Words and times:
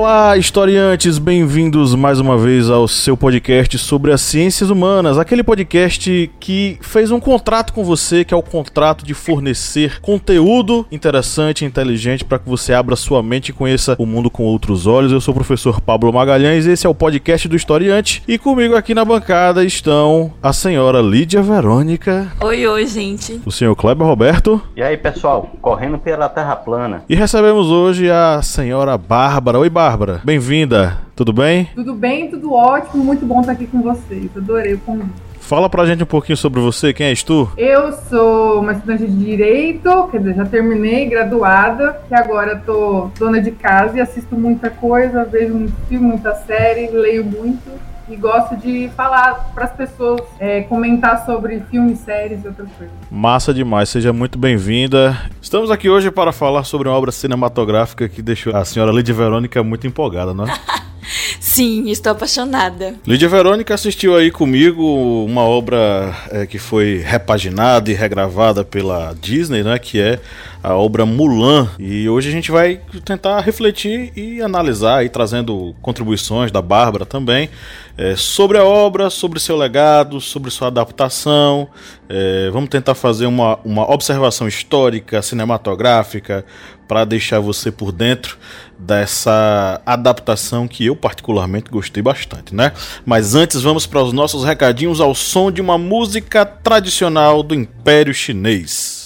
Olá, 0.00 0.34
historiantes, 0.34 1.18
bem-vindos 1.18 1.94
mais 1.94 2.18
uma 2.18 2.38
vez 2.38 2.70
ao 2.70 2.88
seu 2.88 3.18
podcast 3.18 3.76
sobre 3.76 4.10
as 4.10 4.22
ciências 4.22 4.70
humanas, 4.70 5.18
aquele 5.18 5.42
podcast 5.42 6.30
que 6.40 6.78
fez 6.80 7.10
um 7.10 7.20
contrato 7.20 7.74
com 7.74 7.84
você, 7.84 8.24
que 8.24 8.32
é 8.32 8.36
o 8.36 8.42
contrato 8.42 9.04
de 9.04 9.12
fornecer 9.12 10.00
conteúdo 10.00 10.86
interessante 10.90 11.62
e 11.62 11.68
inteligente 11.68 12.24
para 12.24 12.38
que 12.38 12.48
você 12.48 12.72
abra 12.72 12.96
sua 12.96 13.22
mente 13.22 13.50
e 13.50 13.52
conheça 13.52 13.94
o 13.98 14.06
mundo 14.06 14.30
com 14.30 14.42
outros 14.42 14.86
olhos. 14.86 15.12
Eu 15.12 15.20
sou 15.20 15.32
o 15.32 15.36
professor 15.36 15.82
Pablo 15.82 16.10
Magalhães, 16.10 16.64
esse 16.64 16.86
é 16.86 16.88
o 16.88 16.94
podcast 16.94 17.46
do 17.46 17.54
Historiante 17.54 18.22
e 18.26 18.38
comigo 18.38 18.74
aqui 18.74 18.94
na 18.94 19.04
bancada 19.04 19.62
estão 19.62 20.32
a 20.42 20.54
senhora 20.54 21.02
Lídia 21.02 21.42
Verônica. 21.42 22.32
Oi, 22.40 22.66
oi, 22.66 22.86
gente. 22.86 23.42
O 23.44 23.52
senhor 23.52 23.76
Kleber 23.76 24.06
Roberto. 24.06 24.62
E 24.74 24.82
aí, 24.82 24.96
pessoal, 24.96 25.50
correndo 25.60 25.98
pela 25.98 26.26
Terra 26.26 26.56
plana. 26.56 27.04
E 27.06 27.14
recebemos 27.14 27.66
hoje 27.66 28.10
a 28.10 28.40
senhora 28.40 28.96
Bárbara. 28.96 29.58
Oi, 29.58 29.68
Bárbara. 29.68 29.89
Bárbara. 29.90 30.20
Bem-vinda. 30.22 30.98
Tudo 31.16 31.32
bem? 31.32 31.68
Tudo 31.74 31.94
bem, 31.94 32.30
tudo 32.30 32.52
ótimo. 32.52 33.02
Muito 33.02 33.26
bom 33.26 33.40
estar 33.40 33.52
aqui 33.52 33.66
com 33.66 33.82
vocês. 33.82 34.30
Adorei 34.36 34.74
o 34.74 34.78
convite. 34.78 35.10
Fala 35.40 35.68
pra 35.68 35.84
gente 35.84 36.04
um 36.04 36.06
pouquinho 36.06 36.36
sobre 36.36 36.60
você, 36.60 36.92
quem 36.92 37.08
és 37.08 37.24
tu? 37.24 37.50
Eu 37.56 37.92
sou 37.92 38.60
uma 38.60 38.70
estudante 38.70 39.04
de 39.04 39.24
Direito, 39.24 40.06
quer 40.12 40.18
dizer, 40.18 40.34
já 40.36 40.44
terminei, 40.44 41.06
graduada, 41.06 42.00
que 42.06 42.14
agora 42.14 42.62
tô 42.64 43.10
dona 43.18 43.40
de 43.40 43.50
casa 43.50 43.98
e 43.98 44.00
assisto 44.00 44.36
muita 44.36 44.70
coisa, 44.70 45.24
vejo 45.24 45.54
muito 45.54 45.74
filme, 45.88 46.06
muita 46.06 46.36
série, 46.36 46.86
leio 46.92 47.24
muito 47.24 47.68
e 48.10 48.16
gosto 48.16 48.56
de 48.56 48.90
falar 48.96 49.52
para 49.54 49.66
as 49.66 49.72
pessoas, 49.72 50.20
é, 50.40 50.62
comentar 50.62 51.24
sobre 51.24 51.60
filmes, 51.70 52.00
séries 52.00 52.44
e 52.44 52.48
outras 52.48 52.68
coisas. 52.72 52.94
Massa 53.08 53.54
demais, 53.54 53.88
seja 53.88 54.12
muito 54.12 54.36
bem-vinda. 54.36 55.16
Estamos 55.40 55.70
aqui 55.70 55.88
hoje 55.88 56.10
para 56.10 56.32
falar 56.32 56.64
sobre 56.64 56.88
uma 56.88 56.96
obra 56.96 57.12
cinematográfica 57.12 58.08
que 58.08 58.20
deixou 58.20 58.54
a 58.54 58.64
senhora 58.64 58.90
Lídia 58.90 59.14
Verônica 59.14 59.62
muito 59.62 59.86
empolgada, 59.86 60.34
não 60.34 60.44
é? 60.44 60.52
Sim, 61.38 61.88
estou 61.88 62.12
apaixonada. 62.12 62.94
Lídia 63.06 63.28
Verônica 63.28 63.72
assistiu 63.72 64.16
aí 64.16 64.30
comigo 64.30 65.24
uma 65.24 65.42
obra 65.42 66.14
é, 66.30 66.46
que 66.46 66.58
foi 66.58 67.02
repaginada 67.04 67.90
e 67.90 67.94
regravada 67.94 68.64
pela 68.64 69.14
Disney, 69.20 69.62
né? 69.62 69.78
Que 69.78 70.00
é 70.00 70.20
a 70.62 70.74
obra 70.74 71.06
Mulan. 71.06 71.68
E 71.78 72.08
hoje 72.08 72.28
a 72.28 72.32
gente 72.32 72.50
vai 72.50 72.80
tentar 73.04 73.40
refletir 73.40 74.12
e 74.16 74.42
analisar, 74.42 75.04
e 75.04 75.08
trazendo 75.08 75.74
contribuições 75.80 76.50
da 76.52 76.60
Bárbara 76.60 77.06
também, 77.06 77.48
é, 77.96 78.14
sobre 78.16 78.58
a 78.58 78.64
obra, 78.64 79.10
sobre 79.10 79.40
seu 79.40 79.56
legado, 79.56 80.20
sobre 80.20 80.50
sua 80.50 80.68
adaptação. 80.68 81.68
É, 82.08 82.50
vamos 82.50 82.68
tentar 82.68 82.94
fazer 82.94 83.26
uma, 83.26 83.58
uma 83.64 83.90
observação 83.90 84.46
histórica, 84.46 85.22
cinematográfica, 85.22 86.44
para 86.86 87.04
deixar 87.04 87.38
você 87.38 87.70
por 87.70 87.92
dentro 87.92 88.36
dessa 88.76 89.80
adaptação 89.86 90.66
que 90.66 90.86
eu 90.86 90.96
particularmente 90.96 91.70
gostei 91.70 92.02
bastante, 92.02 92.52
né? 92.52 92.72
Mas 93.06 93.36
antes 93.36 93.62
vamos 93.62 93.86
para 93.86 94.02
os 94.02 94.12
nossos 94.12 94.44
recadinhos 94.44 95.00
ao 95.00 95.14
som 95.14 95.52
de 95.52 95.60
uma 95.60 95.78
música 95.78 96.44
tradicional 96.44 97.44
do 97.44 97.54
Império 97.54 98.12
Chinês. 98.12 98.99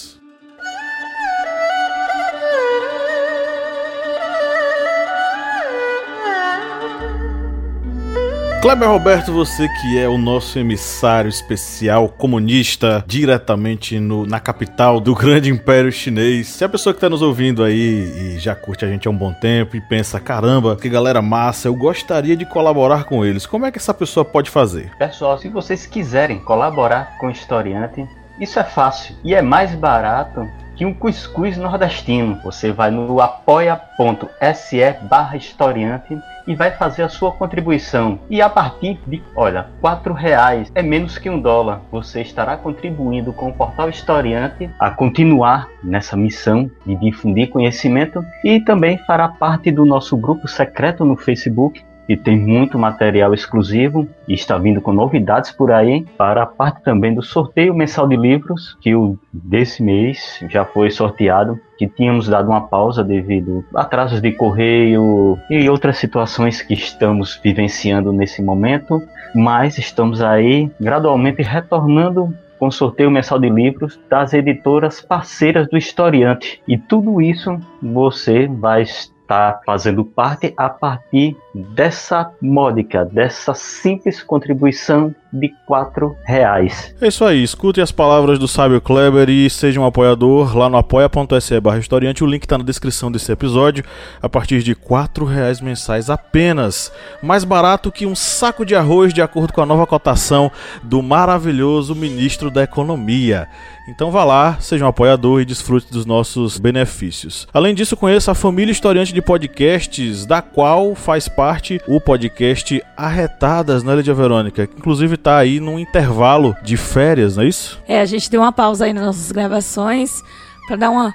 Kleber 8.65 8.89
Roberto, 8.89 9.31
você 9.31 9.69
que 9.69 9.99
é 9.99 10.07
o 10.07 10.17
nosso 10.17 10.57
emissário 10.57 11.29
especial 11.29 12.09
comunista 12.09 13.03
diretamente 13.05 13.99
no, 13.99 14.25
na 14.25 14.39
capital 14.39 14.99
do 14.99 15.13
grande 15.13 15.51
império 15.51 15.91
chinês. 15.91 16.47
Se 16.47 16.63
a 16.63 16.69
pessoa 16.69 16.91
que 16.91 16.97
está 16.97 17.07
nos 17.07 17.21
ouvindo 17.21 17.63
aí 17.63 18.33
e 18.33 18.39
já 18.39 18.55
curte 18.55 18.83
a 18.83 18.87
gente 18.87 19.07
há 19.07 19.11
um 19.11 19.15
bom 19.15 19.31
tempo 19.33 19.75
e 19.75 19.81
pensa, 19.81 20.19
caramba, 20.19 20.75
que 20.75 20.89
galera 20.89 21.21
massa, 21.21 21.67
eu 21.67 21.75
gostaria 21.75 22.35
de 22.35 22.43
colaborar 22.43 23.03
com 23.03 23.23
eles, 23.23 23.45
como 23.45 23.67
é 23.67 23.71
que 23.71 23.77
essa 23.77 23.93
pessoa 23.93 24.25
pode 24.25 24.49
fazer? 24.49 24.89
Pessoal, 24.97 25.37
se 25.37 25.47
vocês 25.47 25.85
quiserem 25.85 26.39
colaborar 26.39 27.19
com 27.19 27.27
o 27.27 27.31
Historiante, 27.31 28.09
isso 28.39 28.57
é 28.57 28.63
fácil 28.63 29.15
e 29.23 29.35
é 29.35 29.43
mais 29.43 29.75
barato 29.75 30.49
que 30.75 30.85
um 30.85 30.93
cuscuz 30.93 31.57
nordestino. 31.57 32.39
Você 32.43 32.71
vai 32.71 32.91
no 32.91 33.21
apoia.se 33.21 34.95
barra 35.03 35.37
historiante 35.37 36.19
e 36.47 36.55
vai 36.55 36.71
fazer 36.71 37.03
a 37.03 37.09
sua 37.09 37.31
contribuição. 37.31 38.19
E 38.29 38.41
a 38.41 38.49
partir 38.49 38.99
de, 39.07 39.21
olha, 39.35 39.67
quatro 39.81 40.13
reais 40.13 40.71
é 40.75 40.81
menos 40.81 41.17
que 41.17 41.29
um 41.29 41.39
dólar. 41.39 41.81
Você 41.91 42.21
estará 42.21 42.55
contribuindo 42.57 43.33
com 43.33 43.49
o 43.49 43.53
Portal 43.53 43.89
Historiante 43.89 44.69
a 44.79 44.91
continuar 44.91 45.67
nessa 45.83 46.15
missão 46.15 46.69
de 46.85 46.95
difundir 46.95 47.49
conhecimento 47.49 48.23
e 48.43 48.59
também 48.59 48.97
fará 48.99 49.27
parte 49.27 49.71
do 49.71 49.85
nosso 49.85 50.15
grupo 50.15 50.47
secreto 50.47 51.03
no 51.03 51.15
Facebook 51.15 51.83
e 52.07 52.15
tem 52.15 52.37
muito 52.37 52.77
material 52.77 53.33
exclusivo 53.33 54.07
e 54.27 54.33
está 54.33 54.57
vindo 54.57 54.81
com 54.81 54.93
novidades 54.93 55.51
por 55.51 55.71
aí 55.71 56.05
para 56.17 56.43
a 56.43 56.45
parte 56.45 56.81
também 56.83 57.13
do 57.13 57.21
sorteio 57.21 57.73
mensal 57.73 58.07
de 58.07 58.15
livros 58.15 58.77
que 58.81 58.95
o 58.95 59.17
desse 59.31 59.81
mês 59.81 60.39
já 60.49 60.65
foi 60.65 60.91
sorteado 60.91 61.59
que 61.77 61.87
tínhamos 61.87 62.27
dado 62.27 62.49
uma 62.49 62.67
pausa 62.67 63.03
devido 63.03 63.63
a 63.73 63.81
atrasos 63.81 64.21
de 64.21 64.31
correio 64.31 65.37
e 65.49 65.69
outras 65.69 65.97
situações 65.97 66.61
que 66.61 66.73
estamos 66.73 67.39
vivenciando 67.43 68.11
nesse 68.11 68.41
momento, 68.41 69.01
mas 69.33 69.77
estamos 69.77 70.21
aí 70.21 70.71
gradualmente 70.79 71.41
retornando 71.41 72.33
com 72.57 72.71
sorteio 72.71 73.11
mensal 73.11 73.39
de 73.39 73.49
livros 73.49 73.99
das 74.09 74.33
editoras 74.33 75.01
parceiras 75.01 75.67
do 75.67 75.77
Historiante. 75.77 76.61
E 76.67 76.77
tudo 76.77 77.21
isso 77.21 77.59
você 77.81 78.47
vai 78.47 78.85
estar 79.25 79.61
fazendo 79.65 80.05
parte 80.05 80.53
a 80.55 80.69
partir 80.69 81.35
dessa 81.53 82.31
módica, 82.39 83.03
dessa 83.03 83.53
simples 83.55 84.21
contribuição 84.21 85.13
de 85.35 85.53
quatro 85.65 86.15
reais. 86.25 86.95
É 87.01 87.07
isso 87.07 87.25
aí, 87.25 87.43
escute 87.43 87.81
as 87.81 87.91
palavras 87.91 88.39
do 88.39 88.47
sábio 88.47 88.79
Kleber 88.79 89.29
e 89.29 89.49
seja 89.49 89.79
um 89.79 89.85
apoiador 89.85 90.57
lá 90.57 90.69
no 90.69 90.77
apoia.se 90.77 91.59
barra 91.59 91.79
historiante, 91.79 92.23
o 92.23 92.27
link 92.27 92.43
está 92.43 92.57
na 92.57 92.63
descrição 92.63 93.11
desse 93.11 93.31
episódio, 93.31 93.83
a 94.21 94.29
partir 94.29 94.63
de 94.63 94.73
quatro 94.73 95.25
reais 95.25 95.59
mensais 95.59 96.09
apenas, 96.09 96.91
mais 97.21 97.43
barato 97.43 97.91
que 97.91 98.05
um 98.05 98.15
saco 98.15 98.65
de 98.65 98.75
arroz 98.75 99.13
de 99.13 99.21
acordo 99.21 99.53
com 99.53 99.61
a 99.61 99.65
nova 99.65 99.85
cotação 99.85 100.51
do 100.81 101.01
maravilhoso 101.01 101.93
ministro 101.93 102.49
da 102.49 102.63
economia. 102.63 103.47
Então 103.87 104.09
vá 104.09 104.23
lá, 104.23 104.57
seja 104.59 104.83
um 104.83 104.87
apoiador 104.87 105.41
e 105.41 105.45
desfrute 105.45 105.91
dos 105.91 106.07
nossos 106.07 106.57
benefícios. 106.57 107.47
Além 107.53 107.75
disso, 107.75 107.95
conheça 107.95 108.31
a 108.31 108.35
família 108.35 108.71
historiante 108.71 109.13
de 109.13 109.21
podcasts, 109.21 110.25
da 110.25 110.41
qual 110.41 110.95
faz 110.95 111.27
parte 111.27 111.79
o 111.87 112.01
podcast 112.01 112.81
Arretadas, 112.97 113.83
né, 113.83 113.95
Lídia 113.95 114.13
Verônica? 114.13 114.65
Que 114.65 114.75
inclusive 114.75 115.17
tá 115.25 115.37
aí 115.39 115.59
num 115.59 115.79
intervalo 115.79 116.55
de 116.61 116.77
férias, 116.77 117.35
não 117.35 117.43
é 117.43 117.47
isso? 117.47 117.81
É, 117.87 117.99
a 117.99 118.05
gente 118.05 118.29
deu 118.29 118.41
uma 118.41 118.51
pausa 118.51 118.85
aí 118.85 118.93
nas 118.93 119.03
nossas 119.03 119.31
gravações 119.31 120.21
para 120.67 120.75
dar 120.75 120.91
uma 120.91 121.11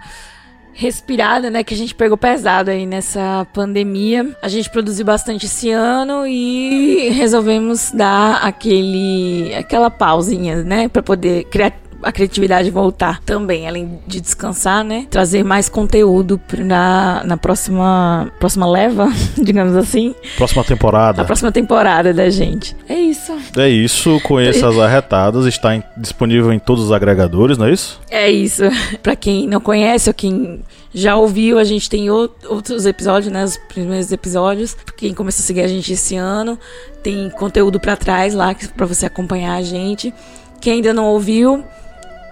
respirada, 0.72 1.48
né, 1.48 1.62
que 1.62 1.75
a 1.75 1.76
gente 1.76 1.94
pegou 1.94 2.16
pesado 2.16 2.71
aí 2.72 2.87
nessa 2.87 3.47
pandemia. 3.53 4.37
A 4.43 4.48
gente 4.48 4.69
produziu 4.69 5.04
bastante 5.04 5.47
esse 5.47 5.71
ano 5.71 6.26
e 6.26 7.10
resolvemos 7.10 7.93
dar 7.93 8.41
aquele 8.43 9.54
aquela 9.54 9.91
pausinha, 9.91 10.65
né, 10.65 10.88
para 10.88 11.04
poder 11.04 11.44
criar 11.44 11.72
a 12.03 12.12
criatividade 12.12 12.71
voltar 12.71 13.21
também, 13.22 13.69
além 13.69 13.98
de 14.07 14.21
descansar, 14.21 14.84
né? 14.84 15.07
Trazer 15.10 15.45
mais 15.45 15.69
conteúdo 15.69 16.41
na, 16.59 17.22
na 17.25 17.36
próxima, 17.36 18.30
próxima 18.39 18.66
leva, 18.66 19.09
digamos 19.36 19.77
assim. 19.77 20.15
Próxima 20.36 20.65
temporada. 20.65 21.22
A 21.22 21.25
próxima 21.25 21.53
temporada 21.53 22.13
da 22.13 22.30
gente. 22.30 22.77
É 22.89 22.95
isso. 22.95 23.33
É 23.57 23.69
isso. 23.69 24.21
Conheça 24.22 24.69
as 24.69 24.77
arretadas. 24.78 25.47
Está 25.47 25.75
em, 25.75 25.83
disponível 25.97 26.53
em 26.53 26.59
todos 26.59 26.84
os 26.84 26.92
agregadores, 26.92 27.59
não 27.59 27.66
é 27.66 27.72
isso? 27.72 28.01
É 28.10 28.30
isso. 28.30 28.63
Para 29.03 29.16
quem 29.16 29.47
não 29.47 29.60
conhece 29.60 30.09
ou 30.09 30.15
quem 30.15 30.63
já 30.92 31.16
ouviu, 31.16 31.59
a 31.59 31.65
gente 31.65 31.89
tem 31.89 32.10
outros 32.10 32.86
episódios, 32.86 33.33
né? 33.33 33.45
Os 33.45 33.57
primeiros 33.57 34.10
episódios. 34.10 34.77
Quem 34.97 35.15
começou 35.15 35.42
a 35.42 35.47
seguir 35.47 35.60
a 35.60 35.69
gente 35.69 35.92
esse 35.92 36.16
ano, 36.16 36.59
tem 37.03 37.30
conteúdo 37.30 37.78
para 37.78 37.97
trás 37.97 38.34
lá 38.34 38.54
para 38.77 38.86
você 38.86 39.07
acompanhar 39.07 39.54
a 39.54 39.63
gente. 39.63 40.13
Quem 40.60 40.75
ainda 40.75 40.92
não 40.92 41.07
ouviu, 41.07 41.65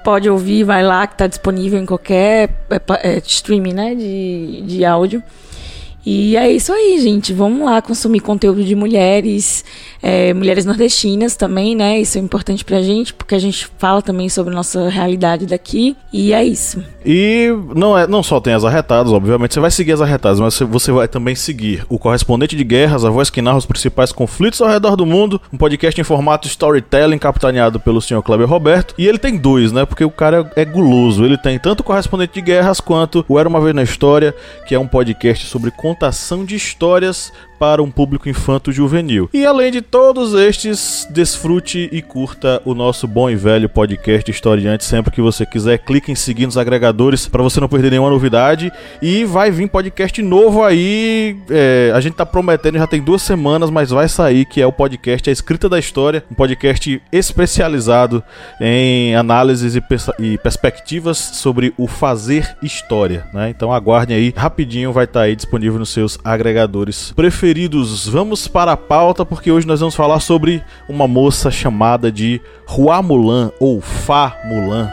pode 0.03 0.29
ouvir, 0.29 0.65
vai 0.65 0.83
lá, 0.83 1.07
que 1.07 1.15
está 1.15 1.27
disponível 1.27 1.79
em 1.81 1.87
qualquer 1.87 2.51
é, 2.71 3.17
é, 3.17 3.19
streaming 3.19 3.73
né, 3.73 3.95
de, 3.95 4.63
de 4.63 4.85
áudio. 4.85 5.23
E 6.11 6.39
é 6.39 6.51
isso 6.51 6.73
aí, 6.73 6.99
gente. 7.03 7.35
Vamos 7.35 7.67
lá 7.67 7.83
consumir 7.83 8.21
conteúdo 8.21 8.65
de 8.65 8.75
mulheres, 8.75 9.63
é, 10.03 10.33
mulheres 10.33 10.65
nordestinas 10.65 11.37
também, 11.37 11.77
né? 11.77 12.01
Isso 12.01 12.17
é 12.17 12.21
importante 12.23 12.65
pra 12.65 12.81
gente, 12.81 13.13
porque 13.13 13.35
a 13.35 13.39
gente 13.39 13.69
fala 13.77 14.01
também 14.01 14.27
sobre 14.31 14.55
nossa 14.55 14.89
realidade 14.89 15.45
daqui. 15.45 15.95
E 16.11 16.33
é 16.33 16.43
isso. 16.43 16.83
E 17.05 17.49
não, 17.77 17.97
é, 17.97 18.07
não 18.07 18.23
só 18.23 18.41
tem 18.41 18.55
as 18.55 18.65
arretadas, 18.65 19.13
obviamente, 19.13 19.53
você 19.53 19.61
vai 19.61 19.71
seguir 19.71 19.93
as 19.93 20.01
arretadas, 20.01 20.41
mas 20.41 20.59
você 20.59 20.91
vai 20.91 21.07
também 21.09 21.35
seguir 21.35 21.85
o 21.91 21.99
correspondente 21.99 22.57
de 22.57 22.65
guerras, 22.65 23.05
a 23.05 23.11
voz 23.11 23.29
que 23.29 23.43
narra 23.43 23.59
os 23.59 23.67
principais 23.67 24.11
conflitos 24.11 24.63
ao 24.63 24.69
redor 24.69 24.97
do 24.97 25.05
mundo, 25.05 25.39
um 25.53 25.59
podcast 25.59 26.01
em 26.01 26.05
formato 26.05 26.49
storytelling 26.49 27.19
capitaneado 27.19 27.79
pelo 27.79 28.01
senhor 28.01 28.23
Kleber 28.23 28.49
Roberto. 28.49 28.95
E 28.97 29.07
ele 29.07 29.19
tem 29.19 29.37
dois, 29.37 29.73
né? 29.73 29.85
Porque 29.85 30.05
o 30.05 30.11
cara 30.11 30.51
é 30.57 30.65
guloso. 30.65 31.23
Ele 31.23 31.37
tem 31.37 31.59
tanto 31.59 31.81
o 31.81 31.85
correspondente 31.85 32.33
de 32.33 32.41
guerras 32.41 32.81
quanto 32.81 33.27
o 33.29 33.39
Era 33.39 33.47
uma 33.47 33.61
Vez 33.61 33.75
na 33.75 33.83
História, 33.83 34.35
que 34.67 34.75
é 34.75 34.79
um 34.79 34.89
podcast 34.89 35.45
sobre 35.45 35.71
contação 35.99 36.45
de 36.45 36.55
histórias 36.55 37.33
para 37.59 37.83
um 37.83 37.91
público 37.91 38.29
infanto-juvenil. 38.29 39.29
E 39.35 39.45
além 39.45 39.73
de 39.73 39.83
todos 39.83 40.33
estes, 40.35 41.07
desfrute 41.11 41.89
e 41.91 42.01
curta 42.01 42.63
o 42.65 42.75
nosso 42.75 43.07
bom 43.07 43.29
e 43.29 43.35
velho 43.35 43.69
podcast 43.69 44.31
Historiante 44.31 44.85
sempre 44.85 45.11
que 45.11 45.21
você 45.21 45.45
quiser. 45.45 45.79
Clique 45.79 46.13
em 46.13 46.15
seguir 46.15 46.47
nos 46.47 46.57
agregadores 46.57 47.27
para 47.27 47.43
você 47.43 47.61
não 47.61 47.69
perder 47.69 47.91
nenhuma 47.91 48.11
novidade. 48.11 48.73
E 49.03 49.25
vai 49.25 49.51
vir 49.51 49.69
podcast 49.69 50.23
novo 50.23 50.63
aí. 50.63 51.37
É, 51.51 51.91
a 51.95 52.01
gente 52.01 52.15
tá 52.15 52.25
prometendo, 52.25 52.79
já 52.79 52.87
tem 52.87 53.03
duas 53.03 53.23
semanas, 53.23 53.71
mas 53.71 53.91
vai 53.91 54.09
sair, 54.09 54.45
que 54.45 54.61
é 54.61 54.67
o 54.67 54.73
podcast 54.73 55.29
A 55.29 55.33
Escrita 55.33 55.69
da 55.69 55.79
História, 55.79 56.25
um 56.31 56.35
podcast 56.35 57.03
especializado 57.11 58.23
em 58.61 59.15
análises 59.17 59.75
e, 59.75 59.81
pers 59.81 60.09
e 60.19 60.39
perspectivas 60.39 61.19
sobre 61.19 61.75
o 61.77 61.87
fazer 61.87 62.57
história. 62.63 63.27
Né? 63.33 63.51
Então 63.51 63.73
aguardem 63.73 64.17
aí, 64.17 64.33
rapidinho 64.37 64.93
vai 64.93 65.05
estar 65.05 65.21
tá 65.21 65.27
aí 65.27 65.35
disponível 65.35 65.79
nos 65.79 65.91
seus 65.91 66.19
agregadores 66.25 67.13
preferidos 67.13 67.48
preferidos, 67.49 68.07
vamos 68.07 68.47
para 68.47 68.73
a 68.73 68.77
pauta 68.77 69.25
porque 69.25 69.51
hoje 69.51 69.67
nós 69.67 69.81
vamos 69.81 69.95
falar 69.95 70.21
sobre 70.21 70.63
uma 70.87 71.09
moça 71.09 71.51
chamada 71.51 72.13
de 72.13 72.43
Hua 72.69 73.01
Mulan 73.01 73.51
ou 73.59 73.81
Fa 73.81 74.37
Mulan. 74.45 74.91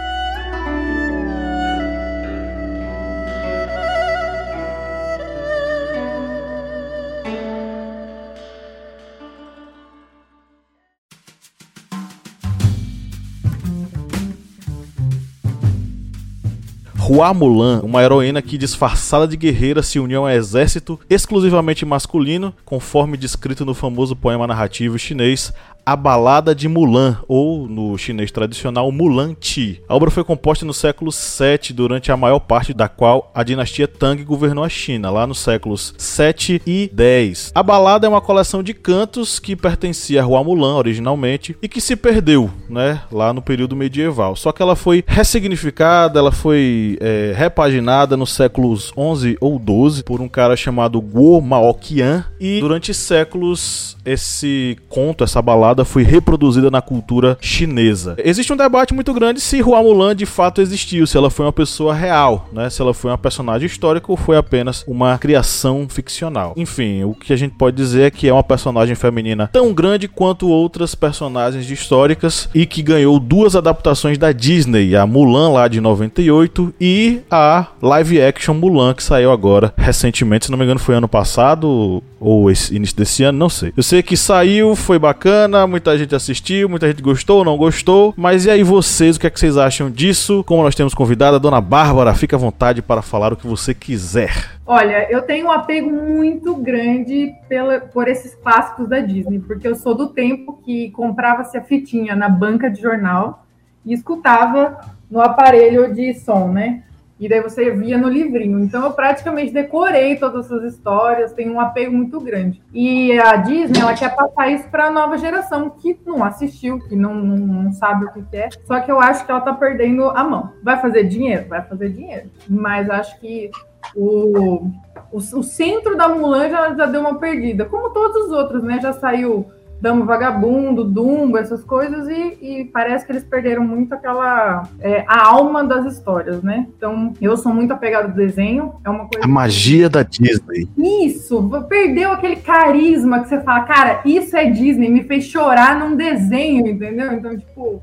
Hua 17.07 17.35
Mulan, 17.35 17.81
uma 17.83 18.01
heroína 18.01 18.41
que 18.41 18.57
disfarçada 18.57 19.27
de 19.27 19.37
guerreira 19.37 19.83
se 19.83 19.99
uniu 19.99 20.21
a 20.21 20.23
um 20.23 20.29
exército 20.29 20.99
exclusivamente 21.07 21.85
masculino, 21.85 22.51
conforme 22.65 23.15
descrito 23.15 23.63
no 23.63 23.75
famoso 23.75 24.15
poema 24.15 24.47
narrativo 24.47 24.97
chinês 24.97 25.53
a 25.85 25.95
Balada 25.95 26.55
de 26.55 26.67
Mulan, 26.67 27.19
ou 27.27 27.67
no 27.67 27.95
chinês 27.97 28.31
tradicional 28.31 28.91
Mulan 28.91 29.35
Ti. 29.39 29.81
A 29.87 29.95
obra 29.95 30.09
foi 30.09 30.23
composta 30.23 30.65
no 30.65 30.73
século 30.73 31.11
7, 31.11 31.73
durante 31.73 32.11
a 32.11 32.17
maior 32.17 32.39
parte 32.39 32.73
da 32.73 32.87
qual 32.87 33.31
a 33.35 33.43
dinastia 33.43 33.87
Tang 33.87 34.21
governou 34.23 34.63
a 34.63 34.69
China, 34.69 35.11
lá 35.11 35.27
nos 35.27 35.39
séculos 35.39 35.93
7 35.97 36.61
e 36.65 36.89
10. 36.91 37.51
A 37.53 37.61
balada 37.61 38.07
é 38.07 38.09
uma 38.09 38.21
coleção 38.21 38.63
de 38.63 38.73
cantos 38.73 39.37
que 39.37 39.55
pertencia 39.55 40.23
a 40.23 40.27
Hua 40.27 40.43
Mulan 40.43 40.75
originalmente 40.75 41.55
e 41.61 41.69
que 41.69 41.79
se 41.79 41.95
perdeu, 41.95 42.49
né, 42.67 43.01
lá 43.11 43.31
no 43.31 43.41
período 43.41 43.75
medieval. 43.75 44.35
Só 44.35 44.51
que 44.51 44.63
ela 44.63 44.75
foi 44.75 45.03
ressignificada, 45.05 46.17
ela 46.17 46.31
foi 46.31 46.97
é, 46.99 47.33
repaginada 47.35 48.17
nos 48.17 48.31
séculos 48.31 48.91
11 48.97 49.37
ou 49.39 49.59
12 49.59 50.03
por 50.03 50.19
um 50.19 50.27
cara 50.27 50.55
chamado 50.55 50.99
Guo 50.99 51.39
Maoqian 51.41 52.25
e 52.39 52.59
durante 52.59 52.91
séculos 52.91 53.95
esse 54.03 54.77
conto, 54.87 55.23
essa 55.23 55.41
balada 55.41 55.74
foi 55.83 56.03
reproduzida 56.03 56.71
na 56.71 56.81
cultura 56.81 57.37
chinesa. 57.41 58.15
Existe 58.23 58.53
um 58.53 58.57
debate 58.57 58.93
muito 58.93 59.13
grande 59.13 59.41
se 59.41 59.61
Hua 59.61 59.81
Mulan 59.81 60.15
de 60.15 60.25
fato 60.25 60.61
existiu, 60.61 61.07
se 61.07 61.17
ela 61.17 61.29
foi 61.29 61.45
uma 61.45 61.51
pessoa 61.51 61.93
real, 61.93 62.47
né? 62.53 62.69
Se 62.69 62.81
ela 62.81 62.93
foi 62.93 63.11
uma 63.11 63.17
personagem 63.17 63.65
histórica 63.65 64.11
ou 64.11 64.17
foi 64.17 64.37
apenas 64.37 64.83
uma 64.87 65.17
criação 65.17 65.87
ficcional. 65.89 66.53
Enfim, 66.55 67.03
o 67.03 67.13
que 67.13 67.33
a 67.33 67.35
gente 67.35 67.55
pode 67.55 67.75
dizer 67.75 68.03
é 68.03 68.11
que 68.11 68.27
é 68.27 68.33
uma 68.33 68.43
personagem 68.43 68.95
feminina 68.95 69.49
tão 69.51 69.73
grande 69.73 70.07
quanto 70.07 70.47
outras 70.47 70.95
personagens 70.95 71.69
históricas 71.69 72.47
e 72.53 72.65
que 72.65 72.81
ganhou 72.81 73.19
duas 73.19 73.55
adaptações 73.55 74.17
da 74.17 74.31
Disney, 74.31 74.95
a 74.95 75.05
Mulan 75.05 75.49
lá 75.49 75.67
de 75.67 75.81
98 75.81 76.73
e 76.79 77.19
a 77.29 77.67
live 77.81 78.21
action 78.21 78.53
Mulan 78.53 78.93
que 78.93 79.03
saiu 79.03 79.31
agora 79.31 79.73
recentemente, 79.77 80.45
se 80.45 80.51
não 80.51 80.57
me 80.57 80.63
engano 80.63 80.79
foi 80.79 80.95
ano 80.95 81.07
passado 81.07 82.03
ou 82.19 82.49
início 82.71 82.95
desse 82.95 83.23
ano, 83.23 83.37
não 83.37 83.49
sei. 83.49 83.71
Eu 83.75 83.83
sei 83.83 84.01
que 84.01 84.17
saiu, 84.17 84.75
foi 84.75 84.97
bacana, 84.97 85.64
muita 85.67 85.97
gente 85.97 86.15
assistiu, 86.15 86.69
muita 86.69 86.87
gente 86.87 87.01
gostou, 87.01 87.43
não 87.43 87.57
gostou. 87.57 88.13
Mas 88.17 88.45
e 88.45 88.49
aí 88.49 88.63
vocês, 88.63 89.15
o 89.15 89.19
que 89.19 89.27
é 89.27 89.29
que 89.29 89.39
vocês 89.39 89.57
acham 89.57 89.89
disso? 89.89 90.43
Como 90.45 90.63
nós 90.63 90.75
temos 90.75 90.93
convidada 90.93 91.37
a 91.37 91.39
dona 91.39 91.61
Bárbara, 91.61 92.13
fica 92.13 92.35
à 92.35 92.39
vontade 92.39 92.81
para 92.81 93.01
falar 93.01 93.33
o 93.33 93.35
que 93.35 93.47
você 93.47 93.73
quiser. 93.73 94.51
Olha, 94.65 95.07
eu 95.11 95.21
tenho 95.21 95.47
um 95.47 95.51
apego 95.51 95.91
muito 95.91 96.55
grande 96.55 97.33
pela, 97.47 97.79
por 97.79 98.07
esses 98.07 98.33
clássicos 98.35 98.89
da 98.89 98.99
Disney, 98.99 99.39
porque 99.39 99.67
eu 99.67 99.75
sou 99.75 99.93
do 99.93 100.07
tempo 100.07 100.59
que 100.65 100.89
comprava-se 100.91 101.57
a 101.57 101.61
fitinha 101.61 102.15
na 102.15 102.29
banca 102.29 102.69
de 102.69 102.81
jornal 102.81 103.45
e 103.85 103.93
escutava 103.93 104.79
no 105.09 105.21
aparelho 105.21 105.93
de 105.93 106.13
som, 106.15 106.51
né? 106.51 106.83
E 107.19 107.29
daí 107.29 107.41
você 107.41 107.71
via 107.71 107.97
no 107.97 108.09
livrinho. 108.09 108.59
Então 108.59 108.83
eu 108.83 108.91
praticamente 108.91 109.53
decorei 109.53 110.17
todas 110.17 110.45
essas 110.45 110.73
histórias, 110.73 111.31
tenho 111.31 111.53
um 111.53 111.59
apego 111.59 111.95
muito 111.95 112.19
grande. 112.19 112.61
E 112.73 113.17
a 113.17 113.37
Disney, 113.37 113.79
ela 113.79 113.93
quer 113.93 114.13
passar 114.13 114.49
isso 114.49 114.67
para 114.69 114.87
a 114.87 114.91
nova 114.91 115.17
geração 115.17 115.69
que 115.69 115.97
não 116.05 116.23
assistiu, 116.23 116.79
que 116.79 116.95
não, 116.95 117.15
não, 117.15 117.37
não, 117.37 117.71
sabe 117.71 118.05
o 118.05 118.11
que 118.11 118.35
é. 118.35 118.49
Só 118.65 118.79
que 118.81 118.91
eu 118.91 118.99
acho 118.99 119.25
que 119.25 119.31
ela 119.31 119.41
tá 119.41 119.53
perdendo 119.53 120.09
a 120.09 120.23
mão. 120.23 120.51
Vai 120.61 120.79
fazer 120.81 121.03
dinheiro? 121.05 121.47
Vai 121.47 121.61
fazer 121.61 121.89
dinheiro. 121.89 122.29
Mas 122.49 122.89
acho 122.89 123.17
que 123.19 123.49
o, 123.95 124.71
o, 125.11 125.17
o 125.17 125.43
centro 125.43 125.95
da 125.95 126.09
Mulan 126.09 126.49
já, 126.49 126.73
já 126.73 126.85
deu 126.85 126.99
uma 126.99 127.15
perdida. 127.15 127.63
Como 127.63 127.91
todos 127.91 128.25
os 128.25 128.31
outros, 128.31 128.61
né? 128.61 128.79
Já 128.81 128.91
saiu 128.91 129.49
Dama 129.85 130.03
Vagabundo, 130.03 130.83
Dumbo, 130.83 131.37
essas 131.37 131.63
coisas, 131.63 132.07
e, 132.07 132.37
e, 132.41 132.65
parece 132.73 133.05
que 133.05 133.11
eles 133.11 133.23
perderam 133.23 133.63
muito 133.63 133.93
aquela. 133.93 134.67
É, 134.79 135.05
a 135.07 135.27
alma 135.27 135.63
das 135.63 135.85
histórias, 135.93 136.41
né? 136.41 136.65
Então, 136.75 137.13
eu 137.21 137.37
sou 137.37 137.53
muito 137.53 137.71
apegado 137.71 138.05
ao 138.05 138.11
desenho, 138.11 138.73
é 138.83 138.89
uma 138.89 139.07
coisa. 139.07 139.23
A 139.23 139.27
magia 139.27 139.87
da 139.87 140.01
Disney. 140.01 140.67
Isso, 140.75 141.47
perdeu 141.69 142.11
aquele 142.11 142.37
carisma 142.37 143.19
que 143.19 143.29
você 143.29 143.39
fala, 143.41 143.61
cara, 143.65 144.01
isso 144.03 144.35
é 144.35 144.49
Disney, 144.49 144.89
me 144.89 145.03
fez 145.03 145.25
chorar 145.25 145.77
num 145.77 145.95
desenho, 145.95 146.65
entendeu? 146.65 147.13
Então, 147.13 147.37
tipo, 147.37 147.79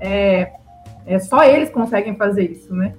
é, 0.00 0.54
é 1.06 1.20
só 1.20 1.44
eles 1.44 1.70
conseguem 1.70 2.16
fazer 2.16 2.50
isso, 2.50 2.74
né? 2.74 2.94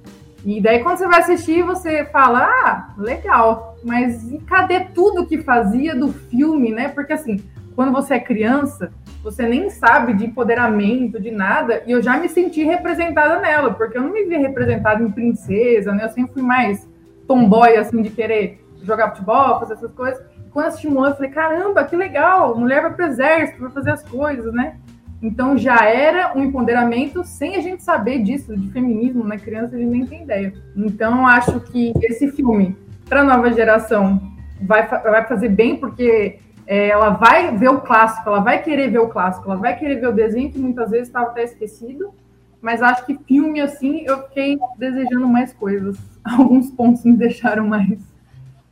E 0.46 0.62
daí, 0.62 0.82
quando 0.82 0.96
você 0.96 1.06
vai 1.06 1.20
assistir, 1.20 1.62
você 1.62 2.06
fala, 2.06 2.48
ah, 2.64 2.94
legal, 2.96 3.76
mas 3.84 4.26
cadê 4.46 4.80
tudo 4.80 5.26
que 5.26 5.42
fazia 5.42 5.94
do 5.94 6.10
filme, 6.10 6.70
né? 6.70 6.88
Porque 6.88 7.12
assim 7.12 7.38
quando 7.76 7.92
você 7.92 8.14
é 8.14 8.18
criança, 8.18 8.90
você 9.22 9.46
nem 9.46 9.68
sabe 9.68 10.14
de 10.14 10.24
empoderamento, 10.24 11.20
de 11.20 11.30
nada, 11.30 11.82
e 11.86 11.92
eu 11.92 12.02
já 12.02 12.16
me 12.16 12.26
senti 12.26 12.64
representada 12.64 13.38
nela, 13.38 13.74
porque 13.74 13.98
eu 13.98 14.02
não 14.02 14.12
me 14.12 14.24
via 14.24 14.38
representada 14.38 15.02
em 15.02 15.10
princesa, 15.10 15.92
né? 15.92 16.04
Eu 16.04 16.08
sempre 16.08 16.32
fui 16.32 16.42
mais 16.42 16.88
tomboy, 17.28 17.76
assim, 17.76 18.00
de 18.00 18.08
querer 18.08 18.64
jogar 18.82 19.10
futebol, 19.10 19.60
fazer 19.60 19.74
essas 19.74 19.92
coisas. 19.92 20.24
E 20.46 20.48
quando 20.48 20.66
assisti 20.68 20.88
um 20.88 20.98
ano, 21.02 21.12
eu 21.12 21.16
falei, 21.16 21.30
caramba, 21.30 21.84
que 21.84 21.94
legal, 21.94 22.56
mulher 22.56 22.80
vai 22.80 22.94
pro 22.94 23.04
exército, 23.04 23.60
vai 23.60 23.70
fazer 23.70 23.90
as 23.90 24.02
coisas, 24.02 24.54
né? 24.54 24.76
Então 25.20 25.58
já 25.58 25.84
era 25.84 26.32
um 26.34 26.44
empoderamento 26.44 27.24
sem 27.24 27.56
a 27.56 27.60
gente 27.60 27.82
saber 27.82 28.22
disso, 28.22 28.56
de 28.56 28.70
feminismo, 28.70 29.22
né? 29.22 29.36
Criança 29.36 29.76
a 29.76 29.78
gente 29.78 29.90
nem 29.90 30.06
tem 30.06 30.22
ideia. 30.22 30.54
Então 30.74 31.26
acho 31.26 31.60
que 31.60 31.92
esse 32.02 32.30
filme, 32.32 32.74
para 33.06 33.20
a 33.20 33.24
nova 33.24 33.52
geração, 33.52 34.18
vai, 34.62 34.86
vai 34.86 35.26
fazer 35.26 35.50
bem, 35.50 35.76
porque 35.76 36.38
é, 36.66 36.88
ela 36.88 37.10
vai 37.10 37.56
ver 37.56 37.68
o 37.68 37.80
clássico, 37.80 38.28
ela 38.28 38.40
vai 38.40 38.62
querer 38.62 38.90
ver 38.90 38.98
o 38.98 39.08
clássico, 39.08 39.48
ela 39.50 39.60
vai 39.60 39.78
querer 39.78 40.00
ver 40.00 40.08
o 40.08 40.12
desenho 40.12 40.50
que 40.50 40.58
muitas 40.58 40.90
vezes 40.90 41.06
estava 41.06 41.28
até 41.28 41.44
esquecido, 41.44 42.12
mas 42.60 42.82
acho 42.82 43.06
que 43.06 43.16
filme 43.26 43.60
assim 43.60 44.02
eu 44.04 44.24
fiquei 44.24 44.58
desejando 44.76 45.28
mais 45.28 45.52
coisas. 45.52 45.96
Alguns 46.24 46.70
pontos 46.70 47.04
me 47.04 47.16
deixaram 47.16 47.66
mais, 47.68 47.98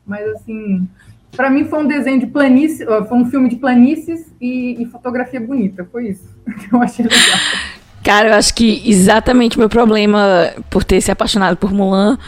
mas 0.05 0.27
assim, 0.31 0.89
para 1.37 1.49
mim 1.49 1.65
foi 1.67 1.85
um 1.85 1.87
desenho 1.87 2.19
de 2.19 2.27
planície, 2.27 2.85
foi 2.85 3.17
um 3.17 3.27
filme 3.27 3.49
de 3.49 3.57
planícies 3.57 4.33
e, 4.41 4.83
e 4.83 4.87
fotografia 4.87 5.41
bonita, 5.41 5.87
foi 5.91 6.09
isso 6.09 6.29
que 6.59 6.75
eu 6.75 6.83
achei 6.83 7.05
legal. 7.05 7.39
Cara, 8.03 8.31
eu 8.31 8.35
acho 8.35 8.55
que 8.55 8.83
exatamente 8.85 9.57
o 9.57 9.61
meu 9.61 9.69
problema 9.69 10.53
por 10.69 10.85
ter 10.85 11.01
se 11.01 11.11
apaixonado 11.11 11.57
por 11.57 11.73
Mulan 11.73 12.19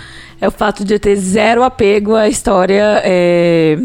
é 0.40 0.48
o 0.48 0.50
fato 0.50 0.84
de 0.84 0.94
eu 0.94 1.00
ter 1.00 1.16
zero 1.16 1.62
apego 1.62 2.14
à 2.14 2.28
história. 2.28 3.02
É 3.04 3.76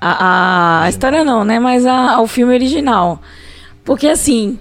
a, 0.00 0.82
a 0.84 0.88
história 0.88 1.24
não, 1.24 1.44
né? 1.44 1.58
Mas 1.58 1.86
a, 1.86 2.14
ao 2.14 2.26
filme 2.26 2.54
original. 2.54 3.20
Porque 3.84 4.06
assim, 4.06 4.58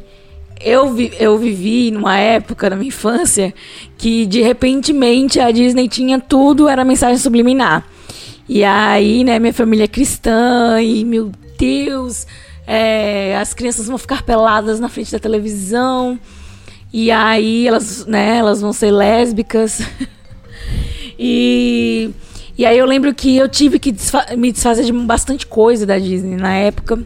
eu, 0.60 0.94
vi, 0.94 1.12
eu 1.20 1.38
vivi 1.38 1.92
numa 1.92 2.18
época 2.18 2.70
da 2.70 2.76
minha 2.76 2.88
infância 2.88 3.54
que 3.98 4.26
de 4.26 4.42
repentemente 4.42 5.40
a 5.40 5.52
Disney 5.52 5.88
tinha 5.88 6.20
tudo, 6.20 6.68
era 6.68 6.84
mensagem 6.84 7.18
subliminar. 7.18 7.86
E 8.50 8.64
aí, 8.64 9.24
né, 9.24 9.40
minha 9.40 9.54
família 9.54 9.84
é 9.84 9.88
cristã 9.88 10.82
e, 10.82 11.04
meu 11.04 11.32
Deus, 11.60 12.26
é, 12.66 13.38
as 13.38 13.54
crianças 13.54 13.88
vão 13.88 13.98
ficar 13.98 14.24
peladas 14.24 14.80
na 14.80 14.88
frente 14.88 15.12
da 15.12 15.20
televisão. 15.20 16.18
E 16.94 17.12
aí 17.12 17.68
elas, 17.68 18.06
né, 18.06 18.38
elas 18.38 18.62
vão 18.62 18.72
ser 18.72 18.92
lésbicas. 18.92 19.82
e, 21.20 22.12
e 22.58 22.66
aí 22.66 22.78
eu 22.78 22.86
lembro 22.86 23.14
que 23.14 23.38
eu 23.38 23.48
tive 23.48 23.80
que 23.80 23.92
desfa 23.92 24.36
me 24.36 24.52
desfazer 24.52 24.84
de 24.84 24.92
bastante 24.92 25.46
coisa 25.46 25.86
da 25.86 26.00
Disney 26.00 26.38
na 26.38 26.54
época. 26.56 27.00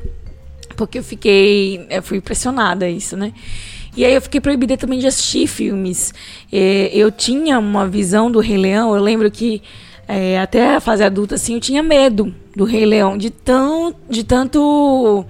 Porque 0.75 0.99
eu 0.99 1.03
fiquei. 1.03 1.85
Eu 1.89 2.01
fui 2.01 2.21
pressionada 2.21 2.85
a 2.85 2.89
isso, 2.89 3.17
né? 3.17 3.33
E 3.95 4.05
aí 4.05 4.13
eu 4.13 4.21
fiquei 4.21 4.39
proibida 4.39 4.77
também 4.77 4.99
de 4.99 5.07
assistir 5.07 5.47
filmes. 5.47 6.13
É, 6.51 6.89
eu 6.93 7.11
tinha 7.11 7.59
uma 7.59 7.85
visão 7.87 8.31
do 8.31 8.39
Rei 8.39 8.57
Leão, 8.57 8.95
eu 8.95 9.01
lembro 9.01 9.29
que 9.29 9.61
é, 10.07 10.39
até 10.39 10.75
a 10.75 10.79
fase 10.79 11.03
adulta, 11.03 11.35
assim, 11.35 11.55
eu 11.55 11.59
tinha 11.59 11.83
medo 11.83 12.33
do 12.55 12.63
Rei 12.63 12.85
Leão, 12.85 13.17
de, 13.17 13.29
tão, 13.29 13.93
de 14.09 14.23
tanto 14.23 15.25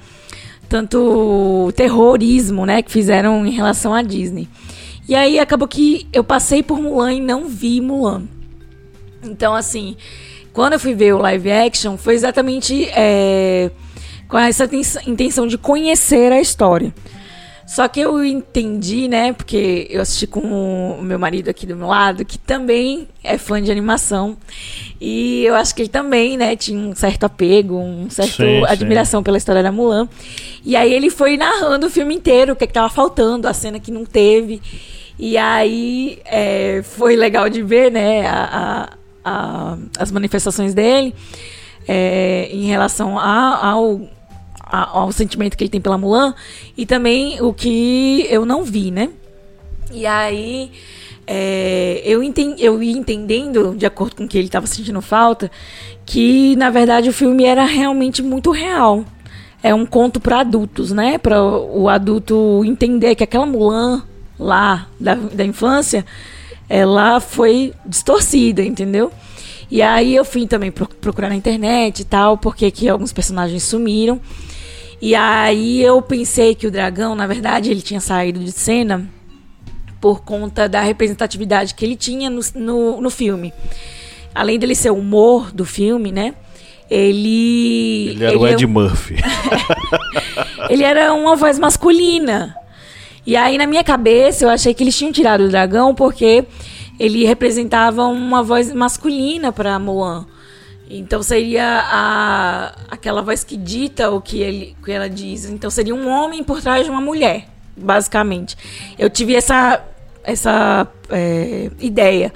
tanto 0.70 1.70
terrorismo, 1.75 2.66
né, 2.66 2.82
que 2.82 2.90
fizeram 2.90 3.46
em 3.46 3.51
relação 3.51 3.94
à 3.94 4.01
Disney. 4.01 4.48
E 5.08 5.13
aí 5.13 5.38
acabou 5.38 5.68
que 5.68 6.08
eu 6.13 6.24
passei 6.24 6.63
por 6.63 6.80
Mulan 6.80 7.13
e 7.13 7.20
não 7.20 7.46
vi 7.50 7.82
Mulan. 7.82 8.24
Então, 9.24 9.54
assim, 9.54 9.96
quando 10.54 10.74
eu 10.74 10.80
fui 10.80 10.94
ver 10.94 11.13
o 11.13 11.20
live 11.20 11.51
action, 11.51 11.98
foi 11.98 12.13
exatamente 12.16 12.90
é, 12.90 13.72
com 14.28 14.38
essa 14.38 14.70
intenção 15.06 15.48
de 15.48 15.58
conhecer 15.58 16.32
a 16.32 16.42
história. 16.42 16.94
Só 17.72 17.88
que 17.88 18.01
eu 18.01 18.22
entendi, 18.22 19.08
né? 19.08 19.32
Porque 19.32 19.88
eu 19.90 20.01
assisti 20.01 20.28
com 20.28 20.42
o 20.42 21.01
meu 21.01 21.18
marido 21.18 21.48
aqui 21.48 21.66
do 21.66 21.74
meu 21.74 21.88
lado, 21.88 22.25
que 22.25 22.38
também 22.38 23.08
é 23.24 23.38
fã 23.38 23.62
de 23.62 23.72
animação. 23.72 24.36
E 25.00 25.46
eu 25.46 25.56
acho 25.56 25.74
que 25.74 25.84
ele 25.84 25.90
também, 25.90 26.36
né, 26.36 26.58
tinha 26.58 26.78
um 26.78 26.94
certo 26.94 27.24
apego, 27.24 27.78
um 27.78 28.10
certo 28.10 28.44
sim, 28.44 28.62
admiração 28.68 29.22
sim. 29.22 29.24
pela 29.24 29.38
história 29.38 29.63
da 29.63 29.72
Mulan. 29.72 30.10
E 30.66 30.75
aí 30.75 30.94
ele 30.94 31.10
foi 31.10 31.38
narrando 31.38 31.88
o 31.88 31.90
filme 31.90 32.13
inteiro, 32.13 32.51
o 32.51 32.56
que, 32.58 32.66
é 32.66 32.68
que 32.68 32.74
tava 32.74 32.90
faltando, 32.90 33.48
a 33.48 33.54
cena 33.54 33.80
que 33.80 33.90
não 33.90 34.04
teve. 34.04 34.62
E 35.18 35.38
aí 35.38 36.20
é, 36.25 36.82
foi 36.84 37.16
legal 37.16 37.48
de 37.50 37.62
ver, 37.62 37.90
né, 37.90 38.28
a, 38.28 38.50
a, 38.51 38.90
a, 39.24 39.78
as 39.98 40.12
manifestações 40.12 40.74
dele 40.74 41.13
é, 41.88 42.50
em 42.51 42.66
relação 42.66 43.18
a, 43.18 43.68
ao 43.68 44.01
ao 44.72 45.12
sentimento 45.12 45.58
que 45.58 45.66
ele 45.66 45.70
tem 45.70 45.82
pela 45.82 45.98
Mulan 45.98 46.34
e 46.78 46.86
também 46.86 47.42
o 47.42 47.54
que 47.54 48.25
eu 48.30 48.46
não 48.46 48.63
vi, 48.63 48.90
né? 48.90 49.10
E 49.92 50.06
aí 50.06 50.72
é, 51.28 52.01
eu, 52.06 52.24
entendi, 52.24 52.63
eu 52.63 52.82
ia 52.82 52.92
entendendo, 52.98 53.75
de 53.75 53.86
acordo 53.86 54.16
com 54.16 54.24
o 54.24 54.28
que 54.28 54.38
ele 54.38 54.48
estava 54.48 54.66
sentindo 54.68 55.01
falta, 55.01 55.51
que 56.06 56.56
na 56.56 56.70
verdade 56.70 57.10
o 57.10 57.13
filme 57.13 57.44
era 57.44 57.66
realmente 57.66 58.22
muito 58.22 58.51
real. 58.51 59.06
É 59.63 59.75
um 59.75 59.86
conto 59.86 60.20
para 60.20 60.40
adultos, 60.40 60.92
né? 60.92 61.18
Para 61.18 61.44
o 61.44 61.88
adulto 61.88 62.63
entender 62.66 63.13
que 63.16 63.24
aquela 63.24 63.46
Mulan 63.46 64.04
lá 64.40 64.88
da, 65.00 65.13
da 65.16 65.46
infância, 65.46 66.06
ela 66.72 67.20
foi 67.20 67.74
distorcida, 67.86 68.63
entendeu? 68.63 69.12
E 69.70 69.82
aí 69.82 70.16
eu 70.16 70.24
fui 70.24 70.48
também 70.48 70.72
procurar 70.72 71.28
na 71.28 71.36
internet 71.36 72.00
e 72.00 72.06
tal, 72.06 72.38
porque 72.38 72.72
que 72.72 72.88
alguns 72.88 73.12
personagens 73.12 73.62
sumiram. 73.63 74.22
E 75.01 75.13
aí 75.13 75.82
eu 75.82 76.01
pensei 76.01 76.56
que 76.56 76.66
o 76.66 76.72
dragão, 76.72 77.13
na 77.13 77.28
verdade, 77.28 77.70
ele 77.70 77.82
tinha 77.82 78.00
saído 78.00 78.40
de 78.40 78.54
cena 78.54 79.06
por 80.00 80.22
conta 80.22 80.70
da 80.70 80.82
representatividade 80.82 81.75
que 81.75 81.84
ele 81.84 81.96
tinha 81.98 82.30
no, 82.30 82.42
no, 82.56 83.01
no 83.01 83.10
filme. 83.10 83.54
Além 84.34 84.58
dele 84.58 84.74
ser 84.74 84.92
o 84.92 84.96
humor 84.96 85.51
do 85.51 85.66
filme, 85.66 86.10
né? 86.10 86.34
Ele. 86.90 88.12
Ele 88.12 88.24
era 88.24 88.34
ele 88.34 88.44
o 88.44 88.48
Ed 88.48 88.63
é 88.63 88.68
um... 88.68 88.70
Murphy. 88.70 89.18
ele 90.70 90.84
era 90.84 91.13
uma 91.13 91.36
voz 91.36 91.60
masculina. 91.60 92.56
E 93.25 93.36
aí, 93.36 93.58
na 93.58 93.68
minha 93.68 93.84
cabeça, 93.84 94.46
eu 94.46 94.50
achei 94.50 94.74
que 94.74 94.84
eles 94.84 94.98
tinham 94.98 95.12
tirado 95.12 95.42
o 95.42 95.50
dragão 95.50 95.94
porque 95.94 96.46
ele 97.00 97.25
representava 97.25 98.06
uma 98.06 98.42
voz 98.44 98.74
masculina 98.74 99.51
para 99.51 99.78
Mulan. 99.78 100.25
Então 100.90 101.24
seria 101.24 101.84
a, 101.86 102.75
aquela 102.90 103.22
voz 103.22 103.44
que 103.44 103.56
dita 103.56 104.12
o 104.12 104.20
que, 104.20 104.42
ele, 104.42 104.75
que 104.84 104.92
ela 104.92 105.10
diz. 105.10 105.46
Então 105.46 105.70
seria 105.70 105.96
um 105.96 106.10
homem 106.10 106.44
por 106.44 106.62
trás 106.62 106.84
de 106.84 106.92
uma 106.92 107.00
mulher, 107.00 107.48
basicamente. 107.78 108.58
Eu 109.00 109.10
tive 109.10 109.36
essa, 109.36 109.84
essa 110.24 110.88
é, 111.10 111.72
ideia. 111.80 112.34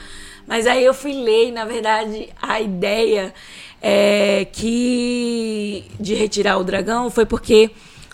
Mas 0.48 0.68
aí 0.68 0.86
eu 0.86 0.94
fui 0.94 1.14
ler, 1.14 1.52
na 1.52 1.66
verdade, 1.66 2.30
a 2.42 2.62
ideia 2.62 3.34
é 3.82 4.48
que 4.52 5.84
de 6.00 6.14
retirar 6.14 6.58
o 6.58 6.64
dragão 6.64 7.10
foi 7.10 7.26
porque 7.26 7.72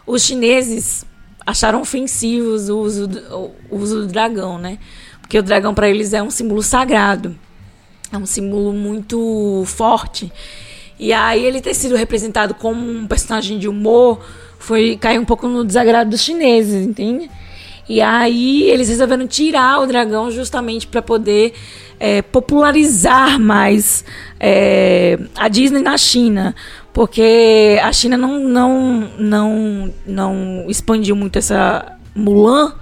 os 0.07 0.23
chineses 0.23 1.05
acharam 1.45 1.81
ofensivos 1.81 2.69
o 2.69 2.79
uso 2.79 3.07
do, 3.07 3.51
o 3.69 3.77
uso 3.77 4.01
do 4.01 4.07
dragão, 4.07 4.57
né? 4.57 4.77
Porque 5.21 5.37
o 5.37 5.43
dragão 5.43 5.73
para 5.73 5.89
eles 5.89 6.13
é 6.13 6.21
um 6.21 6.29
símbolo 6.29 6.61
sagrado. 6.61 7.37
É 8.11 8.17
um 8.17 8.25
símbolo 8.25 8.73
muito 8.73 9.63
forte. 9.65 10.31
E 10.99 11.13
aí 11.13 11.43
ele 11.43 11.61
ter 11.61 11.73
sido 11.73 11.95
representado 11.95 12.53
como 12.53 12.85
um 12.85 13.07
personagem 13.07 13.57
de 13.57 13.67
humor 13.67 14.23
foi 14.59 14.97
cair 14.97 15.17
um 15.19 15.25
pouco 15.25 15.47
no 15.47 15.63
desagrado 15.63 16.09
dos 16.11 16.21
chineses, 16.21 16.85
entende? 16.85 17.29
E 17.91 17.99
aí 17.99 18.69
eles 18.69 18.87
resolveram 18.87 19.27
tirar 19.27 19.81
o 19.81 19.85
dragão 19.85 20.31
justamente 20.31 20.87
para 20.87 21.01
poder 21.01 21.53
é, 21.99 22.21
popularizar 22.21 23.37
mais 23.37 24.05
é, 24.39 25.19
a 25.35 25.49
Disney 25.49 25.81
na 25.81 25.97
China, 25.97 26.55
porque 26.93 27.77
a 27.83 27.91
China 27.91 28.15
não 28.15 28.39
não 28.39 29.09
não 29.19 29.93
não 30.07 30.65
expandiu 30.69 31.17
muito 31.17 31.37
essa 31.37 31.97
Mulan 32.15 32.73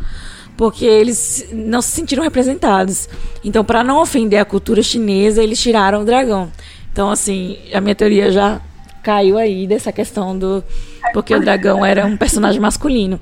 porque 0.55 0.85
eles 0.85 1.49
não 1.51 1.81
se 1.81 1.89
sentiram 1.89 2.21
representados. 2.21 3.09
Então, 3.43 3.65
para 3.65 3.83
não 3.83 3.99
ofender 3.99 4.39
a 4.39 4.45
cultura 4.45 4.83
chinesa, 4.83 5.41
eles 5.41 5.59
tiraram 5.59 6.03
o 6.03 6.05
dragão. 6.05 6.51
Então, 6.93 7.09
assim, 7.09 7.57
a 7.73 7.81
minha 7.81 7.95
teoria 7.95 8.31
já 8.31 8.61
caiu 9.01 9.39
aí 9.39 9.65
dessa 9.65 9.91
questão 9.91 10.37
do 10.37 10.63
porque 11.13 11.33
o 11.33 11.39
dragão 11.39 11.83
era 11.83 12.05
um 12.05 12.15
personagem 12.15 12.61
masculino. 12.61 13.19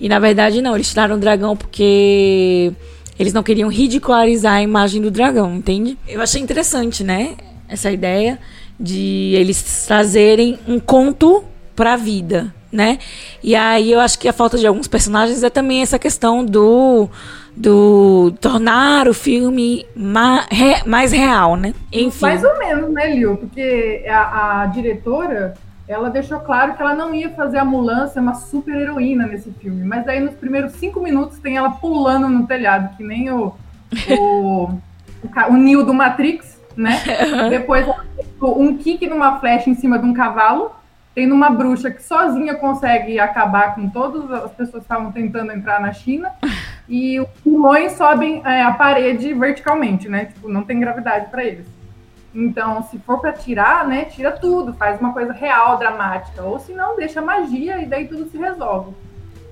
E 0.00 0.08
na 0.08 0.18
verdade 0.18 0.60
não, 0.60 0.74
eles 0.74 0.88
tiraram 0.90 1.16
o 1.16 1.18
dragão 1.18 1.56
porque 1.56 2.72
eles 3.18 3.32
não 3.32 3.42
queriam 3.42 3.68
ridicularizar 3.68 4.54
a 4.54 4.62
imagem 4.62 5.00
do 5.00 5.10
dragão, 5.10 5.56
entende? 5.56 5.96
Eu 6.06 6.20
achei 6.20 6.40
interessante, 6.40 7.02
né? 7.02 7.34
Essa 7.68 7.90
ideia 7.90 8.38
de 8.78 9.32
eles 9.34 9.86
trazerem 9.86 10.58
um 10.68 10.78
conto 10.78 11.42
para 11.74 11.94
a 11.94 11.96
vida, 11.96 12.54
né? 12.70 12.98
E 13.42 13.54
aí 13.54 13.90
eu 13.90 14.00
acho 14.00 14.18
que 14.18 14.28
a 14.28 14.32
falta 14.32 14.58
de 14.58 14.66
alguns 14.66 14.86
personagens 14.86 15.42
é 15.42 15.50
também 15.50 15.82
essa 15.82 15.98
questão 15.98 16.44
do 16.44 17.08
do 17.56 18.34
tornar 18.38 19.08
o 19.08 19.14
filme 19.14 19.86
ma, 19.96 20.46
re, 20.50 20.82
mais 20.84 21.10
real, 21.10 21.56
né? 21.56 21.72
Enfim. 21.90 22.26
Mais 22.26 22.44
ou 22.44 22.58
menos, 22.58 22.92
né, 22.92 23.14
Liu? 23.14 23.36
Porque 23.38 24.04
a, 24.06 24.62
a, 24.62 24.66
diretora 24.66 25.54
ela 25.88 26.10
deixou 26.10 26.40
claro 26.40 26.74
que 26.74 26.82
ela 26.82 26.94
não 26.94 27.14
ia 27.14 27.30
fazer 27.30 27.58
a 27.58 27.64
Mulan 27.64 28.08
ser 28.08 28.20
uma 28.20 28.34
super 28.34 28.74
heroína 28.74 29.26
nesse 29.26 29.50
filme, 29.52 29.84
mas 29.84 30.06
aí 30.08 30.20
nos 30.20 30.34
primeiros 30.34 30.72
cinco 30.72 31.00
minutos 31.00 31.38
tem 31.38 31.56
ela 31.56 31.70
pulando 31.70 32.28
no 32.28 32.46
telhado, 32.46 32.96
que 32.96 33.04
nem 33.04 33.30
o 33.30 33.54
o, 34.18 34.64
o, 35.22 35.50
o 35.50 35.56
Neo 35.56 35.84
do 35.84 35.94
Matrix, 35.94 36.60
né? 36.76 37.00
Depois 37.50 37.86
um 38.40 38.76
kick 38.76 39.06
numa 39.06 39.38
flecha 39.38 39.70
em 39.70 39.74
cima 39.74 39.98
de 39.98 40.04
um 40.04 40.12
cavalo 40.12 40.72
tem 41.16 41.32
uma 41.32 41.48
bruxa 41.48 41.90
que 41.90 42.02
sozinha 42.02 42.54
consegue 42.56 43.18
acabar 43.18 43.74
com 43.74 43.88
todas 43.88 44.30
as 44.30 44.50
pessoas 44.50 44.84
que 44.84 44.92
estavam 44.92 45.10
tentando 45.10 45.50
entrar 45.50 45.80
na 45.80 45.92
China. 45.92 46.30
E 46.88 47.18
os 47.18 47.28
pulmões 47.42 47.94
sobem 47.94 48.40
é, 48.44 48.62
a 48.62 48.70
parede 48.70 49.34
verticalmente, 49.34 50.08
né? 50.08 50.26
Tipo, 50.26 50.48
não 50.48 50.62
tem 50.62 50.78
gravidade 50.78 51.28
para 51.32 51.42
eles. 51.44 51.66
Então, 52.36 52.82
se 52.82 52.98
for 52.98 53.18
para 53.18 53.32
tirar, 53.32 53.88
né, 53.88 54.04
tira 54.04 54.30
tudo, 54.30 54.74
faz 54.74 55.00
uma 55.00 55.14
coisa 55.14 55.32
real, 55.32 55.78
dramática. 55.78 56.42
Ou 56.42 56.58
se 56.58 56.74
não, 56.74 56.94
deixa 56.94 57.22
magia 57.22 57.80
e 57.80 57.86
daí 57.86 58.06
tudo 58.06 58.28
se 58.30 58.36
resolve. 58.36 58.92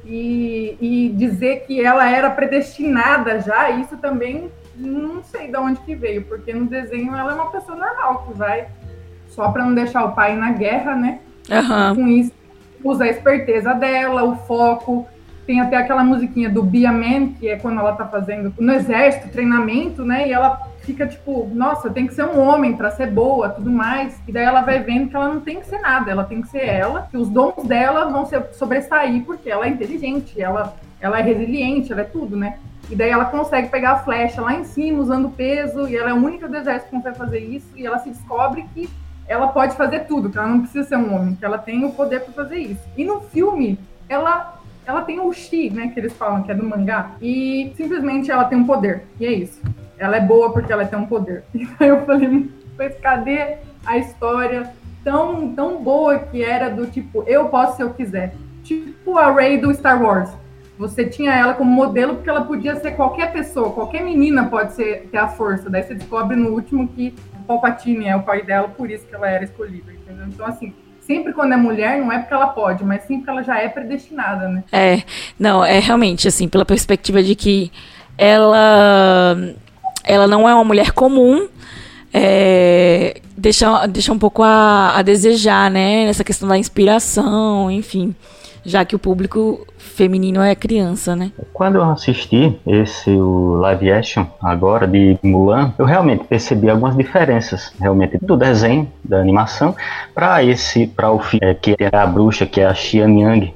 E, 0.05 0.77
e 0.79 1.09
dizer 1.17 1.65
que 1.67 1.83
ela 1.83 2.07
era 2.07 2.29
predestinada 2.29 3.41
já, 3.41 3.71
isso 3.71 3.97
também 3.97 4.51
não 4.77 5.23
sei 5.23 5.51
de 5.51 5.57
onde 5.57 5.81
que 5.81 5.95
veio, 5.95 6.25
porque 6.25 6.53
no 6.53 6.67
desenho 6.67 7.17
ela 7.17 7.33
é 7.33 7.35
uma 7.35 7.51
pessoa 7.51 7.79
normal 7.79 8.27
que 8.27 8.37
vai 8.37 8.67
só 9.29 9.51
para 9.51 9.65
não 9.65 9.75
deixar 9.75 10.05
o 10.05 10.13
pai 10.13 10.37
na 10.37 10.53
guerra, 10.53 10.95
né? 10.95 11.21
Uhum. 11.49 11.95
Com 11.95 12.09
isso, 12.09 12.33
usa 12.83 13.05
a 13.05 13.09
esperteza 13.09 13.73
dela, 13.73 14.25
o 14.25 14.37
foco. 14.37 15.07
Tem 15.47 15.61
até 15.61 15.77
aquela 15.77 16.05
musiquinha 16.05 16.51
do 16.51 16.63
Bia 16.63 16.93
Man, 16.93 17.33
que 17.39 17.49
é 17.49 17.57
quando 17.57 17.81
ela 17.81 17.93
tá 17.93 18.07
fazendo 18.07 18.53
no 18.59 18.73
exército, 18.73 19.29
treinamento, 19.29 20.05
né? 20.05 20.29
E 20.29 20.33
ela 20.33 20.74
fica 20.85 21.07
tipo, 21.07 21.51
nossa, 21.53 21.91
tem 21.91 22.07
que 22.07 22.15
ser 22.15 22.25
um 22.25 22.41
homem 22.41 22.77
para 22.77 22.91
ser 22.91 23.11
boa, 23.11 23.49
tudo 23.49 23.71
mais. 23.71 24.21
E 24.27 24.33
daí 24.33 24.45
ela 24.45 24.61
vai 24.61 24.81
vendo 24.81 25.09
que 25.09 25.17
ela 25.17 25.33
não 25.33 25.41
tem 25.41 25.61
que 25.61 25.67
ser 25.67 25.81
nada, 25.81 26.11
ela 26.11 26.25
tem 26.25 26.43
que 26.43 26.49
ser 26.49 26.65
ela, 26.65 27.09
que 27.11 27.17
os 27.17 27.29
dons 27.29 27.65
dela 27.65 28.07
vão 28.07 28.27
se 28.27 28.41
sobressair 28.53 29.25
porque 29.25 29.51
ela 29.51 29.67
é 29.67 29.69
inteligente, 29.69 30.41
ela, 30.41 30.77
ela 31.01 31.19
é 31.19 31.23
resiliente, 31.23 31.93
ela 31.93 32.03
é 32.03 32.05
tudo, 32.05 32.37
né? 32.37 32.59
E 32.91 32.95
daí 32.95 33.11
ela 33.11 33.25
consegue 33.25 33.69
pegar 33.69 33.93
a 33.93 33.99
flecha 33.99 34.43
lá 34.43 34.55
em 34.55 34.65
cima, 34.65 35.03
usando 35.03 35.31
peso, 35.31 35.89
e 35.89 35.97
ela 35.97 36.11
é 36.11 36.13
a 36.13 36.17
única 36.17 36.47
do 36.47 36.57
exército 36.57 36.91
que 36.91 36.97
consegue 36.97 37.17
fazer 37.17 37.39
isso, 37.39 37.69
e 37.75 37.87
ela 37.87 37.99
se 37.99 38.11
descobre 38.11 38.67
que 38.75 38.89
ela 39.27 39.49
pode 39.49 39.75
fazer 39.75 40.01
tudo, 40.01 40.29
que 40.29 40.37
ela 40.37 40.49
não 40.49 40.61
precisa 40.61 40.87
ser 40.87 40.97
um 40.97 41.15
homem, 41.15 41.35
que 41.35 41.45
ela 41.45 41.57
tem 41.57 41.85
o 41.85 41.93
poder 41.93 42.21
para 42.21 42.35
fazer 42.35 42.59
isso. 42.59 42.83
E 42.97 43.05
no 43.05 43.21
filme, 43.21 43.79
ela 44.09 44.61
ela 44.87 45.03
tem 45.03 45.19
o 45.19 45.33
Shi, 45.33 45.71
né, 45.71 45.89
que 45.89 45.99
eles 45.99 46.13
falam 46.13 46.43
que 46.43 46.53
é 46.53 46.55
do 46.55 46.63
mangá, 46.63 47.13
e 47.21 47.73
simplesmente 47.77 48.31
ela 48.31 48.45
tem 48.45 48.59
um 48.59 48.67
poder. 48.67 49.05
E 49.19 49.27
é 49.27 49.33
isso. 49.33 49.61
Ela 49.99 50.17
é 50.17 50.21
boa 50.21 50.53
porque 50.53 50.73
ela 50.73 50.85
tem 50.85 50.99
um 50.99 51.07
poder. 51.07 51.45
Então 51.55 51.87
eu 51.87 52.05
falei, 52.05 52.51
mas 52.79 52.99
cadê 53.01 53.59
a 53.85 53.99
história 53.99 54.71
tão 55.03 55.53
tão 55.55 55.83
boa 55.83 56.19
que 56.19 56.43
era 56.43 56.69
do 56.71 56.87
tipo, 56.87 57.23
eu 57.27 57.49
posso 57.49 57.77
se 57.77 57.83
eu 57.83 57.91
quiser. 57.91 58.35
Tipo 58.63 59.19
a 59.19 59.33
Rey 59.33 59.59
do 59.59 59.73
Star 59.75 60.03
Wars. 60.03 60.31
Você 60.77 61.05
tinha 61.05 61.33
ela 61.33 61.55
como 61.55 61.71
modelo 61.71 62.17
porque 62.17 62.29
ela 62.29 62.45
podia 62.45 62.75
ser 62.77 62.93
qualquer 62.93 63.33
pessoa, 63.33 63.71
qualquer 63.71 64.03
menina 64.03 64.47
pode 64.47 64.73
ser, 64.73 65.09
ter 65.11 65.19
a 65.19 65.29
força. 65.29 65.71
Daí 65.71 65.85
você 65.85 65.95
descobre 65.95 66.35
no 66.35 66.51
último 66.51 66.89
que 66.89 67.15
o 67.39 67.45
Palpatine 67.45 68.07
é 68.07 68.17
o 68.17 68.23
pai 68.23 68.43
dela, 68.43 68.69
por 68.69 68.91
isso 68.91 69.07
que 69.07 69.15
ela 69.15 69.29
era 69.29 69.45
escolhida, 69.45 69.93
entendeu? 69.93 70.27
Então, 70.27 70.47
assim, 70.47 70.75
sempre 71.01 71.33
quando 71.33 71.53
é 71.53 71.57
mulher, 71.57 72.01
não 72.01 72.11
é 72.11 72.19
porque 72.19 72.35
ela 72.35 72.49
pode, 72.49 72.85
mas 72.85 73.05
sim 73.05 73.19
porque 73.19 73.31
ela 73.31 73.43
já 73.43 73.59
é 73.61 73.69
predestinada, 73.69 74.49
né? 74.49 74.65
É, 74.73 75.03
não, 75.39 75.65
é 75.65 75.79
realmente, 75.79 76.27
assim, 76.27 76.49
pela 76.49 76.65
perspectiva 76.65 77.23
de 77.23 77.37
que 77.37 77.71
ela, 78.19 79.37
ela 80.05 80.27
não 80.27 80.49
é 80.49 80.55
uma 80.55 80.65
mulher 80.65 80.93
comum, 80.93 81.49
é, 82.13 83.21
deixa, 83.37 83.87
deixa 83.87 84.13
um 84.13 84.19
pouco 84.19 84.43
a, 84.43 84.97
a 84.97 85.03
desejar, 85.03 85.71
né? 85.71 86.05
Nessa 86.07 86.23
questão 86.23 86.49
da 86.49 86.57
inspiração, 86.57 87.71
enfim 87.71 88.15
já 88.65 88.85
que 88.85 88.97
o 88.97 88.99
público 88.99 89.67
feminino 89.77 90.41
é 90.41 90.55
criança, 90.55 91.15
né? 91.15 91.31
Quando 91.53 91.77
eu 91.77 91.85
assisti 91.85 92.59
esse 92.67 93.11
o 93.11 93.57
live 93.57 93.93
action 93.93 94.25
agora 94.41 94.87
de 94.87 95.19
Mulan, 95.23 95.75
eu 95.79 95.85
realmente 95.85 96.25
percebi 96.25 96.71
algumas 96.71 96.97
diferenças 96.97 97.73
realmente 97.79 98.19
do 98.21 98.37
desenho, 98.37 98.91
da 99.05 99.19
animação, 99.19 99.77
para 100.15 100.43
esse, 100.43 100.87
para 100.87 101.11
o 101.11 101.21
filme 101.21 101.47
é, 101.47 101.55
que 101.55 101.77
é 101.79 101.95
a 101.95 102.07
bruxa, 102.07 102.47
que 102.47 102.61
é 102.61 102.67
a 102.67 102.75
Xian 102.75 103.11
Yang, 103.11 103.55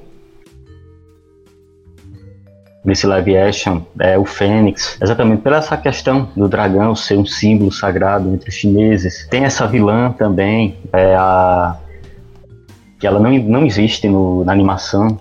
nesse 2.89 3.05
live 3.05 3.37
action 3.37 3.81
é 3.99 4.17
o 4.17 4.25
Fênix, 4.25 4.97
exatamente 5.01 5.41
pela 5.43 5.57
essa 5.57 5.77
questão 5.77 6.27
do 6.35 6.49
dragão 6.49 6.95
ser 6.95 7.17
um 7.17 7.25
símbolo 7.25 7.71
sagrado 7.71 8.27
entre 8.33 8.49
os 8.49 8.55
chineses. 8.55 9.27
Tem 9.29 9.45
essa 9.45 9.67
vilã 9.67 10.11
também, 10.11 10.75
é 10.91 11.15
a 11.15 11.77
que 12.99 13.07
ela 13.07 13.19
não, 13.19 13.31
não 13.31 13.65
existe 13.65 14.09
no, 14.09 14.43
na 14.43 14.51
animação. 14.51 15.17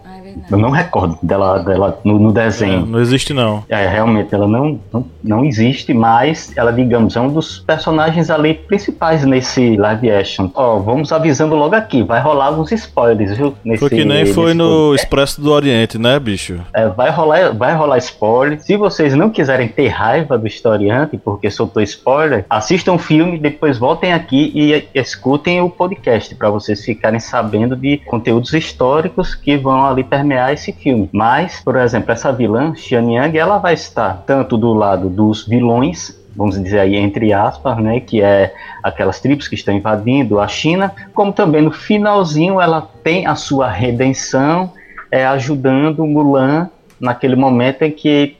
Eu 0.51 0.59
não 0.59 0.71
recordo 0.71 1.19
dela, 1.23 1.59
dela 1.59 1.99
no, 2.05 2.19
no 2.19 2.33
desenho. 2.33 2.83
É, 2.83 2.87
não 2.87 3.01
existe, 3.01 3.33
não. 3.33 3.65
É, 3.69 3.87
realmente, 3.87 4.35
ela 4.35 4.47
não, 4.47 4.79
não, 4.93 5.05
não 5.23 5.45
existe, 5.45 5.93
mas 5.93 6.57
ela, 6.57 6.73
digamos, 6.73 7.17
é 7.17 7.21
um 7.21 7.29
dos 7.29 7.59
personagens 7.59 8.31
ali 8.31 8.55
principais 8.55 9.25
nesse 9.25 9.77
live 9.77 10.11
action. 10.11 10.51
Ó, 10.55 10.79
vamos 10.79 11.13
avisando 11.13 11.55
logo 11.55 11.75
aqui, 11.75 12.03
vai 12.03 12.21
rolar 12.21 12.47
alguns 12.47 12.73
spoilers, 12.73 13.37
viu? 13.37 13.55
Nesse, 13.65 13.81
foi 13.81 13.91
que 13.91 14.05
nem 14.05 14.27
foi 14.27 14.55
no 14.55 14.65
podcast. 14.65 15.05
Expresso 15.05 15.41
do 15.41 15.53
Oriente, 15.53 15.99
né, 15.99 16.19
bicho? 16.19 16.61
É, 16.73 16.89
vai 16.89 17.11
rolar, 17.11 17.53
vai 17.53 17.75
rolar 17.75 17.99
spoiler. 17.99 18.61
Se 18.61 18.77
vocês 18.77 19.15
não 19.15 19.31
quiserem 19.31 19.69
ter 19.69 19.89
raiva 19.89 20.37
do 20.37 20.47
historiante, 20.47 21.17
porque 21.17 21.51
soltou 21.51 21.83
spoiler, 21.83 22.45
assistam 22.49 22.95
o 22.95 22.99
filme, 22.99 23.39
depois 23.39 23.79
voltem 23.79 24.13
aqui 24.13 24.53
e 24.55 24.89
escutem 24.95 25.61
o 25.61 25.71
podcast, 25.71 26.35
para 26.35 26.51
vocês 26.51 26.85
ficarem 26.85 27.21
sabendo 27.21 27.77
de 27.77 27.99
conteúdos 27.99 28.53
históricos 28.53 29.35
que 29.35 29.57
vão 29.57 29.87
ali 29.87 30.05
permear 30.29 30.53
esse 30.53 30.73
filme. 30.73 31.09
Mas, 31.11 31.61
por 31.61 31.77
exemplo, 31.77 32.13
essa 32.13 32.31
vilã, 32.31 32.75
Xian 32.75 33.11
Yang, 33.11 33.39
ela 33.39 33.59
vai 33.59 33.75
estar 33.75 34.23
tanto 34.27 34.59
do 34.59 34.75
lado 34.75 35.09
dos 35.09 35.47
vilões 35.47 36.17
vamos 36.37 36.63
dizer 36.63 36.79
aí 36.79 36.95
entre 36.95 37.33
aspas, 37.33 37.79
né, 37.79 37.99
que 37.99 38.23
é 38.23 38.55
aquelas 38.81 39.19
tribos 39.19 39.49
que 39.49 39.57
estão 39.57 39.75
invadindo 39.75 40.39
a 40.39 40.47
China, 40.47 40.95
como 41.13 41.33
também 41.33 41.61
no 41.61 41.73
finalzinho 41.73 42.61
ela 42.61 42.89
tem 43.03 43.27
a 43.27 43.35
sua 43.35 43.69
redenção, 43.69 44.73
é, 45.11 45.27
ajudando 45.27 46.07
Mulan 46.07 46.71
naquele 47.01 47.35
momento 47.35 47.83
em 47.83 47.91
que 47.91 48.37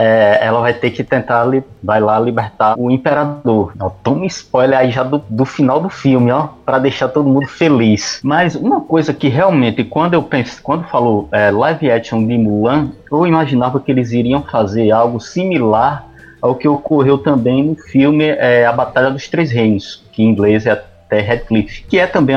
é, 0.00 0.38
ela 0.40 0.60
vai 0.60 0.72
ter 0.72 0.90
que 0.92 1.04
tentar, 1.04 1.46
vai 1.82 2.00
lá 2.00 2.18
libertar 2.18 2.74
o 2.78 2.90
imperador. 2.90 3.74
Ó, 3.78 3.90
toma 4.02 4.24
spoiler 4.24 4.78
aí 4.78 4.90
já 4.90 5.02
do, 5.02 5.22
do 5.28 5.44
final 5.44 5.78
do 5.78 5.90
filme, 5.90 6.32
ó, 6.32 6.48
para 6.64 6.78
deixar 6.78 7.08
todo 7.08 7.28
mundo 7.28 7.46
feliz. 7.46 8.18
Mas 8.24 8.54
uma 8.54 8.80
coisa 8.80 9.12
que 9.12 9.28
realmente, 9.28 9.84
quando 9.84 10.14
eu 10.14 10.22
penso, 10.22 10.62
quando 10.62 10.84
falou 10.84 11.28
é, 11.30 11.50
live 11.50 11.90
action 11.90 12.26
de 12.26 12.38
Mulan, 12.38 12.92
eu 13.12 13.26
imaginava 13.26 13.78
que 13.78 13.92
eles 13.92 14.10
iriam 14.12 14.42
fazer 14.42 14.90
algo 14.90 15.20
similar 15.20 16.06
ao 16.40 16.54
que 16.54 16.66
ocorreu 16.66 17.18
também 17.18 17.62
no 17.62 17.76
filme 17.76 18.24
é, 18.24 18.64
A 18.64 18.72
Batalha 18.72 19.10
dos 19.10 19.28
Três 19.28 19.50
Reinos, 19.50 20.02
que 20.12 20.22
em 20.22 20.30
inglês 20.30 20.64
é 20.64 20.82
até 21.10 21.20
Radcliffe, 21.20 21.82
que 21.88 21.98
é 21.98 22.06
também 22.06 22.36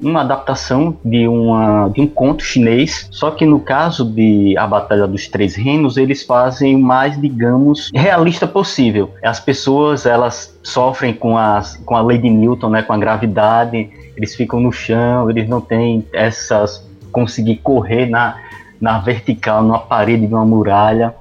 uma 0.00 0.22
adaptação 0.22 0.96
de, 1.04 1.28
uma, 1.28 1.88
de 1.88 2.00
um 2.00 2.06
conto 2.06 2.42
chinês, 2.42 3.06
só 3.10 3.30
que 3.30 3.44
no 3.44 3.60
caso 3.60 4.04
de 4.04 4.56
A 4.56 4.66
Batalha 4.66 5.06
dos 5.06 5.28
Três 5.28 5.54
Reinos, 5.54 5.98
eles 5.98 6.22
fazem 6.22 6.74
o 6.74 6.78
mais, 6.78 7.20
digamos, 7.20 7.90
realista 7.94 8.46
possível. 8.46 9.10
As 9.22 9.38
pessoas, 9.38 10.06
elas 10.06 10.58
sofrem 10.62 11.12
com, 11.12 11.36
as, 11.36 11.76
com 11.84 11.94
a 11.94 12.00
lei 12.00 12.16
de 12.16 12.30
Newton, 12.30 12.70
né, 12.70 12.82
com 12.82 12.94
a 12.94 12.98
gravidade, 12.98 13.90
eles 14.16 14.34
ficam 14.34 14.60
no 14.60 14.72
chão, 14.72 15.28
eles 15.28 15.46
não 15.48 15.60
têm 15.60 16.04
essas... 16.12 16.82
conseguir 17.12 17.56
correr 17.62 18.06
na, 18.06 18.36
na 18.80 18.98
vertical, 18.98 19.62
numa 19.62 19.78
parede 19.78 20.26
de 20.26 20.34
uma 20.34 20.44
muralha. 20.44 21.14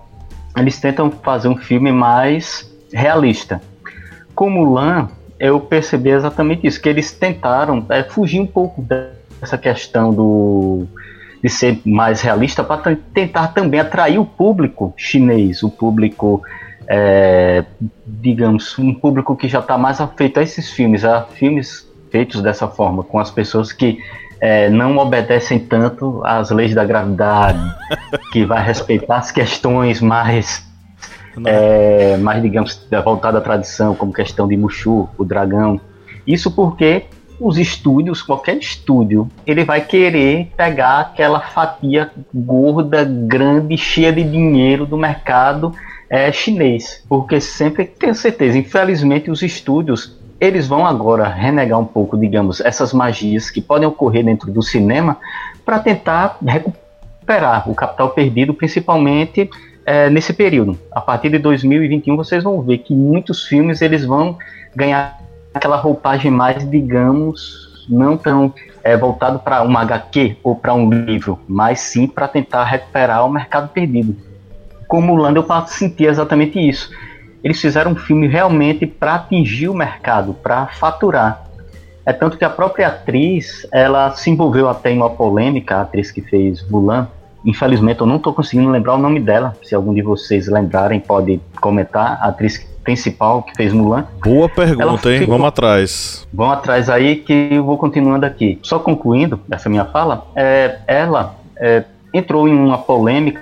Eles 0.58 0.80
tentam 0.80 1.12
fazer 1.12 1.48
um 1.48 1.56
filme 1.56 1.92
mais 1.92 2.72
realista. 2.92 3.62
Como 4.34 4.66
Mulan, 4.66 5.10
eu 5.44 5.60
percebi 5.60 6.10
exatamente 6.10 6.66
isso, 6.66 6.82
que 6.82 6.88
eles 6.88 7.12
tentaram 7.12 7.86
é, 7.90 8.02
fugir 8.02 8.40
um 8.40 8.48
pouco 8.48 8.82
dessa 8.82 9.58
questão 9.58 10.14
do 10.14 10.88
de 11.44 11.50
ser 11.50 11.82
mais 11.86 12.22
realista 12.22 12.64
para 12.64 12.96
tentar 13.14 13.50
também 13.50 13.78
atrair 13.78 14.18
o 14.18 14.24
público 14.24 14.94
chinês, 14.96 15.62
o 15.62 15.70
público, 15.70 16.42
é, 16.88 17.66
digamos, 18.08 18.80
um 18.80 18.94
público 18.94 19.36
que 19.36 19.50
já 19.50 19.60
está 19.60 19.78
mais 19.78 20.00
afeito 20.00 20.40
a 20.40 20.44
esses 20.44 20.72
filmes, 20.72 21.04
a 21.04 21.24
filmes 21.24 21.86
feitos 22.10 22.42
dessa 22.42 22.70
forma, 22.70 23.04
com 23.04 23.20
as 23.20 23.30
pessoas 23.30 23.74
que 23.74 24.00
é, 24.40 24.70
não 24.70 24.98
obedecem 24.98 25.60
tanto 25.60 26.22
às 26.24 26.50
leis 26.50 26.74
da 26.74 26.86
gravidade, 26.86 27.60
que 28.32 28.46
vai 28.46 28.64
respeitar 28.64 29.18
as 29.18 29.30
questões 29.30 30.00
mais 30.00 30.66
é, 31.46 32.18
mais, 32.18 32.42
digamos, 32.42 32.88
voltada 33.04 33.38
à 33.38 33.42
tradição, 33.42 33.96
como 33.96 34.14
questão 34.14 34.48
de 34.48 34.56
Mushu, 34.56 35.10
o 35.18 35.24
dragão. 35.24 35.80
Isso 36.26 36.52
porque 36.52 37.06
os 37.40 37.58
estúdios, 37.58 38.22
qualquer 38.22 38.58
estúdio, 38.58 39.28
ele 39.46 39.66
vai 39.66 39.82
querer 39.82 40.52
pegar 40.56 41.00
aquela 41.00 41.42
fatia 41.42 42.12
gorda, 42.34 43.04
grande, 43.04 43.78
cheia 43.78 44.14
de 44.14 44.24
dinheiro 44.24 44.86
do 44.86 44.98
mercado 44.98 45.74
é, 46.10 46.32
chinês. 46.32 47.04
Porque 47.10 47.42
sempre, 47.42 47.86
tenho 47.86 48.16
certeza, 48.16 48.58
infelizmente 48.58 49.32
os 49.32 49.42
estúdios, 49.42 50.18
eles 50.40 50.68
vão 50.68 50.86
agora 50.86 51.28
renegar 51.28 51.80
um 51.80 51.86
pouco, 51.86 52.18
digamos, 52.18 52.62
essas 52.62 52.94
magias 52.94 53.50
que 53.50 53.62
podem 53.62 53.88
ocorrer 53.88 54.24
dentro 54.24 54.52
do 54.52 54.62
cinema 54.62 55.18
para 55.66 55.80
tentar 55.80 56.38
recuperar 56.46 57.70
o 57.70 57.74
capital 57.74 58.10
perdido, 58.10 58.54
principalmente 58.54 59.50
é, 59.86 60.10
nesse 60.10 60.34
período. 60.34 60.78
A 60.92 61.02
partir 61.02 61.30
de 61.30 61.40
2021 61.40 62.16
vocês 62.16 62.44
vão 62.44 62.62
ver 62.62 62.80
que 62.80 62.94
muitos 62.94 63.46
filmes 63.46 63.82
eles 63.82 64.06
vão 64.06 64.38
ganhar 64.76 65.20
aquela 65.54 65.78
roupagem 65.78 66.32
mais, 66.32 66.70
digamos, 66.70 67.86
não 67.90 68.18
tão 68.18 68.54
é, 68.84 68.98
voltado 68.98 69.40
para 69.40 69.62
uma 69.62 69.82
HQ 69.82 70.38
ou 70.44 70.56
para 70.56 70.74
um 70.74 70.90
livro, 70.90 71.40
mas 71.48 71.80
sim 71.80 72.08
para 72.08 72.28
tentar 72.28 72.64
recuperar 72.64 73.26
o 73.26 73.32
mercado 73.32 73.70
perdido. 73.70 74.16
Como 74.88 75.14
o 75.14 75.16
Lando, 75.16 75.40
eu 75.40 75.68
senti 75.68 76.06
exatamente 76.06 76.60
isso. 76.60 76.92
Eles 77.44 77.60
fizeram 77.60 77.92
um 77.92 77.96
filme 77.96 78.28
realmente 78.28 78.86
para 78.86 79.16
atingir 79.16 79.68
o 79.68 79.74
mercado, 79.74 80.34
para 80.34 80.68
faturar. 80.68 81.44
É 82.06 82.12
tanto 82.12 82.38
que 82.38 82.46
a 82.46 82.50
própria 82.50 82.88
atriz, 82.88 83.68
ela 83.72 84.12
se 84.12 84.30
envolveu 84.30 84.68
até 84.70 84.92
em 84.92 84.98
uma 84.98 85.10
polêmica, 85.10 85.78
a 85.78 85.82
atriz 85.82 86.12
que 86.12 86.22
fez 86.22 86.68
Mulan, 86.70 87.08
Infelizmente 87.46 88.00
eu 88.00 88.08
não 88.08 88.18
estou 88.18 88.34
conseguindo 88.34 88.70
lembrar 88.70 88.96
o 88.96 88.98
nome 88.98 89.20
dela. 89.20 89.56
Se 89.64 89.76
algum 89.76 89.94
de 89.94 90.02
vocês 90.02 90.48
lembrarem, 90.48 91.00
pode 91.00 91.42
comentar. 91.60 92.20
A 92.22 92.30
atriz 92.30 92.58
principal 92.84 93.44
que 93.44 93.56
fez 93.56 93.74
Mulan. 93.74 94.06
Boa 94.24 94.50
pergunta, 94.50 95.12
hein? 95.12 95.20
Ficou... 95.20 95.36
Vamos 95.36 95.48
atrás. 95.48 96.28
Vamos 96.34 96.58
atrás 96.58 96.90
aí 96.90 97.16
que 97.18 97.50
eu 97.52 97.64
vou 97.64 97.78
continuando 97.78 98.26
aqui. 98.26 98.60
Só 98.62 98.80
concluindo 98.80 99.40
essa 99.50 99.70
minha 99.70 99.86
fala, 99.86 100.28
é, 100.36 100.80
ela 100.86 101.36
é, 101.58 101.84
entrou 102.14 102.48
em 102.48 102.54
uma 102.54 102.78
polêmica 102.78 103.42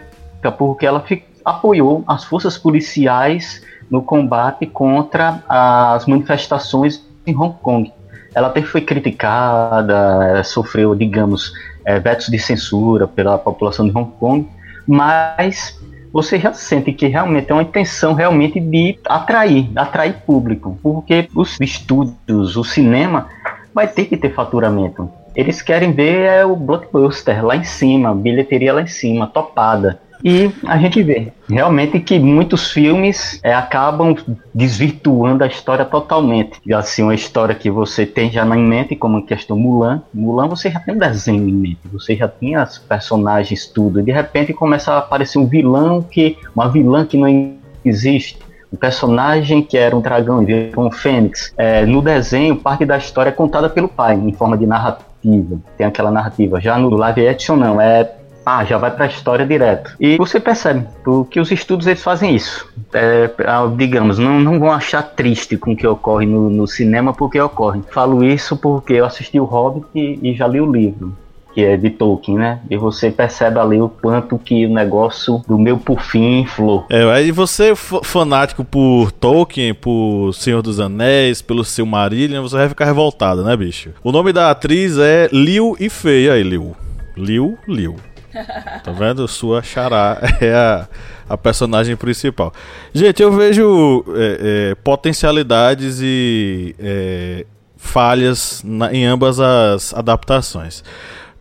porque 0.57 0.85
ela 0.85 1.03
apoiou 1.43 2.03
as 2.07 2.23
forças 2.23 2.57
policiais 2.57 3.61
no 3.89 4.01
combate 4.01 4.65
contra 4.65 5.43
as 5.47 6.05
manifestações 6.05 7.03
em 7.25 7.35
Hong 7.35 7.55
Kong. 7.61 7.91
Ela 8.33 8.47
até 8.47 8.61
foi 8.61 8.81
criticada, 8.81 10.41
sofreu, 10.45 10.95
digamos, 10.95 11.51
é, 11.85 11.99
vetos 11.99 12.27
de 12.27 12.39
censura 12.39 13.07
pela 13.07 13.37
população 13.37 13.87
de 13.87 13.95
Hong 13.95 14.11
Kong, 14.19 14.47
mas 14.87 15.79
você 16.11 16.39
já 16.39 16.53
sente 16.53 16.91
que 16.91 17.07
realmente 17.07 17.51
é 17.51 17.53
uma 17.53 17.63
intenção 17.63 18.13
realmente 18.13 18.59
de 18.59 18.99
atrair, 19.07 19.69
atrair 19.75 20.13
público, 20.25 20.77
porque 20.83 21.27
os 21.35 21.57
estúdios, 21.59 22.57
o 22.57 22.63
cinema 22.63 23.29
vai 23.73 23.87
ter 23.87 24.05
que 24.05 24.17
ter 24.17 24.33
faturamento. 24.33 25.09
Eles 25.33 25.61
querem 25.61 25.93
ver 25.93 26.25
é, 26.25 26.45
o 26.45 26.55
blockbuster 26.55 27.43
lá 27.45 27.55
em 27.55 27.63
cima, 27.63 28.13
bilheteria 28.13 28.73
lá 28.73 28.81
em 28.81 28.87
cima, 28.87 29.27
topada. 29.27 30.01
E 30.23 30.51
a 30.65 30.77
gente 30.77 31.01
vê 31.03 31.31
realmente 31.49 31.99
que 31.99 32.19
muitos 32.19 32.71
filmes 32.71 33.39
é, 33.43 33.53
acabam 33.53 34.15
desvirtuando 34.53 35.43
a 35.43 35.47
história 35.47 35.85
totalmente. 35.85 36.59
E 36.65 36.73
assim, 36.73 37.03
uma 37.03 37.15
história 37.15 37.55
que 37.55 37.69
você 37.69 38.05
tem 38.05 38.31
já 38.31 38.45
em 38.45 38.63
mente, 38.63 38.95
como 38.95 39.17
a 39.17 39.21
questão 39.21 39.57
Mulan. 39.57 40.01
Mulan 40.13 40.47
você 40.47 40.69
já 40.69 40.79
tem 40.79 40.95
um 40.95 40.97
desenho 40.97 41.47
em 41.47 41.53
mente, 41.53 41.79
você 41.91 42.15
já 42.15 42.27
tinha 42.27 42.61
as 42.61 42.77
personagens, 42.77 43.67
tudo. 43.67 43.99
E 43.99 44.03
de 44.03 44.11
repente 44.11 44.53
começa 44.53 44.93
a 44.93 44.97
aparecer 44.99 45.39
um 45.39 45.47
vilão 45.47 46.01
que. 46.01 46.37
uma 46.55 46.69
vilã 46.69 47.05
que 47.05 47.17
não 47.17 47.55
existe. 47.83 48.39
Um 48.71 48.77
personagem 48.77 49.61
que 49.61 49.77
era 49.77 49.95
um 49.95 49.99
dragão 49.99 50.43
e 50.47 50.71
um 50.77 50.89
fênix. 50.89 51.53
É, 51.57 51.85
no 51.85 52.01
desenho, 52.01 52.55
parte 52.55 52.85
da 52.85 52.97
história 52.97 53.29
é 53.29 53.33
contada 53.33 53.69
pelo 53.69 53.89
pai, 53.89 54.15
em 54.15 54.31
forma 54.31 54.57
de 54.57 54.65
narrativa. 54.65 55.59
Tem 55.77 55.85
aquela 55.85 56.09
narrativa. 56.09 56.61
Já 56.61 56.77
no 56.77 56.89
live 56.89 57.27
action, 57.27 57.57
não. 57.57 57.81
É 57.81 58.20
ah, 58.51 58.65
já 58.65 58.77
vai 58.77 58.91
para 58.91 59.05
a 59.05 59.07
história 59.07 59.45
direto. 59.45 59.95
E 59.99 60.17
você 60.17 60.39
percebe 60.39 60.85
que 61.29 61.39
os 61.39 61.51
estudos 61.51 61.87
eles 61.87 62.03
fazem 62.03 62.35
isso. 62.35 62.67
É, 62.93 63.29
digamos, 63.77 64.19
não, 64.19 64.39
não 64.39 64.59
vão 64.59 64.71
achar 64.71 65.03
triste 65.03 65.55
com 65.55 65.71
o 65.71 65.75
que 65.75 65.87
ocorre 65.87 66.25
no, 66.25 66.49
no, 66.49 66.67
cinema 66.67 67.13
porque 67.13 67.39
ocorre. 67.39 67.81
Falo 67.91 68.23
isso 68.23 68.57
porque 68.57 68.93
eu 68.93 69.05
assisti 69.05 69.39
o 69.39 69.45
Hobbit 69.45 69.87
e, 69.95 70.19
e 70.21 70.33
já 70.35 70.47
li 70.47 70.59
o 70.59 70.71
livro 70.71 71.15
que 71.53 71.65
é 71.65 71.75
de 71.75 71.89
Tolkien, 71.89 72.37
né? 72.37 72.61
E 72.69 72.77
você 72.77 73.11
percebe 73.11 73.59
ali 73.59 73.81
o 73.81 73.89
quanto 73.89 74.37
que 74.37 74.65
o 74.65 74.73
negócio 74.73 75.43
do 75.45 75.57
meu 75.57 75.77
por 75.77 76.01
fim 76.01 76.39
inflou. 76.39 76.85
É, 76.89 77.03
aí 77.11 77.29
você 77.29 77.75
fanático 77.75 78.63
por 78.63 79.11
Tolkien, 79.11 79.73
por 79.73 80.31
Senhor 80.33 80.61
dos 80.61 80.79
Anéis, 80.79 81.41
pelo 81.41 81.65
Silmarillion, 81.65 82.41
você 82.41 82.55
vai 82.55 82.69
ficar 82.69 82.85
revoltado, 82.85 83.43
né, 83.43 83.57
bicho? 83.57 83.89
O 84.01 84.13
nome 84.13 84.31
da 84.31 84.49
atriz 84.49 84.97
é 84.97 85.27
Liu 85.31 85.75
e 85.77 85.89
Feia 85.89 86.33
aí, 86.33 86.43
Liu. 86.43 86.73
Liu, 87.17 87.57
Liu. 87.67 87.95
Tá 88.83 88.91
vendo? 88.91 89.27
Sua 89.27 89.61
Xará 89.61 90.19
é 90.41 90.53
a, 90.53 90.87
a 91.29 91.37
personagem 91.37 91.95
principal. 91.95 92.53
Gente, 92.93 93.21
eu 93.21 93.31
vejo 93.31 94.03
é, 94.15 94.71
é, 94.71 94.75
potencialidades 94.75 95.99
e 96.01 96.75
é, 96.79 97.45
falhas 97.77 98.61
na, 98.63 98.93
em 98.93 99.05
ambas 99.05 99.39
as 99.39 99.93
adaptações. 99.93 100.83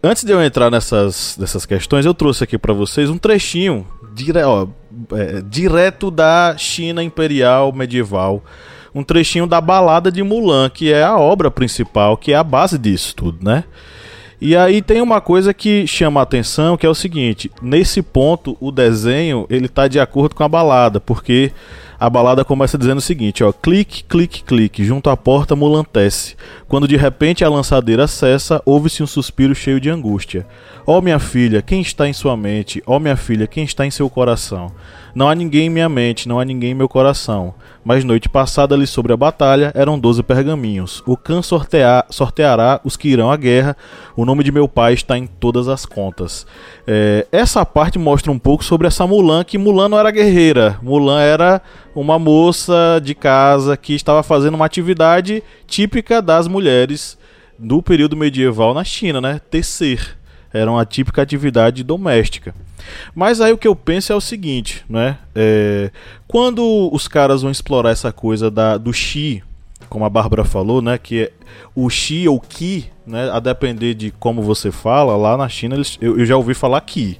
Antes 0.03 0.25
de 0.25 0.33
eu 0.33 0.43
entrar 0.43 0.71
nessas, 0.71 1.37
nessas 1.39 1.67
questões, 1.67 2.07
eu 2.07 2.15
trouxe 2.15 2.45
aqui 2.45 2.57
para 2.57 2.73
vocês 2.73 3.11
um 3.11 3.19
trechinho 3.19 3.87
dire, 4.15 4.43
ó, 4.43 4.67
é, 5.13 5.43
direto 5.43 6.11
da 6.11 6.55
China 6.57 7.03
Imperial 7.03 7.73
Medieval. 7.73 8.43
Um 8.95 9.05
trechinho 9.05 9.47
da 9.47 9.61
Balada 9.61 10.11
de 10.11 10.23
Mulan, 10.23 10.69
que 10.69 10.93
é 10.93 11.05
a 11.05 11.17
obra 11.17 11.51
principal, 11.51 12.17
que 12.17 12.33
é 12.33 12.37
a 12.37 12.43
base 12.43 12.77
disso 12.77 13.15
tudo, 13.15 13.45
né? 13.45 13.65
E 14.41 14.57
aí 14.57 14.81
tem 14.81 15.03
uma 15.03 15.21
coisa 15.21 15.53
que 15.53 15.87
chama 15.87 16.19
a 16.19 16.23
atenção, 16.23 16.77
que 16.77 16.87
é 16.87 16.89
o 16.89 16.95
seguinte, 16.95 17.51
nesse 17.61 18.01
ponto 18.01 18.57
o 18.59 18.73
desenho, 18.73 19.47
ele 19.51 19.69
tá 19.69 19.87
de 19.87 20.01
acordo 20.01 20.35
com 20.35 20.43
a 20.43 20.49
balada, 20.49 20.99
porque 20.99 21.53
a 22.01 22.09
balada 22.09 22.43
começa 22.43 22.79
dizendo 22.79 22.97
o 22.97 23.03
seguinte, 23.03 23.45
ó, 23.45 23.53
clique, 23.53 24.03
clique, 24.05 24.43
clique, 24.43 24.83
junto 24.83 25.11
à 25.11 25.17
porta 25.19 25.55
mulantece. 25.55 26.35
Quando 26.67 26.89
de 26.89 26.97
repente 26.97 27.45
a 27.45 27.51
lançadeira 27.51 28.07
cessa, 28.07 28.63
ouve-se 28.65 29.03
um 29.03 29.07
suspiro 29.07 29.55
cheio 29.55 29.79
de 29.79 29.91
angústia. 29.91 30.47
Ó 30.87 30.97
oh, 30.97 31.03
minha 31.03 31.19
filha, 31.19 31.61
quem 31.61 31.83
está 31.83 32.09
em 32.09 32.15
sua 32.15 32.35
mente? 32.35 32.83
Ó 32.87 32.97
oh, 32.97 32.99
minha 32.99 33.17
filha, 33.17 33.47
quem 33.47 33.65
está 33.65 33.85
em 33.85 33.91
seu 33.91 34.09
coração? 34.09 34.73
Não 35.15 35.29
há 35.29 35.35
ninguém 35.35 35.67
em 35.67 35.71
minha 35.71 35.89
mente, 35.89 36.29
não 36.29 36.39
há 36.39 36.45
ninguém 36.45 36.71
em 36.71 36.75
meu 36.75 36.89
coração. 36.89 37.55
Mas 37.85 38.05
noite 38.05 38.29
passada 38.29 38.75
ali 38.75 38.87
sobre 38.87 39.13
a 39.13 39.17
batalha 39.17 39.73
eram 39.75 39.99
doze 39.99 40.23
pergaminhos. 40.23 41.03
O 41.07 41.17
cã 41.17 41.41
sortear, 41.43 42.07
sorteará 42.11 42.81
os 42.85 42.97
que 42.97 43.09
irão 43.09 43.31
à 43.31 43.37
guerra. 43.37 43.77
O 44.17 44.25
nome 44.25 44.45
de 44.45 44.53
meu 44.53 44.69
pai 44.69 44.93
está 44.93 45.17
em 45.17 45.27
todas 45.27 45.67
as 45.67 45.87
contas. 45.87 46.47
É, 46.87 47.27
essa 47.33 47.65
parte 47.65 47.99
mostra 47.99 48.31
um 48.31 48.39
pouco 48.39 48.65
sobre 48.65 48.87
essa 48.87 49.07
Mulan, 49.07 49.45
que 49.45 49.59
Mulan 49.59 49.89
não 49.89 49.99
era 49.99 50.11
guerreira. 50.11 50.79
Mulan 50.83 51.21
era 51.21 51.63
uma 51.95 52.19
moça 52.19 53.01
de 53.03 53.15
casa 53.15 53.77
que 53.77 53.95
estava 53.95 54.23
fazendo 54.23 54.55
uma 54.55 54.67
atividade 54.67 55.43
típica 55.67 56.21
das 56.21 56.47
mulheres 56.47 57.19
do 57.59 57.83
período 57.83 58.17
medieval 58.17 58.73
na 58.73 58.85
China, 58.85 59.21
né? 59.21 59.41
Tecer. 59.51 60.20
Era 60.53 60.71
uma 60.71 60.85
típica 60.85 61.23
atividade 61.23 61.85
doméstica. 61.85 62.55
Mas 63.15 63.41
aí 63.41 63.53
o 63.53 63.59
que 63.59 63.69
eu 63.69 63.77
penso 63.77 64.13
é 64.13 64.17
o 64.17 64.21
seguinte, 64.21 64.85
né? 64.89 65.19
É, 65.35 65.91
quando 66.27 66.91
os 66.93 67.07
caras 67.07 67.43
vão 67.43 67.51
explorar 67.51 67.91
essa 67.91 68.13
coisa 68.13 68.51
da, 68.51 68.77
do 68.77 68.93
Xi, 68.93 69.43
como 69.89 70.05
a 70.05 70.11
Bárbara 70.11 70.45
falou, 70.45 70.83
né? 70.83 70.99
Que 70.99 71.23
é 71.23 71.33
o 71.75 71.89
Xi 71.89 72.27
ou 72.27 72.41
Qi, 72.41 72.91
né? 73.07 73.31
A 73.31 73.39
depender 73.39 73.95
de 73.95 74.11
como 74.13 74.43
você 74.43 74.71
fala, 74.71 75.17
lá 75.17 75.37
na 75.37 75.49
China 75.49 75.77
eles, 75.77 75.97
eu, 76.01 76.19
eu 76.19 76.27
já 76.27 76.37
ouvi 76.37 76.55
falar 76.55 76.81
Qi. 76.81 77.19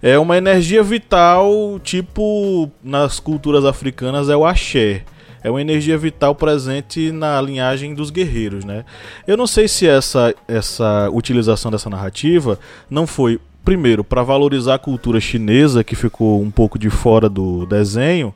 É 0.00 0.18
uma 0.18 0.36
energia 0.36 0.82
vital, 0.82 1.80
tipo 1.82 2.70
nas 2.82 3.18
culturas 3.18 3.64
africanas 3.64 4.28
é 4.28 4.36
o 4.36 4.46
axé 4.46 5.04
é 5.48 5.50
uma 5.50 5.60
energia 5.60 5.98
vital 5.98 6.34
presente 6.34 7.10
na 7.10 7.40
linhagem 7.40 7.94
dos 7.94 8.10
guerreiros, 8.10 8.64
né? 8.64 8.84
Eu 9.26 9.36
não 9.36 9.46
sei 9.46 9.66
se 9.66 9.86
essa, 9.86 10.34
essa 10.46 11.08
utilização 11.10 11.70
dessa 11.70 11.90
narrativa 11.90 12.58
não 12.88 13.06
foi 13.06 13.40
primeiro 13.64 14.04
para 14.04 14.22
valorizar 14.22 14.74
a 14.74 14.78
cultura 14.78 15.20
chinesa 15.20 15.82
que 15.84 15.96
ficou 15.96 16.40
um 16.40 16.50
pouco 16.50 16.78
de 16.78 16.88
fora 16.88 17.28
do 17.28 17.66
desenho 17.66 18.32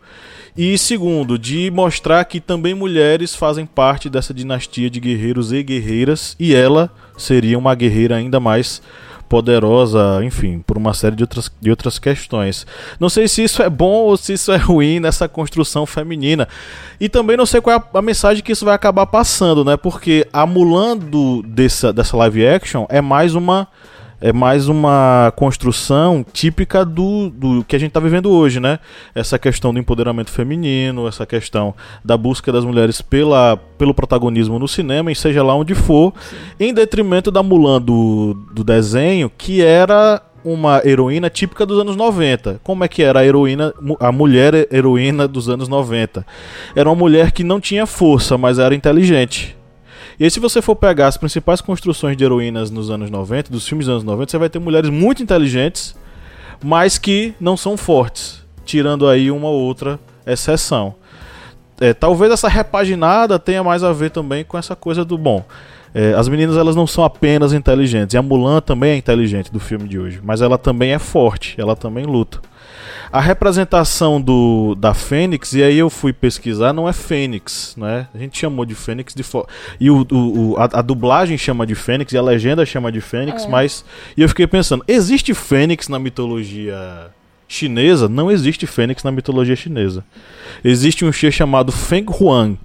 e 0.56 0.76
segundo 0.76 1.38
de 1.38 1.70
mostrar 1.70 2.24
que 2.24 2.40
também 2.40 2.74
mulheres 2.74 3.34
fazem 3.34 3.64
parte 3.64 4.10
dessa 4.10 4.34
dinastia 4.34 4.90
de 4.90 5.00
guerreiros 5.00 5.52
e 5.52 5.62
guerreiras 5.62 6.36
e 6.38 6.54
ela 6.54 6.90
seria 7.16 7.58
uma 7.58 7.74
guerreira 7.74 8.16
ainda 8.16 8.38
mais 8.38 8.82
poderosa, 9.32 10.20
enfim, 10.22 10.58
por 10.58 10.76
uma 10.76 10.92
série 10.92 11.16
de 11.16 11.22
outras, 11.22 11.50
de 11.58 11.70
outras 11.70 11.98
questões. 11.98 12.66
Não 13.00 13.08
sei 13.08 13.26
se 13.26 13.42
isso 13.42 13.62
é 13.62 13.70
bom 13.70 14.02
ou 14.02 14.14
se 14.14 14.34
isso 14.34 14.52
é 14.52 14.58
ruim 14.58 15.00
nessa 15.00 15.26
construção 15.26 15.86
feminina. 15.86 16.46
E 17.00 17.08
também 17.08 17.34
não 17.34 17.46
sei 17.46 17.62
qual 17.62 17.74
é 17.74 17.78
a, 17.78 17.98
a 17.98 18.02
mensagem 18.02 18.44
que 18.44 18.52
isso 18.52 18.66
vai 18.66 18.74
acabar 18.74 19.06
passando, 19.06 19.64
né? 19.64 19.74
Porque 19.74 20.28
a 20.34 20.44
Mulan 20.44 20.98
do, 20.98 21.42
dessa, 21.44 21.94
dessa 21.94 22.14
live 22.14 22.46
action 22.46 22.84
é 22.90 23.00
mais 23.00 23.34
uma 23.34 23.66
é 24.22 24.32
mais 24.32 24.68
uma 24.68 25.32
construção 25.34 26.24
típica 26.32 26.84
do, 26.84 27.28
do 27.28 27.64
que 27.64 27.74
a 27.74 27.78
gente 27.78 27.88
está 27.88 27.98
vivendo 27.98 28.30
hoje, 28.30 28.60
né? 28.60 28.78
Essa 29.12 29.36
questão 29.36 29.74
do 29.74 29.80
empoderamento 29.80 30.30
feminino, 30.30 31.08
essa 31.08 31.26
questão 31.26 31.74
da 32.04 32.16
busca 32.16 32.52
das 32.52 32.64
mulheres 32.64 33.02
pela, 33.02 33.56
pelo 33.76 33.92
protagonismo 33.92 34.60
no 34.60 34.68
cinema, 34.68 35.10
e 35.10 35.16
seja 35.16 35.42
lá 35.42 35.56
onde 35.56 35.74
for, 35.74 36.14
Sim. 36.20 36.36
em 36.60 36.72
detrimento 36.72 37.32
da 37.32 37.42
Mulan 37.42 37.82
do, 37.82 38.34
do 38.52 38.62
desenho, 38.62 39.28
que 39.28 39.60
era 39.60 40.22
uma 40.44 40.80
heroína 40.84 41.28
típica 41.28 41.66
dos 41.66 41.80
anos 41.80 41.96
90. 41.96 42.60
Como 42.62 42.84
é 42.84 42.88
que 42.88 43.02
era 43.02 43.20
a 43.20 43.26
heroína, 43.26 43.74
a 43.98 44.12
mulher 44.12 44.68
heroína 44.72 45.26
dos 45.26 45.48
anos 45.48 45.68
90? 45.68 46.24
Era 46.76 46.88
uma 46.88 46.96
mulher 46.96 47.32
que 47.32 47.42
não 47.42 47.60
tinha 47.60 47.86
força, 47.86 48.38
mas 48.38 48.60
era 48.60 48.74
inteligente. 48.74 49.56
E 50.22 50.24
aí, 50.24 50.30
se 50.30 50.38
você 50.38 50.62
for 50.62 50.76
pegar 50.76 51.08
as 51.08 51.16
principais 51.16 51.60
construções 51.60 52.16
de 52.16 52.22
heroínas 52.22 52.70
nos 52.70 52.90
anos 52.90 53.10
90, 53.10 53.50
dos 53.50 53.66
filmes 53.66 53.86
dos 53.86 53.94
anos 53.94 54.04
90, 54.04 54.30
você 54.30 54.38
vai 54.38 54.48
ter 54.48 54.60
mulheres 54.60 54.88
muito 54.88 55.20
inteligentes, 55.20 55.96
mas 56.62 56.96
que 56.96 57.34
não 57.40 57.56
são 57.56 57.76
fortes, 57.76 58.40
tirando 58.64 59.08
aí 59.08 59.32
uma 59.32 59.48
outra 59.48 59.98
exceção. 60.24 60.94
É, 61.80 61.92
talvez 61.92 62.30
essa 62.30 62.46
repaginada 62.46 63.36
tenha 63.36 63.64
mais 63.64 63.82
a 63.82 63.92
ver 63.92 64.10
também 64.10 64.44
com 64.44 64.56
essa 64.56 64.76
coisa 64.76 65.04
do 65.04 65.18
bom. 65.18 65.44
É, 65.92 66.14
as 66.14 66.28
meninas 66.28 66.56
elas 66.56 66.76
não 66.76 66.86
são 66.86 67.02
apenas 67.02 67.52
inteligentes, 67.52 68.14
e 68.14 68.16
a 68.16 68.22
Mulan 68.22 68.60
também 68.60 68.92
é 68.92 68.96
inteligente 68.96 69.50
do 69.50 69.58
filme 69.58 69.88
de 69.88 69.98
hoje, 69.98 70.20
mas 70.22 70.40
ela 70.40 70.56
também 70.56 70.92
é 70.92 71.00
forte, 71.00 71.60
ela 71.60 71.74
também 71.74 72.04
luta. 72.04 72.40
A 73.12 73.20
representação 73.20 74.20
do, 74.20 74.74
da 74.74 74.94
Fênix, 74.94 75.52
e 75.52 75.62
aí 75.62 75.78
eu 75.78 75.90
fui 75.90 76.12
pesquisar, 76.12 76.72
não 76.72 76.88
é 76.88 76.92
Fênix, 76.92 77.74
né? 77.76 78.08
A 78.14 78.18
gente 78.18 78.38
chamou 78.38 78.64
de 78.64 78.74
Fênix 78.74 79.14
de 79.14 79.22
fo... 79.22 79.46
E 79.78 79.90
o, 79.90 80.06
o, 80.10 80.56
a, 80.56 80.78
a, 80.78 80.82
dublagem 80.82 81.36
chama 81.36 81.66
de 81.66 81.74
Fênix 81.74 82.12
e 82.12 82.18
a 82.18 82.22
legenda 82.22 82.64
chama 82.64 82.90
de 82.90 83.00
Fênix, 83.00 83.44
é. 83.44 83.48
mas. 83.48 83.84
E 84.16 84.22
eu 84.22 84.28
fiquei 84.28 84.46
pensando, 84.46 84.84
existe 84.88 85.34
Fênix 85.34 85.88
na 85.88 85.98
mitologia 85.98 87.10
chinesa? 87.46 88.08
Não 88.08 88.30
existe 88.30 88.66
Fênix 88.66 89.04
na 89.04 89.10
mitologia 89.10 89.54
chinesa. 89.54 90.04
Existe 90.64 91.04
um 91.04 91.12
ser 91.12 91.32
chamado 91.32 91.70
Feng 91.70 92.06
Huan. 92.08 92.56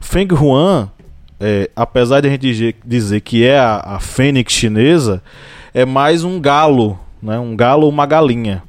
Feng 0.00 0.32
Huan, 0.32 0.90
é, 1.38 1.70
apesar 1.76 2.20
de 2.20 2.28
a 2.28 2.30
gente 2.30 2.74
dizer 2.84 3.20
que 3.20 3.44
é 3.44 3.58
a, 3.58 3.80
a 3.96 4.00
Fênix 4.00 4.52
chinesa, 4.52 5.22
é 5.74 5.84
mais 5.84 6.24
um 6.24 6.40
galo, 6.40 6.98
né? 7.22 7.38
Um 7.38 7.54
galo 7.54 7.84
ou 7.84 7.90
uma 7.90 8.06
galinha. 8.06 8.62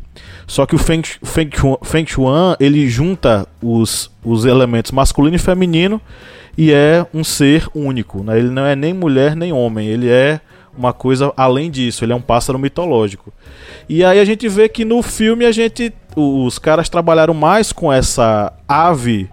Só 0.52 0.66
que 0.66 0.76
o 0.76 0.78
Feng, 0.78 1.02
Feng, 1.24 1.50
Feng 1.82 2.06
Shuan, 2.06 2.58
ele 2.60 2.86
junta 2.90 3.48
os, 3.64 4.12
os 4.22 4.44
elementos 4.44 4.92
masculino 4.92 5.38
e 5.38 5.40
feminino 5.40 6.02
e 6.58 6.74
é 6.74 7.06
um 7.14 7.24
ser 7.24 7.70
único. 7.74 8.22
Né? 8.22 8.38
Ele 8.38 8.50
não 8.50 8.66
é 8.66 8.76
nem 8.76 8.94
mulher 8.94 9.34
nem 9.34 9.54
homem, 9.54 9.88
ele 9.88 10.10
é 10.10 10.42
uma 10.78 10.92
coisa 10.92 11.32
além 11.38 11.72
disso, 11.72 12.04
ele 12.04 12.12
é 12.12 12.16
um 12.18 12.22
pássaro 12.22 12.60
mitológico. 12.60 13.32
E 13.88 14.04
aí 14.04 14.20
a 14.20 14.26
gente 14.26 14.50
vê 14.50 14.68
que 14.68 14.84
no 14.84 15.02
filme 15.02 15.46
a 15.46 15.54
gente 15.54 15.94
os 16.18 16.60
caras 16.60 16.90
trabalharam 16.90 17.34
mais 17.34 17.72
com 17.72 17.92
essa 17.92 18.52
ave 18.68 19.30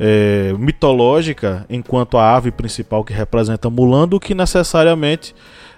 é, 0.00 0.54
mitológica 0.58 1.66
enquanto 1.68 2.16
a 2.16 2.34
ave 2.34 2.50
principal 2.50 3.04
que 3.04 3.12
representa 3.12 3.68
Mulan 3.68 4.08
do 4.08 4.18
que 4.18 4.34
necessariamente 4.34 5.34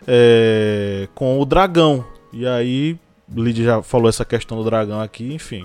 é, 0.07 1.09
com 1.13 1.41
o 1.41 1.45
dragão. 1.45 2.05
E 2.33 2.47
aí 2.47 2.97
Lid 3.43 3.65
já 3.65 3.83
falou 3.83 4.09
essa 4.09 4.25
questão 4.25 4.59
do 4.59 4.65
dragão 4.65 5.01
aqui, 5.01 5.33
enfim. 5.35 5.65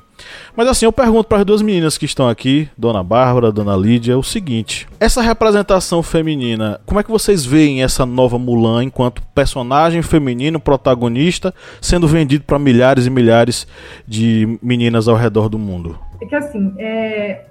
Mas 0.55 0.67
assim, 0.67 0.86
eu 0.86 0.91
pergunto 0.91 1.27
para 1.27 1.39
as 1.39 1.45
duas 1.45 1.62
meninas 1.62 1.97
que 1.97 2.05
estão 2.05 2.27
aqui, 2.27 2.69
Dona 2.77 3.03
Bárbara, 3.03 3.51
Dona 3.51 3.75
Lídia, 3.75 4.17
o 4.17 4.23
seguinte: 4.23 4.88
essa 4.99 5.21
representação 5.21 6.03
feminina, 6.03 6.79
como 6.86 6.99
é 6.99 7.03
que 7.03 7.12
vocês 7.12 7.45
veem 7.45 7.84
essa 7.84 8.05
nova 8.05 8.38
Mulan 8.38 8.84
enquanto 8.84 9.21
personagem 9.34 10.01
feminino 10.01 10.60
protagonista 10.60 11.53
sendo 11.82 12.08
vendido 12.08 12.43
para 12.43 12.60
milhares 12.60 13.05
e 13.05 13.10
milhares 13.10 13.67
de 14.08 14.60
meninas 14.62 15.08
ao 15.08 15.15
redor 15.15 15.49
do 15.49 15.58
mundo? 15.58 15.99
É 16.21 16.25
que 16.25 16.36
assim, 16.36 16.73
é... 16.77 17.45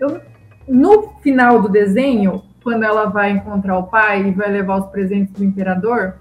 Eu... 0.00 0.20
no 0.68 1.12
final 1.22 1.62
do 1.62 1.68
desenho, 1.68 2.42
quando 2.62 2.82
ela 2.82 3.06
vai 3.06 3.30
encontrar 3.30 3.78
o 3.78 3.84
pai 3.84 4.28
e 4.28 4.30
vai 4.32 4.50
levar 4.50 4.78
os 4.78 4.86
presentes 4.86 5.32
do 5.34 5.44
imperador, 5.44 6.14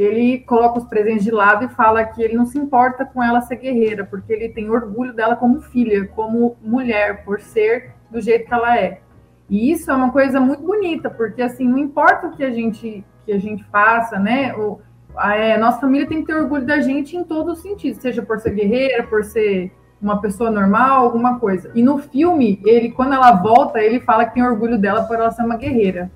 ele 0.00 0.38
coloca 0.38 0.78
os 0.78 0.84
presentes 0.86 1.24
de 1.24 1.30
lado 1.30 1.64
e 1.64 1.68
fala 1.68 2.04
que 2.04 2.22
ele 2.22 2.34
não 2.34 2.46
se 2.46 2.58
importa 2.58 3.04
com 3.04 3.22
ela 3.22 3.42
ser 3.42 3.56
guerreira, 3.56 4.04
porque 4.04 4.32
ele 4.32 4.48
tem 4.48 4.70
orgulho 4.70 5.12
dela 5.12 5.36
como 5.36 5.60
filha, 5.60 6.06
como 6.08 6.56
mulher, 6.62 7.22
por 7.24 7.40
ser 7.40 7.92
do 8.10 8.18
jeito 8.20 8.46
que 8.46 8.54
ela 8.54 8.78
é. 8.78 9.00
E 9.48 9.70
isso 9.70 9.90
é 9.90 9.94
uma 9.94 10.10
coisa 10.10 10.40
muito 10.40 10.62
bonita, 10.62 11.10
porque 11.10 11.42
assim, 11.42 11.68
não 11.68 11.76
importa 11.76 12.28
o 12.28 12.36
que 12.36 12.42
a 12.42 12.50
gente 12.50 13.04
que 13.26 13.32
a 13.32 13.38
gente 13.38 13.62
faça, 13.64 14.18
né? 14.18 14.54
O, 14.54 14.80
a, 15.14 15.36
é, 15.36 15.58
nossa 15.58 15.80
família 15.80 16.06
tem 16.06 16.20
que 16.20 16.28
ter 16.28 16.34
orgulho 16.34 16.64
da 16.64 16.80
gente 16.80 17.14
em 17.14 17.22
todos 17.22 17.58
os 17.58 17.62
sentidos, 17.62 18.00
seja 18.00 18.22
por 18.22 18.40
ser 18.40 18.54
guerreira, 18.54 19.02
por 19.02 19.22
ser 19.22 19.70
uma 20.00 20.18
pessoa 20.20 20.50
normal, 20.50 21.04
alguma 21.04 21.38
coisa. 21.38 21.70
E 21.74 21.82
no 21.82 21.98
filme, 21.98 22.58
ele, 22.64 22.90
quando 22.90 23.12
ela 23.12 23.32
volta, 23.32 23.80
ele 23.80 24.00
fala 24.00 24.24
que 24.24 24.34
tem 24.34 24.42
orgulho 24.42 24.78
dela 24.78 25.02
por 25.02 25.16
ela 25.16 25.30
ser 25.30 25.42
uma 25.42 25.56
guerreira. 25.56 26.10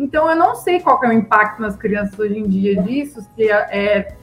Então, 0.00 0.30
eu 0.30 0.34
não 0.34 0.54
sei 0.54 0.80
qual 0.80 0.98
é 1.04 1.08
o 1.08 1.12
impacto 1.12 1.60
nas 1.60 1.76
crianças 1.76 2.18
hoje 2.18 2.38
em 2.38 2.48
dia 2.48 2.82
disso, 2.82 3.20
se 3.20 3.50
é, 3.50 3.68
é 3.70 4.14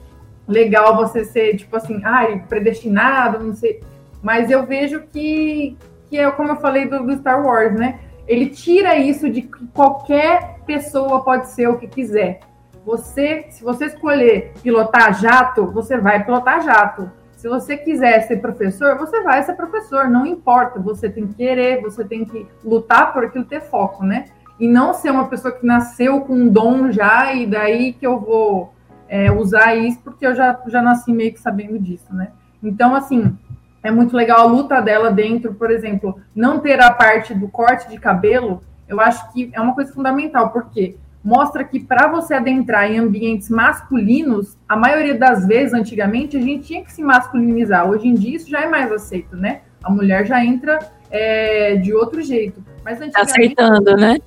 legal 0.48 0.96
você 0.96 1.24
ser, 1.24 1.56
tipo 1.56 1.78
assim, 1.78 2.02
ai, 2.04 2.44
predestinado, 2.50 3.46
não 3.46 3.54
sei. 3.54 3.84
Mas 4.20 4.50
eu 4.50 4.66
vejo 4.66 5.04
que, 5.13 5.78
que 6.10 6.18
é 6.18 6.32
como 6.32 6.50
eu 6.50 6.56
falei 6.56 6.88
do, 6.88 7.06
do 7.06 7.16
Star 7.18 7.46
Wars, 7.46 7.76
né? 7.76 8.00
Ele 8.28 8.48
tira 8.48 8.98
isso 8.98 9.30
de 9.30 9.44
que 9.44 9.68
qualquer 9.68 10.62
pessoa 10.66 11.24
pode 11.24 11.48
ser 11.50 11.68
o 11.70 11.78
que 11.78 11.88
quiser. 11.88 12.40
Você, 12.84 13.46
se 13.52 13.63
você 13.63 13.86
escolher 13.86 14.54
pilotar 14.63 15.13
jato, 15.13 15.68
você 15.68 15.96
vai 16.00 16.26
pilotar 16.26 16.63
jato. 16.63 17.12
Se 17.36 17.48
você 17.48 17.78
quiser 17.78 18.22
ser 18.22 18.38
professor, 18.38 18.98
você 18.98 19.22
vai 19.22 19.44
ser 19.44 19.54
professor, 19.54 20.10
não 20.10 20.26
importa. 20.26 20.80
Você 20.80 21.08
tem 21.08 21.28
que 21.28 21.36
querer, 21.36 21.82
você 21.84 22.04
tem 22.04 22.26
que 22.26 22.48
lutar 22.63 23.13
por 23.13 23.26
aquilo 23.26 23.46
ter 23.46 23.62
foco, 23.62 24.04
né? 24.04 24.26
E 24.60 24.67
não 24.67 24.93
ser 24.93 25.12
uma 25.12 25.28
pessoa 25.28 25.54
que 25.54 25.65
nasceu 25.65 26.22
com 26.22 26.34
um 26.34 26.50
dom 26.50 26.91
já 26.91 27.34
e 27.34 27.46
daí 27.46 27.93
que 27.93 28.06
eu 28.06 28.20
vou 28.20 28.74
é, 29.08 29.32
usar 29.32 29.76
isso 29.76 30.00
porque 30.04 30.26
eu 30.26 30.36
já, 30.36 30.60
já 30.67 30.82
nasci 30.82 31.12
meio 31.12 31.34
que 31.34 31.39
sabendo 31.39 31.80
disso, 31.80 32.13
né? 32.13 32.30
Então, 32.62 32.96
assim, 32.96 33.36
é 33.84 33.91
muito 33.91 34.15
legal 34.15 34.41
a 34.41 34.52
luta 34.52 34.82
dela 34.82 35.12
dentro, 35.12 35.54
por 35.54 35.72
exemplo, 35.72 36.20
não 36.36 36.60
ter 36.60 36.82
a 36.82 36.91
parte 36.91 37.34
do 37.34 37.48
corte 37.48 37.89
de 37.89 37.98
cabelo, 37.98 38.62
eu 38.88 39.00
acho 39.00 39.32
que 39.32 39.50
é 39.54 39.62
uma 39.62 39.76
coisa 39.76 39.93
fundamental, 39.93 40.50
porque 40.52 40.98
mostra 41.24 41.63
que 41.63 41.80
para 41.80 42.08
você 42.08 42.34
adentrar 42.34 42.89
em 42.89 43.00
ambientes 43.00 43.50
masculinos, 43.50 44.58
a 44.67 44.76
maioria 44.76 45.15
das 45.15 45.46
vezes, 45.46 45.74
antigamente, 45.74 46.38
a 46.38 46.41
gente 46.41 46.67
tinha 46.67 46.84
que 46.84 46.91
se 46.91 47.04
masculinizar. 47.04 47.89
Hoje 47.89 48.08
em 48.08 48.13
dia 48.13 48.38
isso 48.38 48.50
já 48.50 48.62
é 48.62 48.70
mais 48.70 48.91
aceito, 48.91 49.36
né? 49.36 49.62
A 49.84 49.91
mulher 49.91 50.26
já 50.26 50.43
entra 50.43 50.80
é, 51.12 51.76
de 51.76 51.93
outro 51.93 52.22
jeito. 52.22 52.63
Mas 52.84 53.02
antigamente, 53.02 53.32
Aceitando, 53.32 53.98
né? 53.98 54.17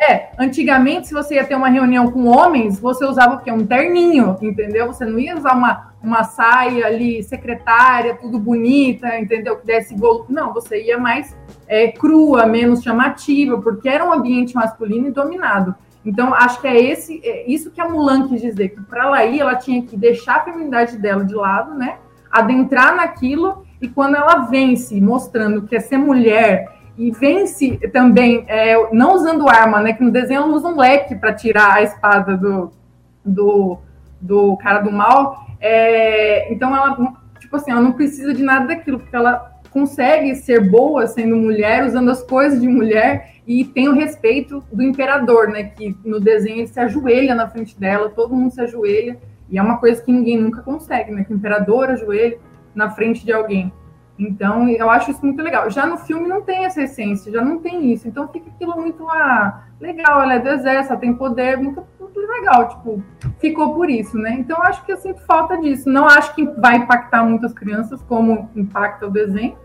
É, 0.00 0.30
antigamente, 0.38 1.08
se 1.08 1.12
você 1.12 1.34
ia 1.34 1.44
ter 1.44 1.54
uma 1.54 1.68
reunião 1.68 2.10
com 2.10 2.24
homens, 2.24 2.80
você 2.80 3.04
usava 3.04 3.34
o 3.34 3.40
quê? 3.40 3.52
Um 3.52 3.66
terninho, 3.66 4.34
entendeu? 4.40 4.86
Você 4.86 5.04
não 5.04 5.18
ia 5.18 5.36
usar 5.36 5.54
uma, 5.54 5.92
uma 6.02 6.24
saia 6.24 6.86
ali, 6.86 7.22
secretária, 7.22 8.16
tudo 8.16 8.38
bonita, 8.38 9.18
entendeu? 9.18 9.56
Que 9.56 9.66
desse 9.66 9.94
golo. 9.94 10.24
Não, 10.30 10.54
você 10.54 10.82
ia 10.82 10.96
mais 10.96 11.36
é, 11.68 11.92
crua, 11.92 12.46
menos 12.46 12.82
chamativa, 12.82 13.60
porque 13.60 13.90
era 13.90 14.02
um 14.02 14.10
ambiente 14.10 14.54
masculino 14.54 15.08
e 15.08 15.10
dominado. 15.10 15.74
Então, 16.02 16.32
acho 16.32 16.62
que 16.62 16.66
é 16.66 16.80
esse, 16.80 17.20
é 17.22 17.50
isso 17.50 17.70
que 17.70 17.78
a 17.78 17.86
Mulan 17.86 18.26
quis 18.26 18.40
dizer, 18.40 18.70
que 18.70 18.80
para 18.80 19.04
ela 19.04 19.24
ir, 19.26 19.40
ela 19.40 19.56
tinha 19.56 19.82
que 19.82 19.98
deixar 19.98 20.36
a 20.36 20.44
feminidade 20.44 20.96
dela 20.96 21.22
de 21.22 21.34
lado, 21.34 21.74
né? 21.74 21.98
Adentrar 22.32 22.96
naquilo, 22.96 23.66
e 23.82 23.86
quando 23.86 24.16
ela 24.16 24.46
vence, 24.46 24.98
mostrando 24.98 25.62
que 25.62 25.76
é 25.76 25.80
ser 25.80 25.98
mulher 25.98 26.79
e 27.00 27.10
vence 27.10 27.78
também, 27.94 28.44
é, 28.46 28.76
não 28.92 29.14
usando 29.14 29.48
arma, 29.48 29.80
né? 29.80 29.94
Que 29.94 30.04
no 30.04 30.10
desenho 30.10 30.42
ela 30.42 30.54
usa 30.54 30.68
um 30.68 30.76
leque 30.76 31.14
para 31.14 31.32
tirar 31.32 31.76
a 31.76 31.82
espada 31.82 32.36
do, 32.36 32.70
do, 33.24 33.78
do 34.20 34.54
cara 34.58 34.80
do 34.80 34.92
mal. 34.92 35.46
É, 35.58 36.52
então 36.52 36.76
ela, 36.76 37.14
tipo 37.38 37.56
assim, 37.56 37.70
ela 37.70 37.80
não 37.80 37.92
precisa 37.92 38.34
de 38.34 38.42
nada 38.42 38.66
daquilo, 38.66 39.00
porque 39.00 39.16
ela 39.16 39.50
consegue 39.70 40.34
ser 40.34 40.68
boa 40.68 41.06
sendo 41.06 41.36
mulher, 41.36 41.86
usando 41.86 42.10
as 42.10 42.22
coisas 42.22 42.60
de 42.60 42.68
mulher 42.68 43.36
e 43.46 43.64
tem 43.64 43.88
o 43.88 43.94
respeito 43.94 44.62
do 44.70 44.82
imperador, 44.82 45.48
né? 45.48 45.64
Que 45.74 45.96
no 46.04 46.20
desenho 46.20 46.58
ele 46.58 46.66
se 46.66 46.78
ajoelha 46.78 47.34
na 47.34 47.48
frente 47.48 47.80
dela, 47.80 48.10
todo 48.10 48.36
mundo 48.36 48.52
se 48.52 48.60
ajoelha, 48.60 49.16
e 49.48 49.56
é 49.56 49.62
uma 49.62 49.78
coisa 49.78 50.02
que 50.02 50.12
ninguém 50.12 50.38
nunca 50.38 50.60
consegue, 50.60 51.10
né? 51.12 51.24
Que 51.24 51.32
o 51.32 51.36
imperador 51.36 51.88
ajoelha 51.88 52.36
na 52.74 52.90
frente 52.90 53.24
de 53.24 53.32
alguém. 53.32 53.72
Então, 54.20 54.68
eu 54.68 54.90
acho 54.90 55.10
isso 55.10 55.24
muito 55.24 55.42
legal. 55.42 55.70
Já 55.70 55.86
no 55.86 55.96
filme 55.96 56.28
não 56.28 56.42
tem 56.42 56.66
essa 56.66 56.82
essência, 56.82 57.32
já 57.32 57.42
não 57.42 57.58
tem 57.58 57.90
isso. 57.90 58.06
Então 58.06 58.28
fica 58.28 58.50
aquilo 58.50 58.76
muito 58.76 59.08
ah, 59.08 59.64
legal, 59.80 60.20
ela 60.22 60.34
é 60.34 60.38
do 60.38 60.48
exército, 60.50 60.92
ela 60.92 61.00
tem 61.00 61.14
poder, 61.14 61.56
muito, 61.56 61.82
muito 61.98 62.20
legal, 62.20 62.68
tipo, 62.68 63.02
ficou 63.38 63.74
por 63.74 63.88
isso, 63.88 64.18
né? 64.18 64.36
Então 64.38 64.58
eu 64.58 64.64
acho 64.64 64.84
que 64.84 64.92
eu 64.92 64.98
sinto 64.98 65.22
falta 65.22 65.56
disso. 65.56 65.88
Não 65.88 66.06
acho 66.06 66.34
que 66.34 66.44
vai 66.44 66.76
impactar 66.76 67.24
muitas 67.24 67.54
crianças 67.54 68.02
como 68.02 68.50
impacta 68.54 69.06
o 69.06 69.10
desenho, 69.10 69.56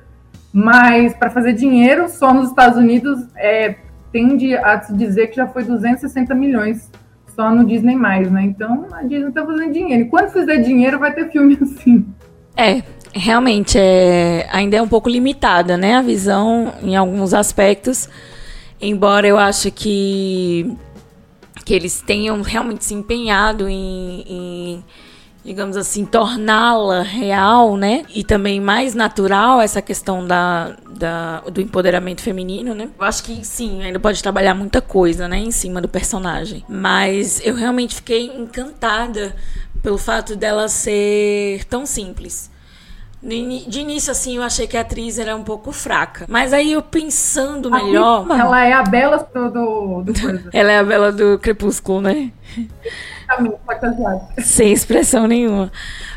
mas 0.54 1.14
para 1.14 1.30
fazer 1.30 1.52
dinheiro, 1.52 2.08
só 2.08 2.34
nos 2.34 2.48
Estados 2.48 2.78
Unidos 2.78 3.28
é, 3.36 3.76
tende 4.14 4.56
a 4.56 4.82
se 4.82 4.96
dizer 4.96 5.28
que 5.28 5.36
já 5.36 5.48
foi 5.48 5.66
260 5.66 6.34
milhões 6.34 6.90
só 7.28 7.54
no 7.54 7.66
Disney 7.66 7.96
mais, 7.96 8.32
né? 8.32 8.44
Então 8.44 8.88
a 8.94 9.04
Disney 9.04 9.34
tá 9.34 9.46
fazendo 9.46 9.74
dinheiro. 9.74 10.04
E 10.04 10.10
quando 10.10 10.30
fizer 10.30 10.60
dinheiro, 10.60 10.98
vai 10.98 11.14
ter 11.14 11.30
filme 11.30 11.58
assim. 11.62 12.08
É, 12.58 12.84
realmente 13.14 13.78
é, 13.78 14.48
ainda 14.52 14.78
é 14.78 14.82
um 14.82 14.88
pouco 14.88 15.10
limitada, 15.10 15.78
né? 15.78 15.96
A 15.96 16.02
visão 16.02 16.74
em 16.82 16.96
alguns 16.96 17.34
aspectos. 17.34 18.10
Embora 18.80 19.28
eu 19.28 19.38
ache 19.38 19.72
que, 19.72 20.76
que 21.64 21.74
eles 21.74 22.02
tenham 22.02 22.42
realmente 22.42 22.84
se 22.84 22.94
empenhado 22.94 23.70
em, 23.70 24.26
em 24.28 24.84
digamos 25.46 25.78
assim, 25.78 26.04
torná-la 26.04 27.04
real, 27.04 27.78
né? 27.78 28.04
E 28.14 28.24
também 28.24 28.60
mais 28.60 28.96
natural 28.96 29.62
essa 29.62 29.80
questão 29.80 30.26
da, 30.26 30.76
da, 30.90 31.42
do 31.42 31.62
empoderamento 31.62 32.22
feminino, 32.22 32.74
né? 32.74 32.90
Eu 32.98 33.06
acho 33.06 33.24
que 33.24 33.46
sim, 33.46 33.84
ainda 33.84 34.00
pode 34.00 34.22
trabalhar 34.24 34.56
muita 34.56 34.82
coisa, 34.82 35.28
né, 35.28 35.38
em 35.38 35.52
cima 35.52 35.80
do 35.80 35.88
personagem. 35.88 36.66
Mas 36.68 37.40
eu 37.46 37.54
realmente 37.54 37.96
fiquei 37.96 38.26
encantada 38.26 39.36
pelo 39.86 40.00
fato 40.00 40.36
dela 40.36 40.68
ser 40.68 41.64
tão 41.66 41.86
simples. 41.86 42.50
De 43.22 43.80
início, 43.80 44.12
assim, 44.12 44.38
eu 44.38 44.42
achei 44.42 44.66
que 44.66 44.76
a 44.76 44.82
atriz 44.82 45.20
era 45.20 45.36
um 45.36 45.44
pouco 45.44 45.72
fraca. 45.72 46.26
Mas 46.28 46.54
aí 46.54 46.74
eu 46.74 46.82
pensando 46.82 47.70
melhor. 47.70 48.26
Ela 48.32 48.66
é 48.66 48.74
a 48.74 48.82
Bela 48.82 49.28
do. 49.32 49.50
do, 49.50 50.04
do 50.04 50.14
ela 50.52 50.72
é 50.72 50.80
a 50.80 50.84
Bela 50.84 51.12
do 51.12 51.38
Crepúsculo, 51.38 52.02
né? 52.02 52.32
Sem 54.40 54.74
expressão 54.74 55.28
nenhuma. 55.28 55.72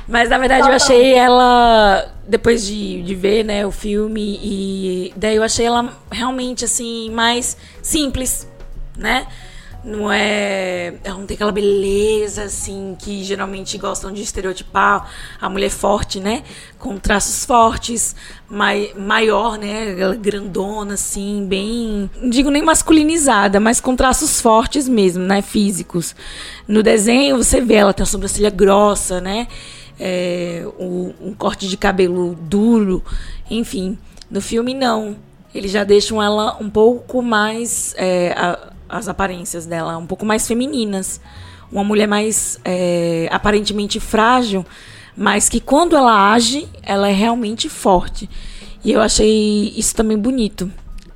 Mas 0.06 0.30
na 0.30 0.38
verdade 0.38 0.66
eu 0.66 0.74
achei 0.74 1.12
ela. 1.12 2.10
Depois 2.26 2.66
de, 2.66 3.02
de 3.02 3.14
ver 3.14 3.44
né, 3.44 3.66
o 3.66 3.70
filme, 3.70 4.38
e 4.42 5.12
daí 5.14 5.36
eu 5.36 5.42
achei 5.42 5.66
ela 5.66 5.92
realmente 6.10 6.64
assim, 6.64 7.10
mais 7.10 7.56
simples, 7.82 8.50
né? 8.96 9.26
Não 9.84 10.10
é. 10.10 10.94
Ela 11.04 11.18
não 11.18 11.26
tem 11.26 11.36
aquela 11.36 11.52
beleza, 11.52 12.42
assim, 12.42 12.96
que 12.98 13.22
geralmente 13.22 13.78
gostam 13.78 14.12
de 14.12 14.22
estereotipar 14.22 15.08
a 15.40 15.48
mulher 15.48 15.70
forte, 15.70 16.18
né? 16.18 16.42
Com 16.78 16.98
traços 16.98 17.44
fortes, 17.44 18.16
mai, 18.50 18.92
maior, 18.96 19.56
né? 19.56 19.98
Ela 19.98 20.16
grandona, 20.16 20.94
assim, 20.94 21.46
bem. 21.48 22.10
Não 22.20 22.28
digo 22.28 22.50
nem 22.50 22.62
masculinizada, 22.62 23.60
mas 23.60 23.80
com 23.80 23.94
traços 23.94 24.40
fortes 24.40 24.88
mesmo, 24.88 25.24
né? 25.24 25.42
Físicos. 25.42 26.14
No 26.66 26.82
desenho 26.82 27.36
você 27.36 27.60
vê, 27.60 27.74
ela 27.74 27.94
tem 27.94 28.02
a 28.02 28.06
sobrancelha 28.06 28.50
grossa, 28.50 29.20
né? 29.20 29.46
É, 29.98 30.64
um, 30.78 31.14
um 31.20 31.34
corte 31.34 31.68
de 31.68 31.76
cabelo 31.76 32.34
duro, 32.34 33.02
enfim. 33.48 33.96
No 34.28 34.40
filme, 34.40 34.74
não. 34.74 35.16
Eles 35.54 35.70
já 35.70 35.84
deixam 35.84 36.22
ela 36.22 36.56
um 36.60 36.68
pouco 36.68 37.22
mais. 37.22 37.94
É, 37.96 38.32
a, 38.36 38.72
as 38.88 39.08
aparências 39.08 39.66
dela 39.66 39.96
um 39.96 40.06
pouco 40.06 40.24
mais 40.24 40.46
femininas. 40.46 41.20
Uma 41.70 41.84
mulher 41.84 42.06
mais 42.06 42.58
é, 42.64 43.28
aparentemente 43.30 44.00
frágil, 44.00 44.64
mas 45.16 45.48
que 45.48 45.60
quando 45.60 45.94
ela 45.96 46.32
age, 46.32 46.66
ela 46.82 47.08
é 47.08 47.12
realmente 47.12 47.68
forte. 47.68 48.28
E 48.84 48.92
eu 48.92 49.00
achei 49.00 49.74
isso 49.76 49.94
também 49.94 50.16
bonito. 50.16 50.70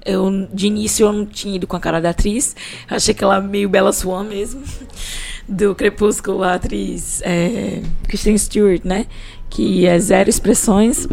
Eu, 0.05 0.49
de 0.53 0.67
início, 0.67 1.07
eu 1.07 1.13
não 1.13 1.25
tinha 1.25 1.57
ido 1.57 1.67
com 1.67 1.77
a 1.77 1.81
cara 1.81 2.01
da 2.01 2.11
atriz. 2.11 2.57
Achei 2.89 3.15
que 3.15 3.23
ela 3.23 3.41
meio 3.41 3.69
Bela 3.69 3.93
Swan 3.93 4.25
mesmo. 4.25 4.63
Do 5.49 5.75
Crepúsculo, 5.75 6.43
a 6.43 6.55
atriz 6.55 7.21
é, 7.25 7.83
Kristen 8.09 8.37
Stewart, 8.37 8.85
né? 8.85 9.07
Que 9.49 9.87
é 9.87 9.99
zero 9.99 10.29
expressões. 10.29 11.07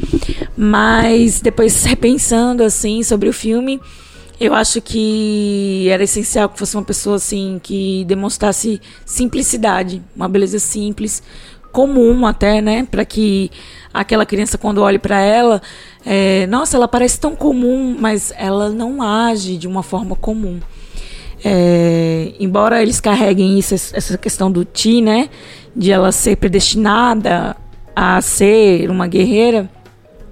Mas 0.57 1.41
depois, 1.41 1.83
repensando, 1.83 2.63
assim, 2.63 3.03
sobre 3.03 3.29
o 3.29 3.33
filme, 3.33 3.79
eu 4.39 4.53
acho 4.53 4.81
que 4.81 5.87
era 5.89 6.03
essencial 6.03 6.47
que 6.47 6.57
fosse 6.57 6.75
uma 6.77 6.83
pessoa, 6.83 7.17
assim, 7.17 7.59
que 7.61 8.05
demonstrasse 8.05 8.79
simplicidade. 9.05 10.01
Uma 10.15 10.29
beleza 10.29 10.59
simples, 10.59 11.21
comum 11.71 12.25
até, 12.25 12.61
né? 12.61 12.87
Para 12.89 13.03
que 13.03 13.51
aquela 13.93 14.25
criança, 14.25 14.57
quando 14.57 14.77
olhe 14.81 14.97
para 14.97 15.19
ela, 15.19 15.61
é, 16.05 16.47
nossa, 16.47 16.77
ela 16.77 16.87
parece 16.87 17.19
tão 17.19 17.35
comum, 17.35 17.97
mas 17.99 18.31
ela 18.37 18.69
não 18.69 19.01
age 19.01 19.57
de 19.57 19.67
uma 19.67 19.83
forma 19.83 20.15
comum. 20.15 20.59
É, 21.43 22.33
embora 22.39 22.81
eles 22.81 22.99
carreguem 22.99 23.57
isso, 23.59 23.73
essa 23.73 24.17
questão 24.17 24.51
do 24.51 24.63
Ti, 24.63 25.01
né? 25.01 25.29
De 25.75 25.91
ela 25.91 26.11
ser 26.11 26.37
predestinada 26.37 27.55
a 27.95 28.21
ser 28.21 28.89
uma 28.89 29.07
guerreira 29.07 29.69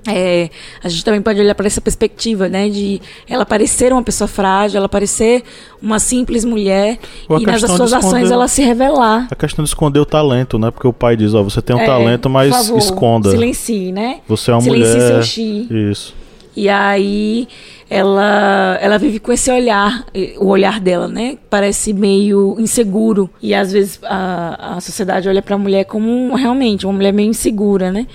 é, 0.08 0.50
a 0.84 0.90
gente 0.90 1.04
também 1.04 1.22
pode 1.22 1.40
olhar 1.40 1.56
para 1.56 1.68
essa 1.68 1.82
perspectiva, 1.82 2.48
né, 2.48 2.70
de 2.70 3.02
ela 3.28 3.46
parecer 3.46 3.92
uma 3.92 4.04
pessoa 4.04 4.28
frágil, 4.28 4.78
ela 4.78 4.90
parecer 4.90 5.44
uma 5.82 6.00
simples 6.00 6.44
mulher 6.46 6.98
e 7.30 7.46
nas 7.46 7.62
suas 7.62 7.94
ações 7.94 8.32
ela 8.32 8.48
se 8.48 8.62
revelar. 8.62 9.28
A 9.30 9.36
questão 9.36 9.64
de 9.64 9.70
esconder 9.70 10.00
o 10.00 10.06
talento, 10.06 10.58
né? 10.58 10.72
Porque 10.72 10.88
o 10.88 10.94
pai 10.94 11.16
diz, 11.16 11.34
ó, 11.34 11.44
você 11.44 11.62
tem 11.62 11.76
um 11.76 11.80
é, 11.80 11.86
talento, 11.86 12.30
mas 12.30 12.50
favor, 12.50 12.78
esconda. 12.78 13.32
Silencie, 13.32 13.92
né? 13.92 14.20
Você 14.28 14.52
é 14.52 14.54
uma 14.54 14.62
Silencie 14.62 14.94
mulher. 14.94 15.08
Seu 15.08 15.24
chi. 15.24 15.68
Isso. 15.70 16.16
E 16.56 16.68
aí 16.70 17.48
ela 17.88 18.80
ela 18.82 18.98
vive 18.98 19.20
com 19.20 19.32
esse 19.32 19.52
olhar, 19.52 20.04
o 20.40 20.48
olhar 20.48 20.80
dela, 20.80 21.08
né? 21.08 21.38
Parece 21.52 21.94
meio 21.94 22.56
inseguro 22.60 23.30
e 23.40 23.54
às 23.54 23.72
vezes 23.72 24.00
a, 24.04 24.78
a 24.78 24.82
sociedade 24.82 25.30
olha 25.30 25.42
para 25.44 25.54
a 25.54 25.58
mulher 25.58 25.86
como 25.86 26.34
realmente 26.36 26.86
uma 26.88 26.94
mulher 26.94 27.14
meio 27.14 27.30
insegura, 27.30 27.92
né? 27.92 28.08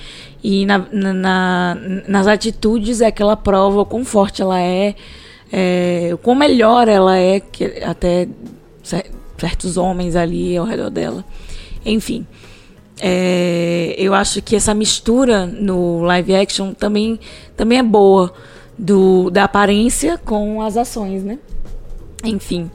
E 0.43 0.67
na, 0.67 0.79
na, 0.79 1.77
nas 2.09 2.27
atitudes 2.27 3.01
é 3.01 3.11
que 3.11 3.23
ela 3.23 3.37
prova 3.37 3.83
o 3.83 3.87
quão 3.87 4.05
forte 4.05 4.43
ela 4.43 4.61
é, 4.61 4.95
é 5.53 6.11
o 6.13 6.19
quão 6.19 6.35
melhor 6.35 6.89
ela 6.89 7.17
é 7.17 7.39
que 7.39 7.65
até 7.85 8.29
certos 9.39 9.77
homens 9.77 10.17
ali 10.17 10.57
ao 10.57 10.65
redor 10.65 10.91
dela. 10.91 11.25
Enfim, 11.85 12.27
é, 13.01 13.95
eu 13.99 14.15
acho 14.15 14.43
que 14.43 14.55
essa 14.57 14.75
mistura 14.75 15.47
no 15.47 16.03
live 16.03 16.35
action 16.35 16.73
também, 16.73 17.19
também 17.57 17.79
é 17.79 17.83
boa 17.83 18.33
do, 18.79 19.31
da 19.31 19.45
aparência 19.45 20.19
com 20.19 20.61
as 20.63 20.77
ações, 20.77 21.23
né? 21.23 21.39
Enfim, 22.25 22.71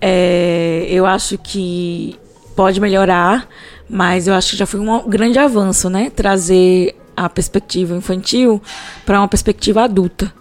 é, 0.00 0.86
eu 0.88 1.04
acho 1.06 1.38
que 1.38 2.16
pode 2.52 2.80
melhorar 2.80 3.48
mas 3.92 4.26
eu 4.26 4.32
acho 4.32 4.52
que 4.52 4.56
já 4.56 4.64
foi 4.64 4.80
um 4.80 5.06
grande 5.06 5.38
avanço, 5.38 5.90
né? 5.90 6.08
Trazer 6.08 6.96
a 7.14 7.28
perspectiva 7.28 7.94
infantil 7.94 8.62
para 9.04 9.20
uma 9.20 9.28
perspectiva 9.28 9.82
adulta, 9.82 10.32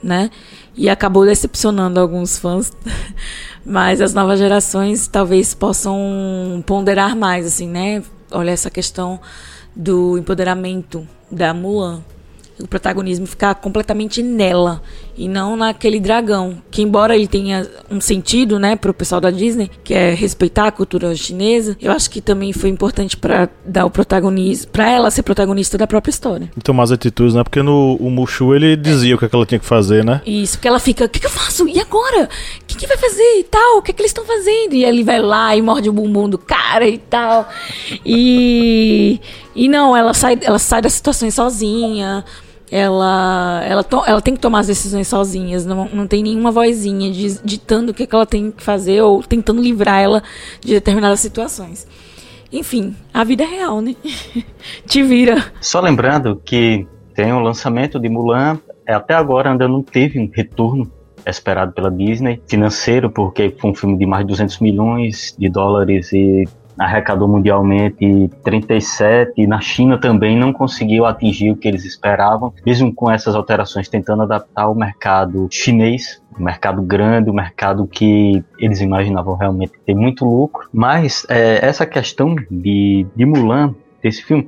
né? 0.00 0.30
E 0.76 0.88
acabou 0.88 1.26
decepcionando 1.26 1.98
alguns 1.98 2.38
fãs, 2.38 2.72
mas 3.66 4.00
as 4.00 4.14
novas 4.14 4.38
gerações 4.38 5.08
talvez 5.08 5.54
possam 5.54 6.62
ponderar 6.64 7.16
mais, 7.16 7.44
assim, 7.44 7.66
né? 7.66 8.00
Olha 8.30 8.52
essa 8.52 8.70
questão 8.70 9.18
do 9.74 10.16
empoderamento 10.16 11.04
da 11.28 11.52
Mulan 11.52 12.04
o 12.62 12.68
protagonismo 12.68 13.26
ficar 13.26 13.54
completamente 13.56 14.22
nela 14.22 14.82
e 15.16 15.28
não 15.28 15.54
naquele 15.54 16.00
dragão, 16.00 16.62
que 16.70 16.80
embora 16.80 17.14
ele 17.14 17.26
tenha 17.26 17.68
um 17.90 18.00
sentido, 18.00 18.58
né, 18.58 18.74
para 18.74 18.90
o 18.90 18.94
pessoal 18.94 19.20
da 19.20 19.30
Disney, 19.30 19.70
que 19.84 19.92
é 19.92 20.14
respeitar 20.14 20.68
a 20.68 20.72
cultura 20.72 21.14
chinesa, 21.14 21.76
eu 21.80 21.92
acho 21.92 22.10
que 22.10 22.22
também 22.22 22.52
foi 22.54 22.70
importante 22.70 23.18
para 23.18 23.48
dar 23.66 23.84
o 23.84 23.90
protagonismo, 23.90 24.70
para 24.70 24.90
ela 24.90 25.10
ser 25.10 25.22
protagonista 25.22 25.76
da 25.76 25.86
própria 25.86 26.10
história. 26.10 26.50
E 26.56 26.60
tomar 26.62 26.84
as 26.84 26.92
atitudes, 26.92 27.34
né? 27.34 27.44
Porque 27.44 27.62
no 27.62 27.96
o 28.00 28.10
Mushu 28.10 28.54
ele 28.54 28.76
dizia 28.76 29.14
o 29.14 29.18
que, 29.18 29.26
é 29.26 29.28
que 29.28 29.34
ela 29.34 29.44
tinha 29.44 29.58
que 29.58 29.66
fazer, 29.66 30.02
né? 30.04 30.22
Isso, 30.24 30.56
porque 30.56 30.68
ela 30.68 30.78
fica, 30.78 31.04
o 31.04 31.08
que, 31.08 31.20
que, 31.20 31.26
eu 31.26 31.30
faço? 31.30 31.68
E 31.68 31.78
agora? 31.78 32.28
O 32.62 32.64
que, 32.66 32.76
que 32.76 32.86
vai 32.86 32.96
fazer 32.96 33.40
e 33.40 33.44
tal? 33.44 33.78
O 33.78 33.82
que, 33.82 33.92
que 33.92 34.00
eles 34.00 34.10
estão 34.10 34.24
fazendo? 34.24 34.74
E 34.74 34.84
ele 34.84 35.04
vai 35.04 35.20
lá 35.20 35.54
e 35.54 35.60
morde 35.60 35.88
o 35.88 35.92
bumbum 35.92 36.28
do 36.30 36.38
cara 36.38 36.88
e 36.88 36.96
tal. 36.96 37.46
E 38.06 39.20
e 39.54 39.68
não, 39.68 39.96
ela 39.96 40.14
sai, 40.14 40.38
ela 40.42 40.58
sai 40.58 40.80
das 40.80 40.92
situações 40.92 41.34
sozinha 41.34 42.24
ela 42.70 43.62
ela, 43.66 43.82
to, 43.82 44.02
ela 44.06 44.20
tem 44.20 44.34
que 44.34 44.40
tomar 44.40 44.60
as 44.60 44.66
decisões 44.66 45.08
sozinhas, 45.08 45.66
não, 45.66 45.88
não 45.92 46.06
tem 46.06 46.22
nenhuma 46.22 46.50
vozinha 46.50 47.10
ditando 47.44 47.90
o 47.90 47.94
que, 47.94 48.06
que 48.06 48.14
ela 48.14 48.26
tem 48.26 48.50
que 48.50 48.62
fazer 48.62 49.02
ou 49.02 49.22
tentando 49.22 49.60
livrar 49.60 50.00
ela 50.00 50.22
de 50.60 50.72
determinadas 50.74 51.20
situações. 51.20 51.86
Enfim, 52.52 52.96
a 53.14 53.22
vida 53.22 53.44
é 53.44 53.46
real, 53.46 53.80
né? 53.80 53.94
Te 54.86 55.02
vira. 55.02 55.52
Só 55.60 55.80
lembrando 55.80 56.40
que 56.44 56.86
tem 57.14 57.32
o 57.32 57.38
lançamento 57.38 57.98
de 57.98 58.08
Mulan, 58.08 58.58
é, 58.86 58.92
até 58.92 59.14
agora 59.14 59.50
ainda 59.50 59.68
não 59.68 59.82
teve 59.82 60.18
um 60.18 60.28
retorno 60.32 60.90
esperado 61.26 61.72
pela 61.72 61.90
Disney, 61.90 62.42
financeiro, 62.48 63.10
porque 63.10 63.54
foi 63.58 63.70
um 63.70 63.74
filme 63.74 63.96
de 63.96 64.06
mais 64.06 64.24
de 64.24 64.30
200 64.30 64.58
milhões 64.58 65.34
de 65.38 65.48
dólares 65.48 66.12
e 66.12 66.48
arrecadou 66.80 67.28
mundialmente 67.28 68.30
37 68.42 69.34
e 69.36 69.46
na 69.46 69.60
China 69.60 69.98
também 69.98 70.36
não 70.36 70.50
conseguiu 70.50 71.04
atingir 71.04 71.50
o 71.50 71.56
que 71.56 71.68
eles 71.68 71.84
esperavam, 71.84 72.54
mesmo 72.64 72.92
com 72.92 73.10
essas 73.10 73.34
alterações 73.34 73.86
tentando 73.86 74.22
adaptar 74.22 74.66
o 74.68 74.74
mercado 74.74 75.46
chinês, 75.50 76.22
um 76.38 76.42
mercado 76.42 76.80
grande, 76.80 77.28
um 77.28 77.34
mercado 77.34 77.86
que 77.86 78.42
eles 78.58 78.80
imaginavam 78.80 79.36
realmente 79.36 79.74
ter 79.84 79.94
muito 79.94 80.24
lucro. 80.24 80.68
Mas 80.72 81.26
é, 81.28 81.64
essa 81.64 81.84
questão 81.84 82.34
de, 82.50 83.06
de 83.14 83.26
Mulan, 83.26 83.74
desse 84.02 84.22
filme, 84.22 84.46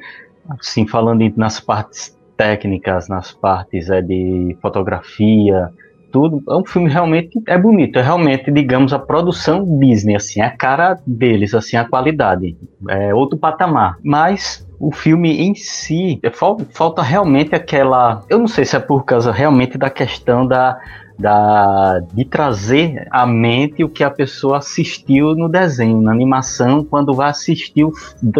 assim, 0.49 0.87
falando 0.87 1.31
nas 1.37 1.61
partes 1.61 2.18
técnicas, 2.35 3.09
nas 3.09 3.31
partes 3.31 3.90
é, 3.90 4.01
de 4.01 4.57
fotografia, 4.62 5.71
tudo. 6.12 6.42
É 6.48 6.55
um 6.55 6.64
filme 6.64 6.90
realmente 6.90 7.40
é 7.48 7.59
bonito, 7.59 7.98
é 7.98 8.03
realmente, 8.03 8.51
digamos, 8.51 8.92
a 8.92 8.98
produção 8.98 9.79
Disney, 9.79 10.14
assim, 10.14 10.40
a 10.40 10.51
cara 10.51 10.98
deles, 11.07 11.55
assim, 11.55 11.77
a 11.77 11.85
qualidade. 11.85 12.57
É 12.88 13.14
outro 13.14 13.38
patamar. 13.38 13.96
Mas 14.05 14.66
o 14.79 14.92
filme 14.92 15.40
em 15.40 15.55
si, 15.55 16.20
é, 16.22 16.31
falta, 16.31 16.66
falta 16.72 17.03
realmente 17.03 17.55
aquela. 17.55 18.22
Eu 18.29 18.38
não 18.38 18.48
sei 18.48 18.64
se 18.64 18.77
é 18.77 18.81
por 18.81 19.05
causa 19.05 19.33
realmente 19.33 19.79
da 19.79 19.88
questão 19.88 20.46
da, 20.46 20.79
da, 21.18 22.01
de 22.12 22.25
trazer 22.25 23.07
à 23.11 23.25
mente 23.25 23.85
o 23.85 23.88
que 23.88 24.03
a 24.03 24.11
pessoa 24.11 24.59
assistiu 24.59 25.35
no 25.35 25.48
desenho, 25.48 26.01
na 26.01 26.11
animação, 26.11 26.85
quando 26.85 27.14
vai 27.14 27.31
assistir 27.31 27.85
o 27.85 27.92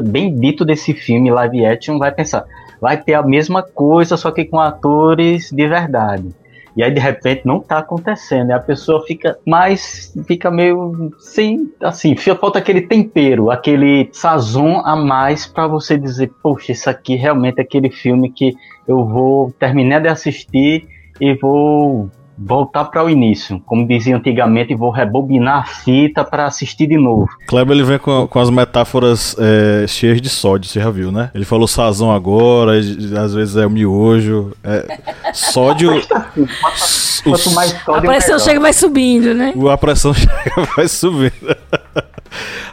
bem 0.05 0.35
dito 0.35 0.65
desse 0.65 0.93
filme 0.93 1.31
live 1.31 1.65
action, 1.65 1.99
vai 1.99 2.13
pensar, 2.13 2.45
vai 2.81 2.97
ter 2.97 3.15
a 3.15 3.23
mesma 3.23 3.63
coisa, 3.63 4.17
só 4.17 4.33
que 4.33 4.45
com 4.45 4.59
atores 4.59 5.51
de 5.51 5.69
verdade. 5.69 6.42
E 6.77 6.83
aí 6.83 6.91
de 6.91 7.01
repente 7.01 7.43
não 7.45 7.61
tá 7.61 7.79
acontecendo, 7.79 8.51
e 8.51 8.53
a 8.53 8.61
pessoa 8.61 9.05
fica 9.07 9.39
mais, 9.47 10.15
fica 10.27 10.51
meio 10.51 11.11
sem, 11.19 11.71
assim, 11.83 12.17
falta 12.17 12.59
aquele 12.59 12.83
tempero, 12.83 13.51
aquele 13.51 14.09
sazon 14.13 14.81
a 14.85 14.97
mais 14.97 15.47
para 15.47 15.67
você 15.67 15.99
dizer, 15.99 16.33
poxa, 16.43 16.73
isso 16.73 16.89
aqui 16.89 17.15
realmente 17.15 17.59
é 17.59 17.63
aquele 17.63 17.91
filme 17.91 18.31
que 18.31 18.55
eu 18.89 19.07
vou 19.07 19.53
terminar 19.59 20.01
de 20.01 20.09
assistir 20.09 20.87
e 21.21 21.35
vou 21.35 22.11
voltar 22.37 22.87
para 22.87 23.05
o 23.05 23.11
início, 23.11 23.61
como 23.67 23.87
dizia 23.87 24.17
antigamente, 24.17 24.75
vou 24.75 24.91
rebobinar 24.91 25.61
a 25.61 25.65
fita 25.65 26.25
para 26.25 26.47
assistir 26.47 26.87
de 26.87 26.97
novo. 26.97 27.29
Kleber 27.47 27.77
ele 27.77 27.85
vem 27.85 27.99
com, 27.99 28.27
com 28.27 28.39
as 28.39 28.51
metáforas 28.51 29.37
é, 29.39 29.87
cheias 29.87 30.21
de 30.21 30.29
sódio, 30.29 30.69
você 30.69 30.81
já 30.81 30.91
viu, 30.91 31.13
né? 31.13 31.31
Ele 31.35 31.45
falou 31.45 31.69
sazão 31.69 32.11
agora, 32.11 32.73
às 32.79 33.35
vezes 33.35 33.57
é 33.57 33.67
o 33.67 33.71
miojo, 33.71 34.53
é, 34.65 34.99
sódio. 35.33 35.91
Quanto 37.23 37.51
mais 37.53 37.71
sódio, 37.85 38.11
a 38.11 38.15
pressão 38.15 38.39
chega 38.39 38.61
vai 38.61 38.73
subindo, 38.73 39.35
né? 39.35 39.55
A 39.71 39.79
pressão 39.79 40.13
chega 40.15 40.69
vai 40.77 40.89
subindo. 40.89 41.57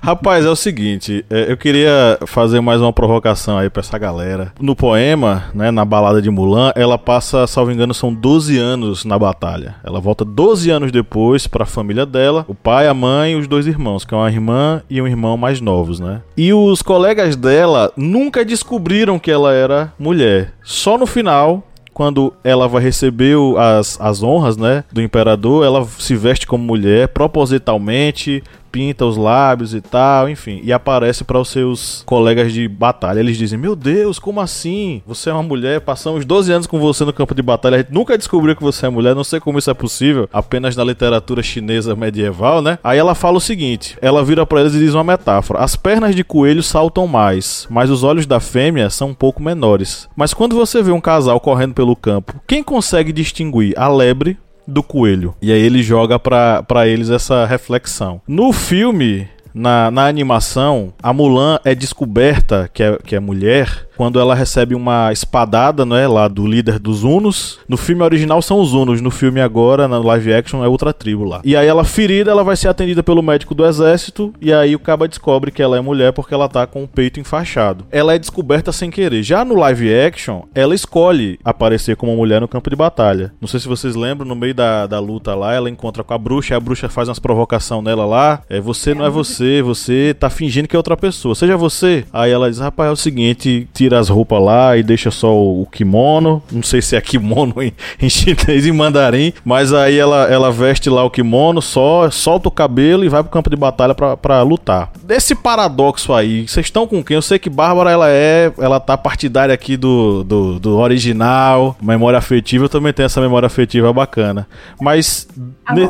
Rapaz, 0.01 0.45
é 0.45 0.49
o 0.49 0.55
seguinte, 0.55 1.25
é, 1.29 1.51
eu 1.51 1.57
queria 1.57 2.17
fazer 2.25 2.61
mais 2.61 2.81
uma 2.81 2.93
provocação 2.93 3.57
aí 3.57 3.69
pra 3.69 3.81
essa 3.81 3.97
galera. 3.97 4.53
No 4.59 4.75
poema, 4.75 5.45
né, 5.53 5.71
na 5.71 5.83
balada 5.83 6.21
de 6.21 6.29
Mulan, 6.29 6.71
ela 6.75 6.97
passa, 6.97 7.45
salvo 7.47 7.71
engano, 7.71 7.93
são 7.93 8.13
12 8.13 8.57
anos 8.57 9.05
na 9.05 9.17
batalha. 9.19 9.75
Ela 9.83 9.99
volta 9.99 10.23
12 10.23 10.69
anos 10.69 10.91
depois 10.91 11.47
pra 11.47 11.65
família 11.65 12.05
dela, 12.05 12.45
o 12.47 12.55
pai, 12.55 12.87
a 12.87 12.93
mãe 12.93 13.33
e 13.33 13.35
os 13.35 13.47
dois 13.47 13.67
irmãos, 13.67 14.05
que 14.05 14.13
é 14.13 14.17
uma 14.17 14.31
irmã 14.31 14.81
e 14.89 15.01
um 15.01 15.07
irmão 15.07 15.37
mais 15.37 15.61
novos, 15.61 15.99
né? 15.99 16.21
E 16.37 16.53
os 16.53 16.81
colegas 16.81 17.35
dela 17.35 17.91
nunca 17.95 18.45
descobriram 18.45 19.19
que 19.19 19.31
ela 19.31 19.53
era 19.53 19.93
mulher. 19.99 20.53
Só 20.63 20.97
no 20.97 21.05
final, 21.05 21.63
quando 21.99 22.31
ela 22.45 22.65
vai 22.65 22.81
receber 22.81 23.35
as, 23.57 23.99
as 23.99 24.23
honras, 24.23 24.55
né, 24.55 24.85
do 24.89 25.01
imperador, 25.01 25.65
ela 25.65 25.85
se 25.85 26.15
veste 26.15 26.47
como 26.47 26.63
mulher 26.63 27.09
propositalmente 27.09 28.41
pinta 28.71 29.05
os 29.05 29.17
lábios 29.17 29.73
e 29.73 29.81
tal, 29.81 30.29
enfim, 30.29 30.61
e 30.63 30.71
aparece 30.71 31.23
para 31.23 31.39
os 31.39 31.49
seus 31.49 32.03
colegas 32.05 32.53
de 32.53 32.67
batalha. 32.67 33.19
Eles 33.19 33.37
dizem: 33.37 33.57
Meu 33.57 33.75
Deus, 33.75 34.19
como 34.19 34.41
assim? 34.41 35.01
Você 35.05 35.29
é 35.29 35.33
uma 35.33 35.43
mulher, 35.43 35.81
passamos 35.81 36.25
12 36.25 36.51
anos 36.51 36.67
com 36.67 36.79
você 36.79 37.03
no 37.03 37.13
campo 37.13 37.35
de 37.35 37.41
batalha, 37.41 37.75
a 37.75 37.77
gente 37.79 37.93
nunca 37.93 38.17
descobriu 38.17 38.55
que 38.55 38.63
você 38.63 38.85
é 38.85 38.89
mulher, 38.89 39.15
não 39.15 39.23
sei 39.23 39.39
como 39.39 39.59
isso 39.59 39.69
é 39.69 39.73
possível, 39.73 40.29
apenas 40.31 40.75
na 40.75 40.83
literatura 40.83 41.41
chinesa 41.41 41.95
medieval, 41.95 42.61
né? 42.61 42.79
Aí 42.83 42.97
ela 42.97 43.15
fala 43.15 43.37
o 43.37 43.41
seguinte: 43.41 43.97
ela 44.01 44.23
vira 44.23 44.45
para 44.45 44.61
eles 44.61 44.75
e 44.75 44.79
diz 44.79 44.93
uma 44.93 45.03
metáfora: 45.03 45.59
As 45.59 45.75
pernas 45.75 46.15
de 46.15 46.23
coelho 46.23 46.63
saltam 46.63 47.07
mais, 47.07 47.67
mas 47.69 47.89
os 47.89 48.03
olhos 48.03 48.25
da 48.25 48.39
fêmea 48.39 48.89
são 48.89 49.09
um 49.09 49.13
pouco 49.13 49.41
menores. 49.41 50.07
Mas 50.15 50.33
quando 50.33 50.55
você 50.55 50.81
vê 50.81 50.91
um 50.91 51.01
casal 51.01 51.39
correndo 51.39 51.73
pelo 51.73 51.95
campo, 51.95 52.35
quem 52.47 52.63
consegue 52.63 53.11
distinguir 53.11 53.73
a 53.77 53.87
lebre 53.87 54.37
do 54.69 54.83
coelho. 54.83 55.35
E 55.41 55.51
aí 55.51 55.61
ele 55.61 55.83
joga 55.83 56.19
para 56.19 56.87
eles 56.87 57.09
essa 57.09 57.45
reflexão. 57.45 58.21
No 58.27 58.53
filme, 58.53 59.27
na, 59.53 59.89
na 59.91 60.05
animação, 60.07 60.93
a 61.01 61.13
Mulan 61.13 61.59
é 61.63 61.73
descoberta, 61.73 62.69
que 62.73 62.83
é, 62.83 62.97
que 62.97 63.15
é 63.15 63.19
mulher, 63.19 63.87
quando 63.99 64.17
ela 64.17 64.33
recebe 64.33 64.73
uma 64.73 65.11
espadada, 65.11 65.85
não 65.85 65.95
é, 65.95 66.07
lá 66.07 66.29
do 66.29 66.47
líder 66.47 66.79
dos 66.79 67.03
Unos. 67.03 67.59
No 67.67 67.75
filme 67.75 68.01
original 68.01 68.41
são 68.41 68.61
os 68.61 68.73
Unos, 68.73 69.01
no 69.01 69.11
filme 69.11 69.41
agora, 69.41 69.89
na 69.89 69.97
live 69.99 70.33
action, 70.33 70.63
é 70.63 70.69
outra 70.69 70.93
tribo 70.93 71.25
lá. 71.25 71.41
E 71.43 71.53
aí 71.53 71.67
ela 71.67 71.83
ferida, 71.83 72.31
ela 72.31 72.41
vai 72.41 72.55
ser 72.55 72.69
atendida 72.69 73.03
pelo 73.03 73.21
médico 73.21 73.53
do 73.53 73.65
exército, 73.65 74.33
e 74.39 74.53
aí 74.53 74.73
o 74.73 74.79
caba 74.79 75.05
descobre 75.05 75.51
que 75.51 75.61
ela 75.61 75.75
é 75.75 75.81
mulher 75.81 76.13
porque 76.13 76.33
ela 76.33 76.47
tá 76.47 76.65
com 76.65 76.83
o 76.83 76.87
peito 76.87 77.19
enfaixado. 77.19 77.85
Ela 77.91 78.13
é 78.13 78.17
descoberta 78.19 78.71
sem 78.71 78.89
querer. 78.89 79.21
Já 79.21 79.43
no 79.43 79.55
live 79.55 79.93
action, 79.93 80.43
ela 80.55 80.73
escolhe 80.73 81.37
aparecer 81.43 81.97
como 81.97 82.15
mulher 82.15 82.39
no 82.39 82.47
campo 82.47 82.69
de 82.69 82.77
batalha. 82.77 83.33
Não 83.41 83.49
sei 83.49 83.59
se 83.59 83.67
vocês 83.67 83.95
lembram, 83.95 84.25
no 84.25 84.35
meio 84.35 84.55
da, 84.55 84.87
da 84.87 84.99
luta 85.01 85.35
lá, 85.35 85.53
ela 85.53 85.69
encontra 85.69 86.05
com 86.05 86.13
a 86.13 86.17
bruxa, 86.17 86.53
e 86.53 86.55
a 86.55 86.59
bruxa 86.59 86.87
faz 86.87 87.09
umas 87.09 87.19
provocação 87.19 87.81
nela 87.81 88.05
lá. 88.05 88.41
É, 88.49 88.61
você 88.61 88.93
não 88.93 89.05
é 89.05 89.09
você, 89.09 89.48
você 89.63 90.15
tá 90.17 90.29
fingindo 90.29 90.67
que 90.67 90.75
é 90.75 90.79
outra 90.79 90.95
pessoa. 90.95 91.35
Seja 91.35 91.57
você. 91.57 92.05
Aí 92.13 92.31
ela 92.31 92.49
diz, 92.49 92.59
rapaz, 92.59 92.89
é 92.89 92.93
o 92.93 92.95
seguinte, 92.95 93.67
tira 93.73 93.99
as 93.99 94.09
roupas 94.09 94.41
lá 94.41 94.77
e 94.77 94.83
deixa 94.83 95.11
só 95.11 95.33
o, 95.33 95.63
o 95.63 95.65
kimono. 95.65 96.41
Não 96.51 96.63
sei 96.63 96.81
se 96.81 96.95
é 96.95 97.01
kimono 97.01 97.61
em, 97.61 97.73
em 98.01 98.09
chinês 98.09 98.65
e 98.65 98.71
mandarim, 98.71 99.33
mas 99.43 99.73
aí 99.73 99.97
ela, 99.97 100.29
ela 100.29 100.51
veste 100.51 100.89
lá 100.89 101.03
o 101.03 101.09
kimono, 101.09 101.61
só 101.61 102.09
solta 102.09 102.47
o 102.47 102.51
cabelo 102.51 103.03
e 103.03 103.09
vai 103.09 103.23
pro 103.23 103.31
campo 103.31 103.49
de 103.49 103.55
batalha 103.55 103.95
para 103.95 104.41
lutar. 104.41 104.91
Desse 105.03 105.35
paradoxo 105.35 106.13
aí, 106.13 106.47
vocês 106.47 106.67
estão 106.67 106.87
com 106.87 107.03
quem? 107.03 107.15
Eu 107.15 107.21
sei 107.21 107.39
que 107.39 107.49
Bárbara 107.49 107.91
ela 107.91 108.09
é, 108.09 108.51
ela 108.57 108.79
tá 108.79 108.97
partidária 108.97 109.53
aqui 109.53 109.75
do, 109.75 110.23
do, 110.23 110.59
do 110.59 110.77
original, 110.77 111.75
memória 111.81 112.17
afetiva, 112.17 112.65
eu 112.65 112.69
também 112.69 112.93
tenho 112.93 113.05
essa 113.05 113.21
memória 113.21 113.47
afetiva 113.47 113.91
bacana. 113.91 114.47
Mas. 114.79 115.27
Ah, 115.65 115.73
ne... 115.73 115.89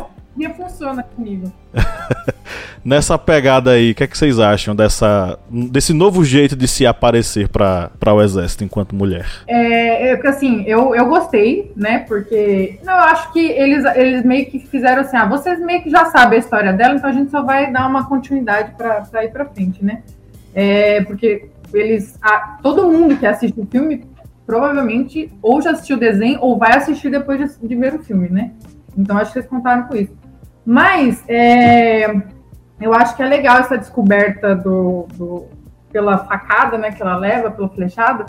funciona 0.56 1.02
comigo. 1.02 1.52
Nessa 2.84 3.18
pegada 3.18 3.72
aí, 3.72 3.90
o 3.90 3.94
que, 3.94 4.04
é 4.04 4.06
que 4.06 4.16
vocês 4.16 4.38
acham 4.38 4.74
dessa, 4.74 5.38
desse 5.50 5.92
novo 5.92 6.24
jeito 6.24 6.56
de 6.56 6.66
se 6.66 6.86
aparecer 6.86 7.48
para 7.48 8.14
o 8.14 8.22
exército 8.22 8.64
enquanto 8.64 8.94
mulher? 8.94 9.26
É, 9.46 10.12
é, 10.12 10.28
assim, 10.28 10.64
eu, 10.66 10.94
eu 10.94 11.06
gostei, 11.06 11.72
né? 11.76 12.00
Porque 12.00 12.78
não, 12.82 12.94
eu 12.94 13.00
acho 13.00 13.32
que 13.32 13.38
eles, 13.38 13.84
eles 13.96 14.24
meio 14.24 14.46
que 14.46 14.58
fizeram 14.60 15.02
assim, 15.02 15.16
ah, 15.16 15.26
vocês 15.26 15.60
meio 15.60 15.82
que 15.82 15.90
já 15.90 16.06
sabem 16.06 16.36
a 16.36 16.40
história 16.40 16.72
dela, 16.72 16.94
então 16.94 17.10
a 17.10 17.12
gente 17.12 17.30
só 17.30 17.42
vai 17.42 17.70
dar 17.70 17.86
uma 17.86 18.08
continuidade 18.08 18.72
para 18.76 19.24
ir 19.24 19.30
para 19.30 19.44
frente, 19.44 19.84
né? 19.84 20.02
É, 20.54 21.02
porque 21.02 21.50
eles, 21.72 22.18
a, 22.22 22.58
todo 22.62 22.90
mundo 22.90 23.16
que 23.16 23.26
assiste 23.26 23.60
o 23.60 23.66
filme 23.66 24.04
provavelmente 24.46 25.30
ou 25.40 25.62
já 25.62 25.70
assistiu 25.70 25.96
o 25.96 26.00
desenho 26.00 26.40
ou 26.40 26.58
vai 26.58 26.76
assistir 26.76 27.10
depois 27.10 27.38
de, 27.38 27.68
de 27.68 27.74
ver 27.76 27.94
o 27.94 28.02
filme, 28.02 28.28
né? 28.28 28.52
Então 28.96 29.16
acho 29.16 29.32
que 29.32 29.38
eles 29.38 29.48
contaram 29.48 29.84
com 29.84 29.94
isso. 29.94 30.12
Mas 30.70 31.24
é, 31.26 32.06
eu 32.80 32.94
acho 32.94 33.16
que 33.16 33.22
é 33.24 33.26
legal 33.26 33.58
essa 33.58 33.76
descoberta 33.76 34.54
do, 34.54 35.04
do, 35.16 35.48
pela 35.90 36.18
facada, 36.18 36.78
né, 36.78 36.92
que 36.92 37.02
ela 37.02 37.16
leva, 37.16 37.50
pelo 37.50 37.68
flechado, 37.70 38.24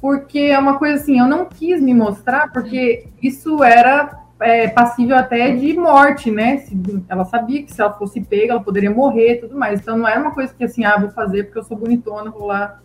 porque 0.00 0.40
é 0.40 0.58
uma 0.58 0.80
coisa 0.80 0.96
assim, 0.96 1.20
eu 1.20 1.28
não 1.28 1.44
quis 1.44 1.80
me 1.80 1.94
mostrar, 1.94 2.50
porque 2.50 3.06
isso 3.22 3.62
era 3.62 4.18
é, 4.40 4.66
passível 4.66 5.16
até 5.16 5.52
de 5.54 5.74
morte, 5.74 6.28
né? 6.28 6.56
Se, 6.56 6.76
ela 7.08 7.24
sabia 7.24 7.62
que 7.62 7.72
se 7.72 7.80
ela 7.80 7.92
fosse 7.92 8.20
pega, 8.20 8.54
ela 8.54 8.62
poderia 8.64 8.90
morrer 8.90 9.34
e 9.34 9.40
tudo 9.42 9.56
mais. 9.56 9.78
Então 9.78 9.96
não 9.96 10.08
era 10.08 10.20
uma 10.20 10.32
coisa 10.32 10.52
que 10.52 10.64
assim, 10.64 10.84
ah, 10.84 10.98
vou 10.98 11.10
fazer 11.10 11.44
porque 11.44 11.60
eu 11.60 11.64
sou 11.64 11.76
bonitona, 11.76 12.32
vou 12.32 12.48
lá. 12.48 12.80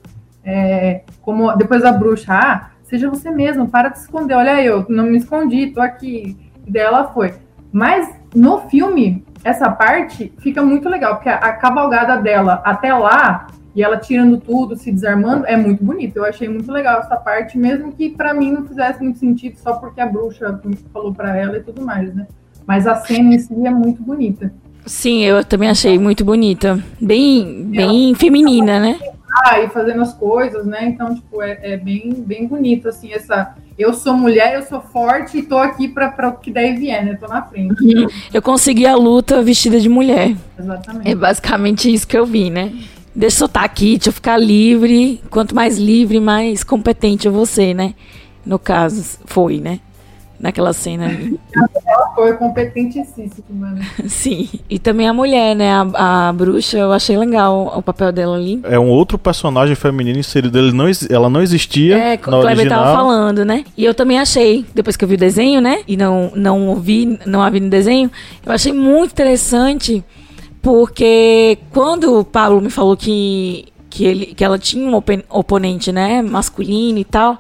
É, 0.46 1.02
como 1.24 1.52
depois 1.56 1.84
a 1.84 1.92
bruxa, 1.92 2.34
ah, 2.36 2.70
seja 2.84 3.10
você 3.10 3.32
mesmo, 3.32 3.68
para 3.68 3.90
de 3.90 3.98
se 3.98 4.06
esconder. 4.06 4.36
Olha, 4.36 4.64
eu 4.64 4.86
não 4.88 5.06
me 5.06 5.18
escondi, 5.18 5.72
tô 5.72 5.82
aqui. 5.82 6.38
E 6.68 6.72
dela 6.72 7.08
foi. 7.08 7.34
Mas 7.74 8.21
no 8.34 8.60
filme, 8.70 9.24
essa 9.44 9.70
parte 9.70 10.32
fica 10.40 10.62
muito 10.62 10.88
legal, 10.88 11.16
porque 11.16 11.30
a, 11.30 11.36
a, 11.36 11.54
cavalgada 11.54 12.18
dela 12.18 12.62
até 12.64 12.94
lá, 12.94 13.48
e 13.76 13.84
ela 13.84 13.98
tirando 13.98 14.38
tudo, 14.38 14.76
se 14.76 14.92
desarmando, 14.92 15.46
é 15.46 15.56
muito 15.56 15.84
bonito. 15.84 16.18
Eu 16.18 16.26
achei 16.26 16.48
muito 16.48 16.72
legal 16.72 17.00
essa 17.00 17.16
parte, 17.16 17.58
mesmo 17.58 17.92
que 17.92 18.10
para 18.10 18.34
mim 18.34 18.52
não 18.52 18.66
fizesse 18.66 19.02
muito 19.02 19.20
sentido 19.20 19.58
só 19.58 19.74
porque 19.74 20.02
a 20.02 20.06
bruxa 20.06 20.60
falou 20.92 21.14
para 21.14 21.36
ela 21.38 21.58
e 21.58 21.62
tudo 21.62 21.82
mais, 21.82 22.14
né? 22.14 22.28
Mas 22.68 22.86
a 22.86 22.96
cena 22.96 23.34
em 23.34 23.40
si 23.40 23.54
é 23.66 23.72
muito 23.72 24.04
bonita. 24.04 24.54
Sim, 24.86 25.24
eu 25.24 25.44
também 25.44 25.70
achei 25.70 25.98
muito 25.98 26.26
bonita. 26.26 26.84
Bem, 27.00 27.66
bem 27.66 28.14
feminina, 28.16 28.80
né? 28.80 29.00
E 29.60 29.68
fazendo 29.70 30.02
as 30.02 30.14
coisas, 30.14 30.66
né? 30.66 30.86
Então, 30.86 31.16
tipo, 31.16 31.42
é, 31.42 31.58
é 31.62 31.78
bem, 31.78 32.14
bem 32.14 32.48
bonito, 32.48 32.90
assim, 32.90 33.14
essa 33.14 33.56
eu 33.78 33.94
sou 33.94 34.14
mulher, 34.14 34.56
eu 34.56 34.64
sou 34.64 34.80
forte 34.80 35.40
e 35.40 35.42
tô 35.42 35.58
aqui 35.58 35.88
para 35.88 36.30
o 36.30 36.34
que 36.34 36.52
daí 36.52 36.76
vier, 36.76 37.04
né? 37.04 37.16
Tô 37.16 37.28
na 37.28 37.42
frente. 37.42 37.76
Eu 38.32 38.42
consegui 38.42 38.86
a 38.86 38.96
luta 38.96 39.42
vestida 39.42 39.80
de 39.80 39.90
mulher. 39.90 40.36
Exatamente. 40.60 41.10
É 41.10 41.16
basicamente 41.16 41.92
isso 41.92 42.08
que 42.08 42.18
eu 42.18 42.26
vi, 42.26 42.50
né? 42.50 42.72
Deixa 43.16 43.44
eu 43.44 43.48
estar 43.48 43.64
aqui, 43.64 43.98
deixa 43.98 44.10
eu 44.10 44.14
ficar 44.14 44.38
livre. 44.38 45.22
Quanto 45.30 45.56
mais 45.56 45.78
livre, 45.78 46.20
mais 46.20 46.64
competente 46.64 47.26
eu 47.26 47.32
vou 47.32 47.46
ser, 47.46 47.74
né? 47.74 47.96
No 48.46 48.60
caso, 48.60 49.18
foi, 49.26 49.60
né? 49.60 49.80
Naquela 50.42 50.74
cena 50.74 51.06
ali. 51.06 51.40
Ela 51.86 52.16
foi 52.16 52.34
competentíssima, 52.34 53.72
né? 53.72 53.88
Sim. 54.08 54.50
E 54.70 54.80
também 54.80 55.08
a 55.08 55.14
mulher, 55.14 55.56
né? 55.56 55.72
A, 55.72 56.30
a, 56.30 56.34
bruxa, 56.34 56.78
eu 56.78 56.92
achei 56.92 57.18
legal 57.18 57.74
o 57.78 57.82
papel 57.82 58.12
dela 58.12 58.36
ali. 58.36 58.60
É 58.64 58.80
um 58.80 58.90
outro 58.90 59.18
personagem 59.18 59.76
feminino 59.76 60.18
inserido. 60.18 60.58
Ele 60.58 60.72
não, 60.72 60.86
ela 61.10 61.30
não 61.30 61.42
existia. 61.42 61.98
É, 61.98 62.20
na 62.28 62.40
o 62.40 62.42
Kleber 62.42 62.68
tava 62.68 62.94
falando, 62.94 63.46
né? 63.46 63.64
E 63.78 63.86
eu 63.86 63.94
também 63.94 64.20
achei, 64.20 64.66
depois 64.74 64.98
que 64.98 65.04
eu 65.04 65.10
vi 65.10 65.16
o 65.16 65.18
desenho, 65.18 65.62
né? 65.62 65.82
E 65.88 65.96
não, 65.96 66.32
não 66.36 66.76
vi, 66.76 67.20
não 67.26 67.42
a 67.42 67.50
vi 67.50 67.60
no 67.60 67.70
desenho, 67.70 68.10
eu 68.46 68.52
achei 68.52 68.74
muito 68.74 69.12
interessante. 69.12 70.04
Porque 70.62 71.58
quando 71.72 72.20
o 72.20 72.24
Pablo 72.24 72.62
me 72.62 72.70
falou 72.70 72.96
que, 72.96 73.66
que, 73.90 74.06
ele, 74.06 74.26
que 74.28 74.44
ela 74.44 74.60
tinha 74.60 74.88
um 74.88 74.96
oponente, 75.30 75.92
né, 75.92 76.22
masculino 76.22 77.00
e 77.00 77.04
tal, 77.04 77.40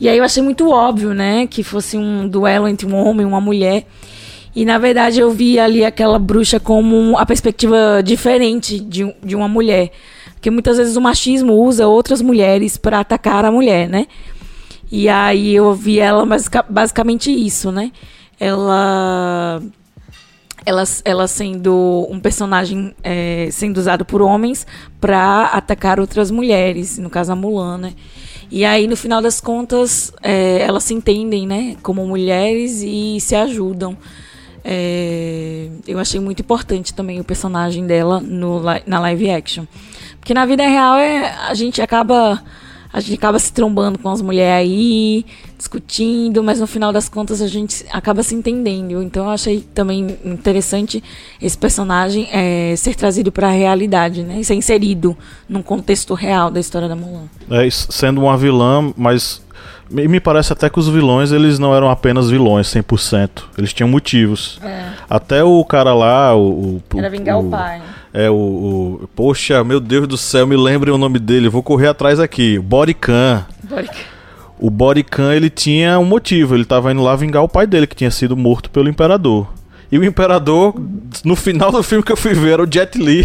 e 0.00 0.08
aí 0.08 0.18
eu 0.18 0.24
achei 0.24 0.42
muito 0.42 0.70
óbvio, 0.70 1.12
né, 1.12 1.46
que 1.46 1.62
fosse 1.62 1.96
um 1.96 2.28
duelo 2.28 2.68
entre 2.68 2.86
um 2.86 2.94
homem 2.94 3.22
e 3.22 3.28
uma 3.28 3.40
mulher. 3.40 3.84
E 4.54 4.64
na 4.64 4.78
verdade 4.78 5.20
eu 5.20 5.30
vi 5.30 5.58
ali 5.58 5.84
aquela 5.84 6.18
bruxa 6.18 6.58
como 6.58 7.16
a 7.16 7.26
perspectiva 7.26 8.02
diferente 8.04 8.80
de, 8.80 9.14
de 9.22 9.36
uma 9.36 9.48
mulher. 9.48 9.90
Porque 10.34 10.50
muitas 10.50 10.78
vezes 10.78 10.96
o 10.96 11.00
machismo 11.00 11.52
usa 11.54 11.86
outras 11.86 12.22
mulheres 12.22 12.76
para 12.76 13.00
atacar 13.00 13.44
a 13.44 13.50
mulher, 13.50 13.88
né? 13.88 14.06
E 14.90 15.08
aí 15.08 15.54
eu 15.54 15.74
vi 15.74 15.98
ela 15.98 16.24
basicamente 16.68 17.30
isso, 17.30 17.70
né? 17.70 17.92
Ela 18.38 19.60
ela, 20.64 20.84
ela 21.04 21.26
sendo 21.26 22.06
um 22.10 22.20
personagem 22.20 22.94
é, 23.02 23.48
sendo 23.50 23.78
usado 23.78 24.04
por 24.04 24.20
homens 24.20 24.66
para 25.00 25.46
atacar 25.46 25.98
outras 25.98 26.30
mulheres, 26.30 26.98
no 26.98 27.08
caso 27.08 27.32
a 27.32 27.36
Mulan, 27.36 27.78
né? 27.78 27.94
E 28.50 28.64
aí, 28.64 28.86
no 28.86 28.96
final 28.96 29.20
das 29.20 29.40
contas, 29.40 30.12
é, 30.22 30.62
elas 30.62 30.84
se 30.84 30.94
entendem, 30.94 31.46
né, 31.46 31.76
como 31.82 32.06
mulheres 32.06 32.82
e 32.82 33.20
se 33.20 33.34
ajudam. 33.34 33.96
É, 34.64 35.68
eu 35.86 35.98
achei 35.98 36.18
muito 36.20 36.40
importante 36.40 36.92
também 36.92 37.20
o 37.20 37.24
personagem 37.24 37.86
dela 37.86 38.20
no, 38.20 38.62
na 38.86 39.00
live 39.00 39.30
action. 39.30 39.64
Porque 40.18 40.34
na 40.34 40.44
vida 40.46 40.66
real 40.66 40.96
é, 40.96 41.30
a 41.48 41.54
gente 41.54 41.80
acaba 41.80 42.42
a 42.92 43.00
gente 43.00 43.14
acaba 43.14 43.38
se 43.38 43.52
trombando 43.52 43.98
com 43.98 44.08
as 44.08 44.22
mulheres 44.22 44.68
aí, 44.68 45.26
discutindo, 45.56 46.42
mas 46.42 46.60
no 46.60 46.66
final 46.66 46.92
das 46.92 47.08
contas 47.08 47.42
a 47.42 47.46
gente 47.46 47.84
acaba 47.92 48.22
se 48.22 48.34
entendendo. 48.34 49.02
Então 49.02 49.24
eu 49.24 49.30
achei 49.30 49.60
também 49.74 50.16
interessante 50.24 51.02
esse 51.40 51.56
personagem 51.56 52.28
é, 52.32 52.74
ser 52.76 52.94
trazido 52.94 53.30
para 53.30 53.48
a 53.48 53.52
realidade, 53.52 54.22
né? 54.22 54.40
E 54.40 54.44
ser 54.44 54.54
inserido 54.54 55.16
num 55.48 55.62
contexto 55.62 56.14
real 56.14 56.50
da 56.50 56.60
história 56.60 56.88
da 56.88 56.96
Mulan. 56.96 57.24
É, 57.50 57.68
sendo 57.70 58.22
uma 58.22 58.36
vilã, 58.36 58.92
mas 58.96 59.42
me 59.90 60.20
parece 60.20 60.52
até 60.52 60.68
que 60.68 60.78
os 60.78 60.88
vilões 60.88 61.32
eles 61.32 61.58
não 61.58 61.74
eram 61.74 61.90
apenas 61.90 62.30
vilões 62.30 62.66
100%. 62.68 63.44
Eles 63.56 63.72
tinham 63.72 63.88
motivos. 63.88 64.58
É. 64.62 64.92
Até 65.08 65.42
o 65.42 65.64
cara 65.64 65.94
lá, 65.94 66.34
o. 66.34 66.76
o 66.76 66.98
Era 66.98 67.10
vingar 67.10 67.38
o, 67.38 67.46
o 67.46 67.50
pai. 67.50 67.82
É 68.18 68.28
o, 68.28 68.34
o, 68.34 69.08
Poxa, 69.14 69.62
meu 69.62 69.78
Deus 69.78 70.08
do 70.08 70.16
céu, 70.16 70.44
me 70.44 70.56
lembrem 70.56 70.92
o 70.92 70.98
nome 70.98 71.20
dele. 71.20 71.48
Vou 71.48 71.62
correr 71.62 71.86
atrás 71.86 72.18
aqui. 72.18 72.58
Borican. 72.58 73.46
Borican. 73.62 73.94
O 74.58 74.68
Borican 74.70 75.32
ele 75.32 75.48
tinha 75.48 76.00
um 76.00 76.04
motivo. 76.04 76.56
Ele 76.56 76.64
estava 76.64 76.90
indo 76.90 77.00
lá 77.00 77.14
vingar 77.14 77.44
o 77.44 77.48
pai 77.48 77.64
dele, 77.64 77.86
que 77.86 77.94
tinha 77.94 78.10
sido 78.10 78.36
morto 78.36 78.70
pelo 78.70 78.88
imperador. 78.88 79.46
E 79.90 79.96
o 79.96 80.04
Imperador, 80.04 80.74
no 81.24 81.36
final 81.36 81.70
do 81.70 81.80
filme 81.80 82.02
que 82.02 82.10
eu 82.10 82.16
fui 82.16 82.34
ver, 82.34 82.54
era 82.54 82.62
o 82.64 82.68
Jet 82.68 82.98
Li. 82.98 83.24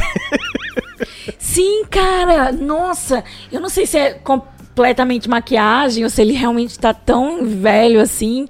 Sim, 1.40 1.86
cara, 1.90 2.52
nossa, 2.52 3.24
eu 3.52 3.60
não 3.60 3.70
sei 3.70 3.88
se 3.88 3.98
é 3.98 4.12
completamente 4.14 5.28
maquiagem 5.28 6.04
ou 6.04 6.10
se 6.10 6.22
ele 6.22 6.34
realmente 6.34 6.78
tá 6.78 6.94
tão 6.94 7.44
velho 7.44 8.00
assim, 8.00 8.48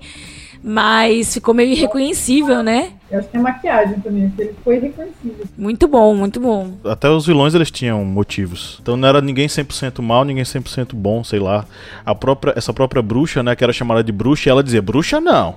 mas 0.63 1.33
ficou 1.33 1.53
meio 1.53 1.71
irreconhecível, 1.71 2.63
né? 2.63 2.93
Eu 3.11 3.19
acho 3.19 3.27
que 3.27 3.37
é 3.37 3.39
maquiagem 3.39 3.99
também, 3.99 4.29
porque 4.29 4.41
ele 4.41 4.55
foi 4.63 4.79
reconhecível. 4.79 5.45
Muito 5.57 5.87
bom, 5.87 6.15
muito 6.15 6.39
bom. 6.39 6.73
Até 6.85 7.09
os 7.09 7.27
vilões 7.27 7.53
eles 7.53 7.69
tinham 7.69 8.03
motivos. 8.05 8.79
Então 8.81 8.95
não 8.95 9.07
era 9.07 9.21
ninguém 9.21 9.47
100% 9.47 10.01
mal, 10.01 10.23
ninguém 10.23 10.43
100% 10.43 10.95
bom, 10.95 11.23
sei 11.23 11.39
lá. 11.39 11.65
A 12.05 12.15
própria, 12.15 12.53
essa 12.55 12.73
própria 12.73 13.01
bruxa, 13.01 13.43
né, 13.43 13.55
que 13.55 13.63
era 13.63 13.73
chamada 13.73 14.03
de 14.03 14.11
bruxa, 14.11 14.47
e 14.47 14.51
ela 14.51 14.63
dizia: 14.63 14.81
"Bruxa 14.81 15.19
não". 15.19 15.55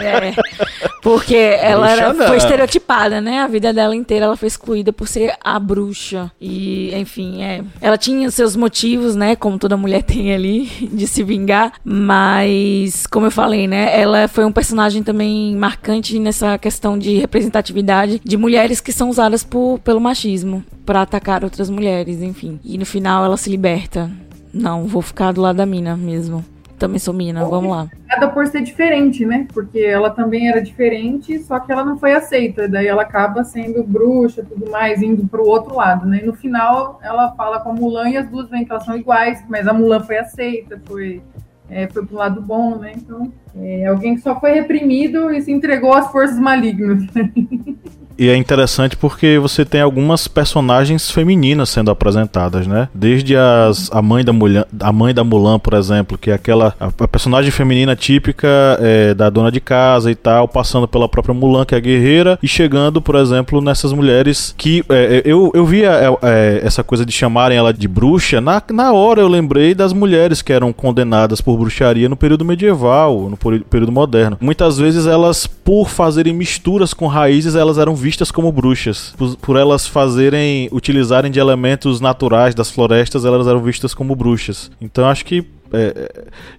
É. 0.00 0.34
Porque 1.08 1.34
ela 1.34 1.90
era, 1.90 2.12
foi 2.12 2.36
estereotipada, 2.36 3.18
né? 3.18 3.38
A 3.38 3.46
vida 3.46 3.72
dela 3.72 3.96
inteira 3.96 4.26
ela 4.26 4.36
foi 4.36 4.46
excluída 4.46 4.92
por 4.92 5.08
ser 5.08 5.34
a 5.42 5.58
bruxa. 5.58 6.30
E, 6.38 6.94
enfim, 6.94 7.42
é. 7.42 7.62
Ela 7.80 7.96
tinha 7.96 8.30
seus 8.30 8.54
motivos, 8.54 9.16
né? 9.16 9.34
Como 9.34 9.58
toda 9.58 9.74
mulher 9.74 10.02
tem 10.04 10.34
ali, 10.34 10.66
de 10.66 11.06
se 11.06 11.22
vingar. 11.22 11.72
Mas, 11.82 13.06
como 13.06 13.24
eu 13.24 13.30
falei, 13.30 13.66
né? 13.66 13.98
Ela 13.98 14.28
foi 14.28 14.44
um 14.44 14.52
personagem 14.52 15.02
também 15.02 15.56
marcante 15.56 16.18
nessa 16.18 16.58
questão 16.58 16.98
de 16.98 17.14
representatividade 17.14 18.20
de 18.22 18.36
mulheres 18.36 18.78
que 18.78 18.92
são 18.92 19.08
usadas 19.08 19.42
por, 19.42 19.78
pelo 19.78 20.02
machismo 20.02 20.62
para 20.84 21.00
atacar 21.00 21.42
outras 21.42 21.70
mulheres, 21.70 22.20
enfim. 22.20 22.60
E 22.62 22.76
no 22.76 22.84
final 22.84 23.24
ela 23.24 23.38
se 23.38 23.48
liberta. 23.48 24.10
Não, 24.52 24.86
vou 24.86 25.00
ficar 25.00 25.32
do 25.32 25.40
lado 25.40 25.56
da 25.56 25.64
mina 25.64 25.96
mesmo. 25.96 26.44
Também 26.78 26.98
sou 26.98 27.12
mina, 27.12 27.44
vamos 27.44 27.70
lá. 27.70 27.88
Nada 28.06 28.28
por 28.28 28.46
ser 28.46 28.62
diferente, 28.62 29.26
né? 29.26 29.46
Porque 29.52 29.80
ela 29.80 30.10
também 30.10 30.48
era 30.48 30.62
diferente, 30.62 31.38
só 31.40 31.58
que 31.58 31.72
ela 31.72 31.84
não 31.84 31.98
foi 31.98 32.12
aceita. 32.12 32.68
Daí 32.68 32.86
ela 32.86 33.02
acaba 33.02 33.42
sendo 33.42 33.82
bruxa 33.82 34.46
tudo 34.48 34.70
mais, 34.70 35.02
indo 35.02 35.26
pro 35.26 35.44
outro 35.44 35.74
lado, 35.74 36.06
né? 36.06 36.20
E 36.22 36.26
no 36.26 36.34
final 36.34 37.00
ela 37.02 37.32
fala 37.32 37.58
com 37.60 37.70
a 37.70 37.74
Mulan 37.74 38.10
e 38.10 38.16
as 38.16 38.28
duas 38.28 38.48
veem 38.48 38.64
que 38.64 38.70
elas 38.70 38.84
são 38.84 38.96
iguais, 38.96 39.44
mas 39.48 39.66
a 39.66 39.72
Mulan 39.72 40.00
foi 40.00 40.18
aceita, 40.18 40.80
foi 40.86 41.20
é, 41.68 41.86
foi 41.88 42.06
pro 42.06 42.16
lado 42.16 42.40
bom, 42.40 42.76
né? 42.76 42.92
Então, 42.96 43.32
é 43.54 43.86
alguém 43.86 44.14
que 44.14 44.22
só 44.22 44.38
foi 44.38 44.52
reprimido 44.52 45.30
e 45.30 45.42
se 45.42 45.52
entregou 45.52 45.92
às 45.92 46.10
forças 46.10 46.38
malignas. 46.38 47.02
E 48.18 48.28
é 48.28 48.36
interessante 48.36 48.96
porque 48.96 49.38
você 49.38 49.64
tem 49.64 49.80
algumas 49.80 50.26
personagens 50.26 51.08
femininas 51.08 51.70
sendo 51.70 51.88
apresentadas, 51.88 52.66
né? 52.66 52.88
Desde 52.92 53.36
as, 53.36 53.88
a 53.92 54.02
mãe 54.02 54.24
da 54.24 54.32
Mulan, 54.32 54.64
a 54.80 54.92
mãe 54.92 55.14
da 55.14 55.22
Mulan, 55.22 55.60
por 55.60 55.74
exemplo, 55.74 56.18
que 56.18 56.32
é 56.32 56.34
aquela 56.34 56.74
a, 56.80 56.86
a 56.86 57.08
personagem 57.08 57.52
feminina 57.52 57.94
típica 57.94 58.48
é, 58.80 59.14
da 59.14 59.30
dona 59.30 59.52
de 59.52 59.60
casa 59.60 60.10
e 60.10 60.16
tal, 60.16 60.48
passando 60.48 60.88
pela 60.88 61.08
própria 61.08 61.32
Mulan, 61.32 61.64
que 61.64 61.76
é 61.76 61.80
guerreira, 61.80 62.36
e 62.42 62.48
chegando, 62.48 63.00
por 63.00 63.14
exemplo, 63.14 63.60
nessas 63.60 63.92
mulheres 63.92 64.52
que 64.58 64.84
é, 64.88 65.18
é 65.18 65.22
eu, 65.24 65.52
eu 65.54 65.64
via 65.64 65.92
é, 65.92 66.08
é, 66.22 66.60
essa 66.64 66.82
coisa 66.82 67.06
de 67.06 67.12
chamarem 67.12 67.56
ela 67.56 67.72
de 67.72 67.86
bruxa. 67.86 68.40
Na, 68.40 68.60
na 68.72 68.92
hora 68.92 69.20
eu 69.20 69.28
lembrei 69.28 69.76
das 69.76 69.92
mulheres 69.92 70.42
que 70.42 70.52
eram 70.52 70.72
condenadas 70.72 71.40
por 71.40 71.56
bruxaria 71.56 72.08
no 72.08 72.16
período 72.16 72.44
medieval, 72.44 73.30
no 73.30 73.36
período 73.36 73.92
moderno. 73.92 74.36
Muitas 74.40 74.76
vezes 74.76 75.06
elas, 75.06 75.46
por 75.46 75.88
fazerem 75.88 76.32
misturas 76.32 76.92
com 76.92 77.06
raízes, 77.06 77.54
elas 77.54 77.78
eram 77.78 77.94
vistas 77.94 78.07
como 78.30 78.52
bruxas. 78.52 79.14
Por, 79.16 79.36
por, 79.36 79.56
elas 79.56 79.86
fazerem, 79.86 80.68
utilizarem 80.72 81.30
de 81.30 81.38
elementos 81.38 82.00
naturais 82.00 82.54
das 82.54 82.70
florestas, 82.70 83.24
elas 83.24 83.46
eram 83.46 83.62
vistas 83.62 83.94
como 83.94 84.14
bruxas. 84.14 84.70
Então 84.80 85.08
acho 85.08 85.24
que 85.24 85.46
é, 85.72 86.10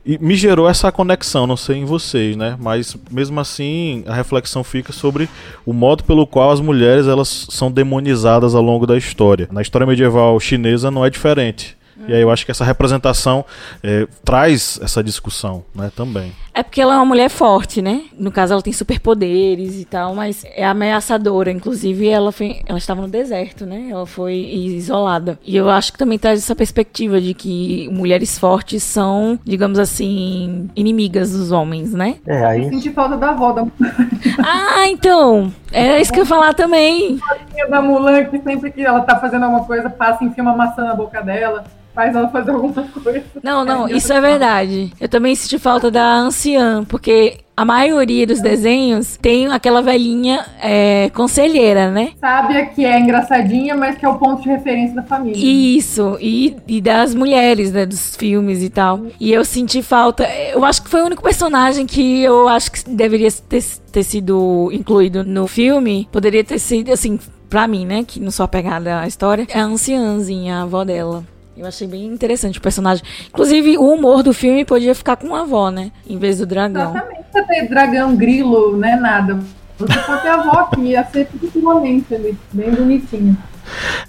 é, 0.05 0.17
me 0.19 0.35
gerou 0.35 0.69
essa 0.69 0.91
conexão, 0.91 1.47
não 1.47 1.57
sei 1.57 1.77
em 1.77 1.85
vocês, 1.85 2.35
né? 2.35 2.55
Mas 2.59 2.95
mesmo 3.09 3.39
assim 3.39 4.03
a 4.07 4.13
reflexão 4.13 4.63
fica 4.63 4.93
sobre 4.93 5.27
o 5.65 5.73
modo 5.73 6.03
pelo 6.03 6.27
qual 6.27 6.51
as 6.51 6.59
mulheres 6.59 7.07
elas 7.07 7.47
são 7.49 7.71
demonizadas 7.71 8.53
ao 8.53 8.61
longo 8.61 8.85
da 8.85 8.97
história. 8.97 9.47
Na 9.51 9.61
história 9.61 9.87
medieval 9.87 10.39
chinesa 10.39 10.91
não 10.91 11.05
é 11.05 11.09
diferente. 11.09 11.77
E 12.07 12.13
aí 12.13 12.21
eu 12.21 12.31
acho 12.31 12.45
que 12.45 12.51
essa 12.51 12.63
representação 12.63 13.45
é, 13.83 14.07
traz 14.23 14.79
essa 14.81 15.03
discussão, 15.03 15.63
né, 15.75 15.91
também. 15.95 16.31
É 16.59 16.63
porque 16.63 16.81
ela 16.81 16.95
é 16.95 16.97
uma 16.97 17.05
mulher 17.05 17.29
forte, 17.29 17.81
né? 17.81 18.01
No 18.19 18.33
caso, 18.33 18.51
ela 18.51 18.61
tem 18.61 18.73
superpoderes 18.73 19.79
e 19.79 19.85
tal, 19.85 20.13
mas 20.13 20.43
é 20.53 20.65
ameaçadora. 20.65 21.49
Inclusive, 21.49 22.09
ela, 22.09 22.33
foi, 22.33 22.59
ela 22.67 22.77
estava 22.77 23.01
no 23.01 23.07
deserto, 23.07 23.65
né? 23.65 23.87
Ela 23.89 24.05
foi 24.05 24.35
isolada. 24.35 25.39
E 25.45 25.55
eu 25.55 25.69
acho 25.69 25.93
que 25.93 25.97
também 25.97 26.19
traz 26.19 26.39
essa 26.39 26.53
perspectiva 26.53 27.21
de 27.21 27.33
que 27.33 27.87
mulheres 27.93 28.37
fortes 28.37 28.83
são, 28.83 29.39
digamos 29.45 29.79
assim, 29.79 30.69
inimigas 30.75 31.31
dos 31.31 31.49
homens, 31.53 31.93
né? 31.93 32.17
É, 32.27 32.43
aí. 32.43 32.65
Eu 32.65 32.69
senti 32.71 32.89
falta 32.89 33.15
da 33.15 33.29
avó 33.29 33.53
da 33.53 33.65
Ah, 34.45 34.85
então! 34.89 35.53
Era 35.71 35.97
isso 36.01 36.11
que 36.11 36.19
eu 36.19 36.23
ia 36.23 36.29
falar 36.29 36.53
também. 36.53 37.19
A 37.63 37.67
da 37.67 37.81
Mulan, 37.81 38.25
que 38.25 38.37
sempre 38.37 38.69
que 38.69 38.81
ela 38.81 38.99
tá 38.99 39.17
fazendo 39.17 39.45
alguma 39.45 39.63
coisa, 39.63 39.89
passa 39.89 40.25
e 40.25 40.27
enfia 40.27 40.43
uma 40.43 40.57
maçã 40.57 40.83
na 40.83 40.93
boca 40.93 41.21
dela 41.21 41.63
faz 41.99 42.15
ela 42.15 42.29
fazer 42.29 42.51
alguma 42.51 42.73
coisa. 42.73 43.23
Não, 43.43 43.65
não, 43.65 43.85
é, 43.85 43.91
isso 43.91 44.13
é 44.13 44.21
verdade. 44.21 44.93
Eu 45.01 45.09
também 45.09 45.35
senti 45.35 45.59
falta 45.59 45.91
da 45.91 46.15
anciã, 46.15 46.48
porque 46.87 47.37
a 47.59 47.65
maioria 47.65 48.25
dos 48.25 48.39
desenhos 48.39 49.17
tem 49.17 49.47
aquela 49.47 49.81
velhinha 49.81 50.45
é, 50.61 51.09
conselheira, 51.09 51.91
né? 51.91 52.11
Sábia 52.17 52.65
que 52.67 52.85
é 52.85 52.97
engraçadinha, 52.97 53.75
mas 53.75 53.97
que 53.97 54.05
é 54.05 54.07
o 54.07 54.17
ponto 54.17 54.41
de 54.41 54.47
referência 54.47 54.95
da 54.95 55.03
família. 55.03 55.37
Isso, 55.37 56.17
e, 56.21 56.55
e 56.65 56.79
das 56.79 57.13
mulheres, 57.13 57.73
né? 57.73 57.85
Dos 57.85 58.15
filmes 58.15 58.63
e 58.63 58.69
tal. 58.69 59.01
E 59.19 59.33
eu 59.33 59.43
senti 59.43 59.81
falta. 59.81 60.23
Eu 60.53 60.63
acho 60.63 60.81
que 60.81 60.89
foi 60.89 61.01
o 61.01 61.05
único 61.05 61.21
personagem 61.21 61.85
que 61.85 62.21
eu 62.21 62.47
acho 62.47 62.71
que 62.71 62.89
deveria 62.89 63.29
ter, 63.29 63.61
ter 63.91 64.03
sido 64.03 64.69
incluído 64.71 65.25
no 65.25 65.45
filme. 65.45 66.07
Poderia 66.13 66.45
ter 66.45 66.59
sido, 66.59 66.93
assim, 66.93 67.19
pra 67.49 67.67
mim, 67.67 67.85
né? 67.85 68.05
Que 68.07 68.21
não 68.21 68.31
sou 68.31 68.45
apegada 68.45 69.01
à 69.01 69.07
história. 69.07 69.45
É 69.49 69.59
a 69.59 69.65
anciãzinha, 69.65 70.59
a 70.59 70.61
avó 70.61 70.85
dela. 70.85 71.25
Eu 71.59 71.65
achei 71.65 71.85
bem 71.85 72.05
interessante 72.05 72.57
o 72.57 72.61
personagem. 72.61 73.03
Inclusive, 73.27 73.77
o 73.77 73.93
humor 73.93 74.23
do 74.23 74.31
filme 74.31 74.63
podia 74.63 74.95
ficar 74.95 75.17
com 75.17 75.35
a 75.35 75.41
avó, 75.41 75.69
né? 75.69 75.91
Em 76.07 76.17
vez 76.17 76.37
do 76.37 76.45
dragão. 76.45 76.91
Exatamente. 76.91 77.25
Você 77.33 77.43
tem 77.43 77.67
dragão, 77.67 78.15
grilo, 78.15 78.77
né? 78.77 78.95
Nada. 78.95 79.41
Você 79.77 79.99
pode 79.99 80.21
ter 80.21 80.29
a 80.29 80.35
avó 80.35 80.63
que 80.73 80.79
ia 80.79 81.03
ser 81.03 81.27
tudo 81.27 81.69
ali, 81.69 82.37
bem 82.53 82.71
bonitinho. 82.71 83.37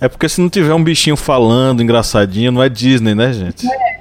É 0.01 0.09
porque 0.09 0.29
se 0.29 0.41
não 0.41 0.49
tiver 0.49 0.73
um 0.73 0.85
bichinho 0.85 1.17
falando, 1.17 1.83
engraçadinho, 1.83 2.53
não 2.53 2.63
é 2.63 2.69
Disney, 2.69 3.17
né, 3.17 3.33
gente? 3.33 3.67
É. 3.67 3.99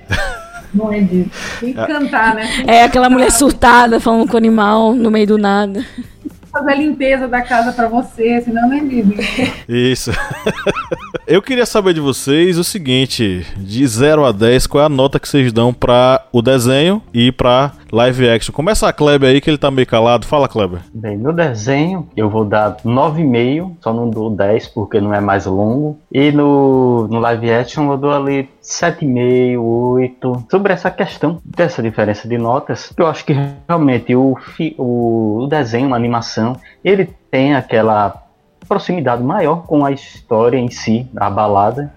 Não 0.72 0.94
é 0.94 1.00
Disney. 1.00 1.32
Tem 1.60 1.74
que 1.74 1.88
cantar, 1.88 2.36
né? 2.36 2.48
É 2.68 2.84
aquela 2.84 3.10
mulher 3.10 3.32
surtada 3.32 4.00
falando 4.00 4.28
com 4.28 4.36
o 4.36 4.38
animal 4.38 4.94
no 4.94 5.10
meio 5.10 5.26
do 5.26 5.40
nada 5.40 5.84
fazer 6.52 6.72
a 6.72 6.76
limpeza 6.76 7.28
da 7.28 7.42
casa 7.42 7.72
para 7.72 7.88
você, 7.88 8.42
senão 8.42 8.68
não 8.68 8.78
é 8.78 8.80
Disney. 8.82 9.18
Isso. 9.68 10.12
Eu 11.28 11.42
queria 11.42 11.66
saber 11.66 11.94
de 11.94 12.00
vocês 12.00 12.58
o 12.58 12.64
seguinte: 12.64 13.46
de 13.58 13.86
0 13.86 14.26
a 14.26 14.32
10, 14.32 14.68
qual 14.68 14.84
é 14.84 14.86
a 14.86 14.90
nota 14.90 15.20
que 15.20 15.30
vocês 15.30 15.54
dão 15.54 15.74
para 15.74 16.26
o 16.32 16.42
desenho 16.42 17.02
e 17.14 17.32
para 17.32 17.74
live 17.92 18.30
action? 18.30 18.54
Começa 18.54 18.88
a 18.88 18.94
Kleber 18.94 19.30
aí, 19.30 19.42
que 19.42 19.50
ele 19.50 19.58
tá 19.58 19.70
meio 19.72 19.88
calado. 19.88 20.26
Fala, 20.26 20.48
Kleber. 20.48 20.82
Bem, 20.94 21.18
no 21.18 21.34
desenho 21.34 22.08
eu 22.16 22.30
vou 22.30 22.46
dar 22.46 22.78
9,5, 22.78 23.78
só 23.82 23.94
não 23.94 24.10
dou 24.10 24.30
10 24.30 24.68
porque 24.70 25.00
não 25.00 25.14
é 25.14 25.20
mais 25.20 25.46
longo. 25.46 26.00
E 26.12 26.32
no, 26.32 27.08
no 27.08 27.20
live 27.20 27.52
action 27.52 27.92
eu 27.92 27.98
dou 27.98 28.12
ali 28.12 28.50
7,5, 28.62 29.60
8. 29.60 30.46
Sobre 30.50 30.74
essa 30.74 30.92
questão 30.92 31.40
dessa 31.44 31.82
diferença 31.82 32.28
de 32.28 32.38
notas, 32.38 32.94
eu 32.98 33.08
acho 33.08 33.26
que 33.26 33.36
realmente 33.68 34.16
o, 34.16 34.38
o, 34.78 35.44
o 35.44 35.48
desenho, 35.48 35.94
a 35.94 35.98
animação, 35.98 36.56
ele 36.84 37.10
tem 37.32 37.56
aquela 37.56 38.30
proximidade 38.68 39.24
maior 39.24 39.66
com 39.66 39.84
a 39.84 39.92
história 39.92 40.58
em 40.58 40.70
si, 40.70 41.10
a 41.16 41.30
balada, 41.30 41.92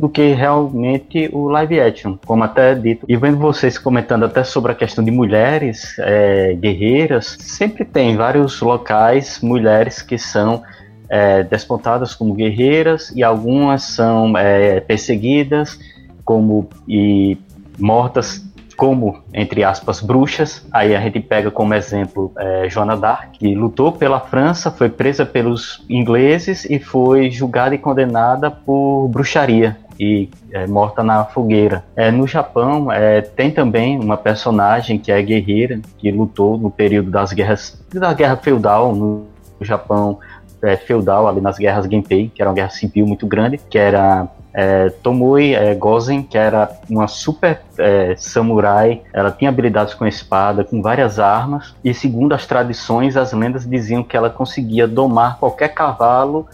do 0.00 0.08
que 0.08 0.32
realmente 0.32 1.28
o 1.30 1.50
live 1.50 1.78
action, 1.78 2.16
como 2.24 2.42
até 2.42 2.74
dito. 2.74 3.04
E 3.06 3.18
vendo 3.18 3.36
vocês 3.36 3.76
comentando 3.76 4.24
até 4.24 4.42
sobre 4.42 4.72
a 4.72 4.74
questão 4.74 5.04
de 5.04 5.10
mulheres 5.10 5.94
é, 5.98 6.54
guerreiras, 6.54 7.36
sempre 7.38 7.84
tem 7.84 8.16
vários 8.16 8.62
locais, 8.62 9.40
mulheres 9.42 10.00
que 10.00 10.16
são 10.16 10.62
é, 11.06 11.42
despontadas 11.42 12.14
como 12.14 12.32
guerreiras 12.32 13.12
e 13.14 13.22
algumas 13.22 13.82
são 13.82 14.38
é, 14.38 14.80
perseguidas 14.80 15.78
como 16.24 16.66
e 16.88 17.36
mortas 17.78 18.42
como, 18.78 19.22
entre 19.34 19.62
aspas, 19.62 20.00
bruxas. 20.00 20.66
Aí 20.72 20.96
a 20.96 21.00
gente 21.02 21.20
pega 21.20 21.50
como 21.50 21.74
exemplo 21.74 22.32
é, 22.38 22.70
Joana 22.70 22.96
d'Arc, 22.96 23.38
que 23.38 23.54
lutou 23.54 23.92
pela 23.92 24.18
França, 24.18 24.70
foi 24.70 24.88
presa 24.88 25.26
pelos 25.26 25.84
ingleses 25.90 26.64
e 26.64 26.78
foi 26.78 27.30
julgada 27.30 27.74
e 27.74 27.78
condenada 27.78 28.50
por 28.50 29.06
bruxaria 29.08 29.76
e 30.00 30.30
é, 30.50 30.66
morta 30.66 31.04
na 31.04 31.26
fogueira. 31.26 31.84
É, 31.94 32.10
no 32.10 32.26
Japão 32.26 32.90
é, 32.90 33.20
tem 33.20 33.50
também 33.50 34.00
uma 34.00 34.16
personagem 34.16 34.98
que 34.98 35.12
é 35.12 35.20
guerreira, 35.20 35.78
que 35.98 36.10
lutou 36.10 36.56
no 36.56 36.70
período 36.70 37.10
das 37.10 37.34
guerras 37.34 37.78
da 37.92 38.14
guerra 38.14 38.36
feudal 38.38 38.94
no 38.94 39.26
Japão 39.60 40.18
é, 40.62 40.74
feudal, 40.76 41.28
ali 41.28 41.42
nas 41.42 41.58
guerras 41.58 41.84
Genpei, 41.84 42.30
que 42.34 42.40
era 42.40 42.50
uma 42.50 42.54
guerra 42.54 42.70
civil 42.70 43.06
muito 43.06 43.26
grande, 43.26 43.58
que 43.58 43.76
era 43.76 44.26
é, 44.54 44.88
Tomui 44.88 45.54
é, 45.54 45.74
Gozen, 45.74 46.22
que 46.22 46.38
era 46.38 46.70
uma 46.88 47.06
super 47.06 47.60
é, 47.78 48.14
samurai, 48.16 49.02
ela 49.12 49.30
tinha 49.30 49.50
habilidades 49.50 49.92
com 49.92 50.06
espada, 50.06 50.64
com 50.64 50.80
várias 50.80 51.18
armas, 51.18 51.74
e 51.84 51.92
segundo 51.92 52.32
as 52.32 52.46
tradições, 52.46 53.18
as 53.18 53.32
lendas 53.34 53.68
diziam 53.68 54.02
que 54.02 54.16
ela 54.16 54.30
conseguia 54.30 54.88
domar 54.88 55.38
qualquer 55.38 55.68
cavalo 55.68 56.48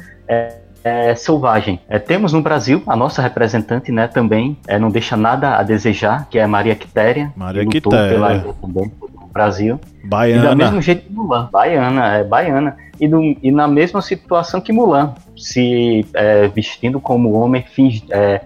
é, 0.86 1.16
selvagem. 1.16 1.80
É, 1.88 1.98
temos 1.98 2.32
no 2.32 2.40
Brasil 2.40 2.80
a 2.86 2.94
nossa 2.94 3.20
representante, 3.20 3.90
né, 3.90 4.06
também, 4.06 4.56
é, 4.68 4.78
não 4.78 4.88
deixa 4.88 5.16
nada 5.16 5.56
a 5.56 5.62
desejar, 5.64 6.28
que 6.30 6.38
é 6.38 6.46
Maria 6.46 6.76
Quitéria. 6.76 7.32
Maria 7.34 7.66
Quitéria. 7.66 8.08
Pela, 8.08 8.54
também, 8.62 8.92
Brasil. 9.32 9.80
Baiana. 10.04 10.44
E 10.44 10.48
do 10.48 10.56
mesmo 10.56 10.80
jeito 10.80 11.02
que 11.02 11.12
Mulan. 11.12 11.48
Baiana, 11.50 12.06
é 12.18 12.24
baiana. 12.24 12.76
E, 13.00 13.08
do, 13.08 13.20
e 13.20 13.50
na 13.50 13.66
mesma 13.66 14.00
situação 14.00 14.60
que 14.60 14.72
Mulan, 14.72 15.12
se 15.36 16.06
é, 16.14 16.46
vestindo 16.46 17.00
como 17.00 17.32
homem, 17.32 17.64
finge, 17.68 18.04
é, 18.10 18.40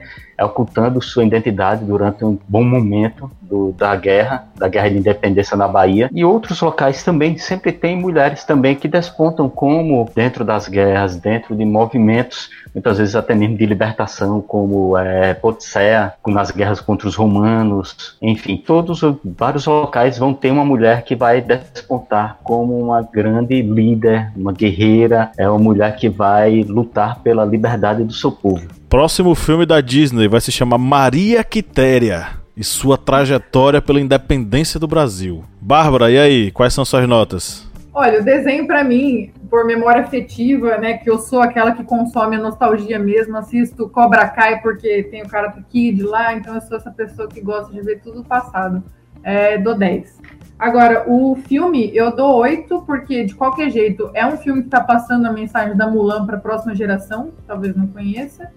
ocultando 0.45 1.03
sua 1.03 1.25
identidade 1.25 1.85
durante 1.85 2.25
um 2.25 2.39
bom 2.49 2.65
momento 2.65 3.31
do, 3.41 3.73
da 3.73 3.95
guerra, 3.97 4.49
da 4.57 4.69
guerra 4.69 4.91
de 4.91 4.99
independência 4.99 5.57
na 5.57 5.67
Bahia. 5.67 6.09
E 6.13 6.25
outros 6.25 6.61
locais 6.61 7.03
também 7.03 7.37
sempre 7.37 7.73
tem 7.73 7.97
mulheres 7.97 8.45
também 8.45 8.77
que 8.77 8.87
despontam 8.87 9.49
como 9.49 10.09
dentro 10.15 10.45
das 10.45 10.69
guerras, 10.69 11.17
dentro 11.17 11.57
de 11.57 11.65
movimentos, 11.65 12.49
muitas 12.73 12.99
vezes 12.99 13.17
até 13.17 13.35
mesmo 13.35 13.57
de 13.57 13.67
libertação, 13.67 14.41
como 14.41 14.97
é, 14.97 15.35
Potsea, 15.35 16.13
nas 16.27 16.51
guerras 16.51 16.81
contra 16.81 17.09
os 17.09 17.17
romanos, 17.17 18.17
enfim, 18.23 18.57
todos 18.57 19.01
vários 19.25 19.67
locais 19.67 20.19
vão 20.19 20.33
ter 20.33 20.51
uma 20.51 20.65
mulher 20.65 21.03
que 21.03 21.17
vai 21.17 21.41
despontar 21.41 22.39
como 22.45 22.79
uma 22.79 23.03
grande 23.03 23.61
líder, 23.63 24.31
uma 24.37 24.53
guerreira, 24.53 25.33
é 25.37 25.49
uma 25.49 25.59
mulher 25.59 25.97
que 25.97 26.09
vai 26.09 26.63
lutar 26.63 27.21
pela 27.21 27.45
liberdade 27.45 28.05
do 28.05 28.13
seu 28.13 28.31
povo. 28.31 28.80
Próximo 28.91 29.37
filme 29.37 29.65
da 29.65 29.81
Disney 29.81 30.27
vai 30.27 30.41
se 30.41 30.51
chamar 30.51 30.77
Maria 30.77 31.45
Quitéria 31.45 32.31
e 32.57 32.65
sua 32.65 32.99
trajetória 32.99 33.81
pela 33.81 34.01
independência 34.01 34.81
do 34.81 34.89
Brasil. 34.89 35.45
Bárbara, 35.61 36.11
e 36.11 36.19
aí, 36.19 36.51
quais 36.51 36.75
são 36.75 36.85
suas 36.85 37.07
notas? 37.07 37.71
Olha, 37.95 38.21
o 38.21 38.25
desenho 38.25 38.67
para 38.67 38.83
mim, 38.83 39.33
por 39.49 39.65
memória 39.65 40.03
afetiva, 40.03 40.77
né, 40.77 40.95
que 40.95 41.09
eu 41.09 41.21
sou 41.21 41.41
aquela 41.41 41.71
que 41.71 41.85
consome 41.85 42.35
a 42.35 42.41
nostalgia 42.41 42.99
mesmo, 42.99 43.37
assisto 43.37 43.89
Cobra 43.89 44.27
Kai 44.29 44.61
porque 44.61 45.05
tem 45.05 45.23
o 45.23 45.29
Karate 45.29 45.63
Kid 45.71 46.03
lá, 46.03 46.35
então 46.35 46.57
eu 46.57 46.61
sou 46.61 46.77
essa 46.77 46.91
pessoa 46.91 47.29
que 47.29 47.41
gosta 47.41 47.73
de 47.73 47.81
ver 47.83 48.01
tudo 48.01 48.23
do 48.23 48.25
passado. 48.25 48.83
É, 49.23 49.57
dou 49.57 49.79
10. 49.79 50.19
Agora, 50.59 51.05
o 51.07 51.37
filme 51.47 51.93
eu 51.95 52.11
dou 52.15 52.39
8 52.39 52.83
porque 52.83 53.25
de 53.25 53.37
qualquer 53.37 53.71
jeito 53.71 54.11
é 54.15 54.27
um 54.27 54.37
filme 54.37 54.63
que 54.63 54.67
está 54.67 54.81
passando 54.81 55.27
a 55.27 55.33
mensagem 55.33 55.77
da 55.77 55.87
Mulan 55.87 56.27
para 56.27 56.39
a 56.39 56.41
próxima 56.41 56.75
geração, 56.75 57.31
talvez 57.47 57.77
não 57.77 57.87
conheça 57.87 58.51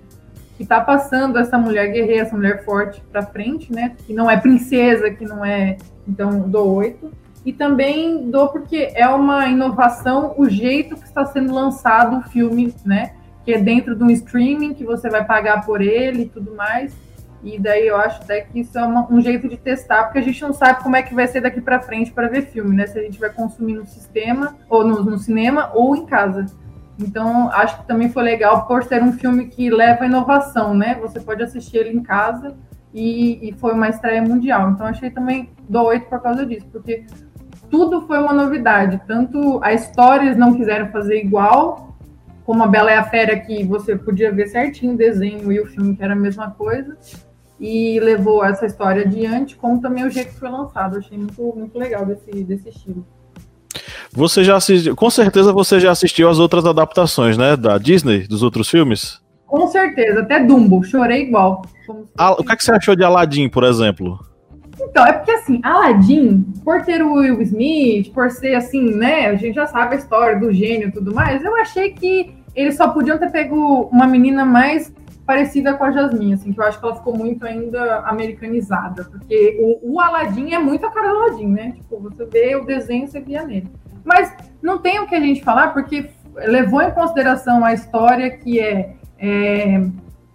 que 0.55 0.63
está 0.63 0.79
passando 0.79 1.37
essa 1.37 1.57
mulher 1.57 1.91
guerreira, 1.91 2.23
essa 2.23 2.35
mulher 2.35 2.63
forte 2.63 3.01
para 3.11 3.23
frente, 3.23 3.71
né? 3.71 3.95
Que 4.05 4.13
não 4.13 4.29
é 4.29 4.37
princesa, 4.37 5.09
que 5.09 5.25
não 5.25 5.43
é. 5.43 5.77
Então, 6.07 6.47
dou 6.47 6.75
oito. 6.75 7.11
E 7.45 7.51
também 7.51 8.29
dou 8.29 8.49
porque 8.49 8.91
é 8.93 9.07
uma 9.07 9.47
inovação 9.47 10.33
o 10.37 10.49
jeito 10.49 10.95
que 10.95 11.05
está 11.05 11.25
sendo 11.25 11.53
lançado 11.53 12.17
o 12.17 12.21
filme, 12.29 12.73
né? 12.85 13.13
Que 13.43 13.53
é 13.53 13.59
dentro 13.59 13.95
de 13.95 14.03
um 14.03 14.09
streaming 14.09 14.73
que 14.73 14.85
você 14.85 15.09
vai 15.09 15.25
pagar 15.25 15.65
por 15.65 15.81
ele 15.81 16.23
e 16.23 16.29
tudo 16.29 16.55
mais. 16.55 16.95
E 17.43 17.59
daí 17.59 17.87
eu 17.87 17.97
acho 17.97 18.21
até 18.21 18.39
que 18.39 18.61
isso 18.61 18.77
é 18.77 18.85
uma, 18.85 19.11
um 19.11 19.19
jeito 19.19 19.49
de 19.49 19.57
testar, 19.57 20.05
porque 20.05 20.19
a 20.19 20.21
gente 20.21 20.41
não 20.41 20.53
sabe 20.53 20.81
como 20.81 20.95
é 20.95 21.01
que 21.01 21.13
vai 21.13 21.27
ser 21.27 21.41
daqui 21.41 21.59
para 21.59 21.81
frente 21.81 22.11
para 22.13 22.29
ver 22.29 22.43
filme, 22.43 22.73
né? 22.73 22.87
Se 22.87 22.97
a 22.97 23.01
gente 23.01 23.19
vai 23.19 23.29
consumir 23.29 23.73
no 23.73 23.85
sistema, 23.85 24.55
ou 24.69 24.85
no, 24.87 25.03
no 25.03 25.17
cinema, 25.17 25.69
ou 25.73 25.93
em 25.93 26.05
casa. 26.05 26.45
Então, 26.99 27.49
acho 27.49 27.81
que 27.81 27.87
também 27.87 28.09
foi 28.09 28.23
legal 28.23 28.67
por 28.67 28.83
ser 28.83 29.01
um 29.01 29.13
filme 29.13 29.47
que 29.47 29.69
leva 29.69 30.05
inovação, 30.05 30.73
né? 30.73 30.95
Você 31.01 31.19
pode 31.19 31.41
assistir 31.41 31.77
ele 31.77 31.89
em 31.89 32.03
casa 32.03 32.55
e, 32.93 33.49
e 33.49 33.53
foi 33.53 33.73
uma 33.73 33.89
estreia 33.89 34.21
mundial. 34.21 34.69
Então, 34.71 34.85
achei 34.85 35.09
também 35.09 35.49
do 35.67 35.81
oito 35.83 36.07
por 36.07 36.21
causa 36.21 36.45
disso, 36.45 36.67
porque 36.71 37.05
tudo 37.69 38.05
foi 38.05 38.19
uma 38.19 38.33
novidade. 38.33 39.01
Tanto 39.07 39.59
a 39.63 39.73
história 39.73 40.25
eles 40.25 40.37
não 40.37 40.53
quiseram 40.53 40.89
fazer 40.89 41.19
igual, 41.19 41.97
como 42.45 42.63
a 42.63 42.67
Bela 42.67 42.91
e 42.91 42.95
a 42.95 43.03
Fera, 43.03 43.39
que 43.39 43.63
você 43.63 43.95
podia 43.95 44.31
ver 44.31 44.47
certinho 44.47 44.93
o 44.93 44.97
desenho 44.97 45.51
e 45.51 45.59
o 45.59 45.65
filme, 45.65 45.95
que 45.95 46.03
era 46.03 46.13
a 46.13 46.15
mesma 46.15 46.51
coisa, 46.51 46.95
e 47.59 47.99
levou 47.99 48.43
essa 48.45 48.65
história 48.65 49.03
adiante, 49.03 49.55
como 49.55 49.81
também 49.81 50.05
o 50.05 50.09
jeito 50.11 50.33
que 50.33 50.39
foi 50.39 50.49
lançado. 50.49 50.97
Achei 50.97 51.17
muito, 51.17 51.41
muito 51.55 51.77
legal 51.77 52.05
desse, 52.05 52.43
desse 52.43 52.69
estilo. 52.69 53.05
Você 54.15 54.43
já 54.43 54.55
assistiu, 54.55 54.95
com 54.95 55.09
certeza 55.09 55.51
você 55.51 55.79
já 55.79 55.91
assistiu 55.91 56.29
as 56.29 56.37
outras 56.37 56.65
adaptações, 56.65 57.37
né, 57.37 57.57
da 57.57 57.77
Disney, 57.77 58.27
dos 58.27 58.43
outros 58.43 58.69
filmes? 58.69 59.19
Com 59.47 59.67
certeza, 59.67 60.21
até 60.21 60.39
Dumbo, 60.39 60.83
chorei 60.83 61.23
igual. 61.23 61.63
Ah, 62.17 62.31
o 62.33 62.43
que, 62.43 62.51
é 62.51 62.55
que 62.55 62.63
você 62.63 62.71
achou 62.71 62.95
de 62.95 63.03
Aladdin, 63.03 63.49
por 63.49 63.63
exemplo? 63.63 64.19
Então, 64.79 65.05
é 65.05 65.13
porque 65.13 65.31
assim, 65.31 65.59
Aladdin, 65.63 66.45
por 66.63 66.83
ter 66.83 67.01
o 67.01 67.13
Will 67.13 67.41
Smith, 67.41 68.11
por 68.13 68.29
ser 68.29 68.55
assim, 68.55 68.95
né, 68.95 69.27
a 69.27 69.35
gente 69.35 69.55
já 69.55 69.65
sabe 69.65 69.95
a 69.95 69.97
história 69.97 70.39
do 70.39 70.51
gênio 70.53 70.89
e 70.89 70.91
tudo 70.91 71.13
mais, 71.13 71.43
eu 71.43 71.55
achei 71.55 71.91
que 71.91 72.35
eles 72.55 72.75
só 72.75 72.89
podiam 72.89 73.17
ter 73.17 73.31
pego 73.31 73.89
uma 73.91 74.05
menina 74.05 74.45
mais 74.45 74.93
parecida 75.25 75.73
com 75.73 75.85
a 75.85 75.91
Jasmine, 75.91 76.33
assim, 76.33 76.51
que 76.51 76.59
eu 76.59 76.65
acho 76.65 76.79
que 76.79 76.85
ela 76.85 76.95
ficou 76.95 77.17
muito 77.17 77.45
ainda 77.45 77.99
americanizada, 77.99 79.05
porque 79.05 79.57
o, 79.59 79.93
o 79.93 80.01
Aladdin 80.01 80.53
é 80.53 80.59
muito 80.59 80.85
a 80.85 80.91
cara 80.91 81.09
do 81.09 81.15
Aladdin, 81.15 81.47
né? 81.47 81.71
Tipo, 81.71 81.99
você 81.99 82.25
vê 82.25 82.55
o 82.55 82.65
desenho, 82.65 83.07
você 83.07 83.19
via 83.21 83.43
nele. 83.43 83.69
Mas 84.03 84.33
não 84.61 84.79
tem 84.79 84.99
o 84.99 85.07
que 85.07 85.15
a 85.15 85.19
gente 85.19 85.43
falar, 85.43 85.73
porque 85.73 86.09
levou 86.35 86.81
em 86.81 86.91
consideração 86.91 87.63
a 87.63 87.73
história 87.73 88.29
que 88.31 88.59
é, 88.59 88.95
é, 89.17 89.81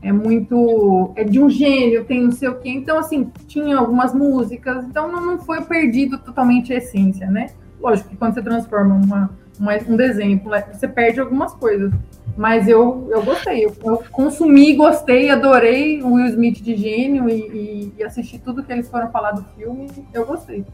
é 0.03 0.13
muito. 0.13 1.13
é 1.17 1.25
de 1.25 1.41
um 1.41 1.51
gênio, 1.51 2.05
tem 2.05 2.25
não 2.25 2.33
sei 2.33 2.49
o 2.49 2.59
quê. 2.59 2.71
Então, 2.71 2.99
assim, 2.99 3.31
tinha 3.47 3.77
algumas 3.77 4.15
músicas, 4.15 4.85
então 4.85 5.11
não, 5.11 5.25
não 5.25 5.39
foi 5.39 5.63
perdido 5.63 6.19
totalmente 6.19 6.73
a 6.73 6.77
essência, 6.77 7.31
né? 7.31 7.51
Lógico 7.81 8.11
que 8.11 8.17
quando 8.17 8.35
você 8.35 8.43
transforma 8.43 8.95
uma, 8.95 9.31
uma 9.59 9.73
um 9.89 9.97
desenho, 9.97 10.41
você 10.73 10.89
perde 10.89 11.21
algumas 11.21 11.53
coisas. 11.55 11.93
Mas 12.37 12.69
eu, 12.69 13.09
eu 13.11 13.21
gostei, 13.25 13.67
eu, 13.67 13.75
eu 13.85 14.05
consumi, 14.13 14.73
gostei, 14.75 15.29
adorei 15.29 16.01
o 16.03 16.13
Will 16.13 16.27
Smith 16.27 16.63
de 16.63 16.77
gênio 16.77 17.29
e, 17.29 17.33
e, 17.33 17.95
e 17.99 18.05
assisti 18.05 18.39
tudo 18.39 18.63
que 18.63 18.71
eles 18.71 18.89
foram 18.89 19.11
falar 19.11 19.33
do 19.33 19.45
filme, 19.57 19.89
eu 20.15 20.25
gostei. 20.25 20.65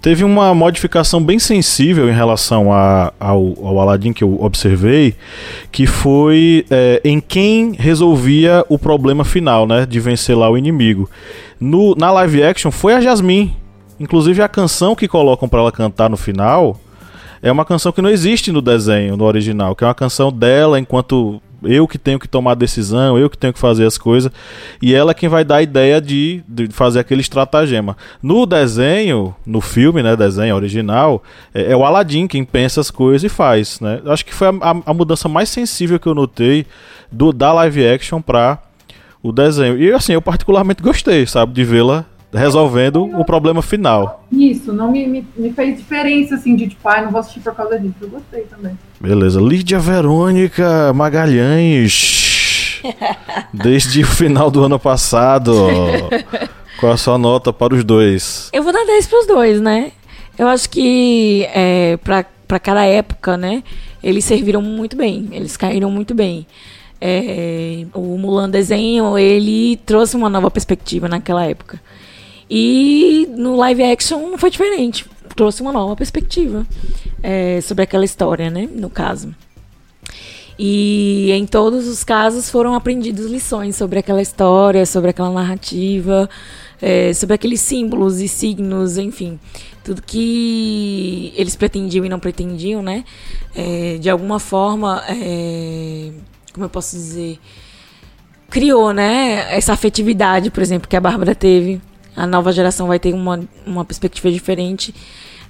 Teve 0.00 0.22
uma 0.22 0.54
modificação 0.54 1.22
bem 1.22 1.38
sensível 1.38 2.08
em 2.08 2.12
relação 2.12 2.72
a, 2.72 3.12
ao, 3.18 3.54
ao 3.60 3.80
Aladdin 3.80 4.12
que 4.12 4.22
eu 4.22 4.40
observei, 4.40 5.14
que 5.72 5.86
foi 5.86 6.64
é, 6.70 7.00
em 7.04 7.20
quem 7.20 7.72
resolvia 7.72 8.64
o 8.68 8.78
problema 8.78 9.24
final, 9.24 9.66
né? 9.66 9.84
De 9.84 9.98
vencer 9.98 10.36
lá 10.36 10.48
o 10.48 10.56
inimigo. 10.56 11.10
No, 11.60 11.96
na 11.96 12.12
live 12.12 12.44
action 12.44 12.70
foi 12.70 12.94
a 12.94 13.00
Jasmine. 13.00 13.56
Inclusive 13.98 14.40
a 14.40 14.48
canção 14.48 14.94
que 14.94 15.08
colocam 15.08 15.48
para 15.48 15.60
ela 15.60 15.72
cantar 15.72 16.08
no 16.08 16.16
final 16.16 16.78
é 17.42 17.50
uma 17.50 17.64
canção 17.64 17.92
que 17.92 18.02
não 18.02 18.10
existe 18.10 18.50
no 18.52 18.60
desenho, 18.60 19.16
no 19.16 19.24
original, 19.24 19.74
que 19.74 19.84
é 19.84 19.86
uma 19.86 19.94
canção 19.94 20.32
dela 20.32 20.78
enquanto 20.78 21.40
eu 21.62 21.86
que 21.88 21.98
tenho 21.98 22.18
que 22.18 22.28
tomar 22.28 22.52
a 22.52 22.54
decisão, 22.54 23.18
eu 23.18 23.28
que 23.28 23.36
tenho 23.36 23.52
que 23.52 23.58
fazer 23.58 23.86
as 23.86 23.98
coisas, 23.98 24.30
e 24.80 24.94
ela 24.94 25.10
é 25.10 25.14
quem 25.14 25.28
vai 25.28 25.44
dar 25.44 25.56
a 25.56 25.62
ideia 25.62 26.00
de, 26.00 26.42
de 26.48 26.68
fazer 26.68 27.00
aquele 27.00 27.20
estratagema. 27.20 27.96
No 28.22 28.46
desenho, 28.46 29.34
no 29.44 29.60
filme, 29.60 30.02
né, 30.02 30.16
desenho 30.16 30.54
original, 30.54 31.22
é, 31.54 31.72
é 31.72 31.76
o 31.76 31.84
Aladdin 31.84 32.26
quem 32.26 32.44
pensa 32.44 32.80
as 32.80 32.90
coisas 32.90 33.24
e 33.24 33.28
faz, 33.28 33.80
né? 33.80 34.00
Acho 34.06 34.24
que 34.24 34.34
foi 34.34 34.48
a, 34.48 34.50
a, 34.50 34.82
a 34.86 34.94
mudança 34.94 35.28
mais 35.28 35.48
sensível 35.48 35.98
que 35.98 36.06
eu 36.06 36.14
notei 36.14 36.66
do 37.10 37.32
da 37.32 37.52
live 37.52 37.86
action 37.86 38.20
para 38.20 38.58
o 39.22 39.32
desenho. 39.32 39.78
E 39.78 39.92
assim, 39.92 40.12
eu 40.12 40.22
particularmente 40.22 40.82
gostei, 40.82 41.26
sabe, 41.26 41.52
de 41.52 41.64
vê-la 41.64 42.04
resolvendo 42.32 43.06
não, 43.06 43.20
o 43.20 43.24
problema 43.24 43.62
final. 43.62 44.24
Isso, 44.30 44.72
não 44.72 44.90
me, 44.90 45.06
me, 45.06 45.26
me, 45.36 45.52
fez 45.52 45.78
diferença 45.78 46.34
assim 46.34 46.54
de 46.54 46.68
tipo, 46.68 46.88
ah, 46.88 47.02
não 47.02 47.10
vou 47.10 47.20
assistir 47.20 47.40
por 47.40 47.54
causa 47.54 47.78
disso. 47.78 47.94
Eu 48.00 48.08
gostei 48.08 48.42
também. 48.42 48.78
Beleza. 49.00 49.40
Lídia 49.40 49.78
Verônica 49.78 50.92
Magalhães. 50.92 52.82
desde 53.52 54.02
o 54.02 54.06
final 54.06 54.50
do 54.50 54.64
ano 54.64 54.78
passado. 54.78 55.52
Qual 56.78 56.92
a 56.92 56.96
sua 56.96 57.18
nota 57.18 57.52
para 57.52 57.74
os 57.74 57.84
dois? 57.84 58.48
Eu 58.52 58.62
vou 58.62 58.72
dar 58.72 58.84
10 58.84 59.06
para 59.06 59.18
os 59.18 59.26
dois, 59.26 59.60
né? 59.60 59.92
Eu 60.38 60.46
acho 60.46 60.70
que 60.70 61.44
é, 61.52 61.96
para 61.96 62.60
cada 62.60 62.84
época, 62.84 63.36
né? 63.36 63.62
Eles 64.02 64.24
serviram 64.24 64.62
muito 64.62 64.96
bem, 64.96 65.28
eles 65.32 65.56
caíram 65.56 65.90
muito 65.90 66.14
bem. 66.14 66.46
É, 67.00 67.84
o 67.94 68.16
Mulan 68.16 68.48
desenho 68.48 69.16
ele 69.18 69.76
trouxe 69.84 70.16
uma 70.16 70.28
nova 70.28 70.50
perspectiva 70.50 71.08
naquela 71.08 71.44
época. 71.44 71.80
E 72.50 73.28
no 73.36 73.56
live 73.56 73.82
action 73.82 74.28
não 74.28 74.38
foi 74.38 74.50
diferente. 74.50 75.04
Trouxe 75.36 75.62
uma 75.62 75.72
nova 75.72 75.94
perspectiva 75.94 76.66
é, 77.22 77.60
sobre 77.60 77.84
aquela 77.84 78.04
história, 78.04 78.50
né? 78.50 78.68
No 78.70 78.90
caso. 78.90 79.34
E 80.58 81.30
em 81.30 81.46
todos 81.46 81.86
os 81.86 82.02
casos 82.02 82.50
foram 82.50 82.74
aprendidas 82.74 83.26
lições 83.26 83.76
sobre 83.76 84.00
aquela 84.00 84.20
história, 84.20 84.84
sobre 84.84 85.10
aquela 85.10 85.30
narrativa, 85.30 86.28
é, 86.82 87.12
sobre 87.12 87.34
aqueles 87.34 87.60
símbolos 87.60 88.20
e 88.20 88.26
signos, 88.26 88.98
enfim. 88.98 89.38
Tudo 89.84 90.02
que 90.02 91.32
eles 91.36 91.54
pretendiam 91.54 92.04
e 92.04 92.08
não 92.08 92.18
pretendiam, 92.18 92.82
né? 92.82 93.04
É, 93.54 93.98
de 93.98 94.10
alguma 94.10 94.40
forma, 94.40 95.04
é, 95.08 96.10
como 96.52 96.64
eu 96.64 96.70
posso 96.70 96.96
dizer? 96.96 97.38
criou, 98.50 98.92
né, 98.92 99.54
essa 99.54 99.72
afetividade, 99.72 100.50
por 100.50 100.62
exemplo, 100.62 100.88
que 100.88 100.96
a 100.96 101.00
Bárbara 101.00 101.34
teve. 101.34 101.80
A 102.18 102.26
nova 102.26 102.50
geração 102.50 102.88
vai 102.88 102.98
ter 102.98 103.14
uma, 103.14 103.40
uma 103.64 103.84
perspectiva 103.84 104.28
diferente. 104.28 104.92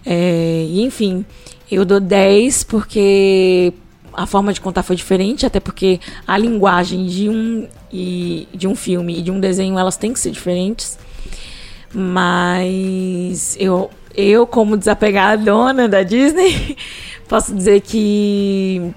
É, 0.04 0.66
enfim, 0.70 1.24
eu 1.70 1.82
dou 1.82 1.98
10 1.98 2.64
porque 2.64 3.72
a 4.12 4.26
forma 4.26 4.52
de 4.52 4.60
contar 4.60 4.82
foi 4.82 4.94
diferente, 4.94 5.46
até 5.46 5.60
porque 5.60 5.98
a 6.26 6.36
linguagem 6.36 7.06
de 7.06 7.30
um, 7.30 7.66
e, 7.90 8.46
de 8.52 8.68
um 8.68 8.74
filme 8.74 9.18
e 9.18 9.22
de 9.22 9.30
um 9.30 9.40
desenho 9.40 9.78
elas 9.78 9.96
têm 9.96 10.12
que 10.12 10.20
ser 10.20 10.30
diferentes. 10.30 10.98
Mas 11.90 13.56
eu, 13.58 13.88
eu 14.14 14.46
como 14.46 14.76
desapegadona 14.76 15.88
da 15.88 16.02
Disney, 16.02 16.76
posso 17.26 17.54
dizer 17.54 17.80
que 17.80 18.92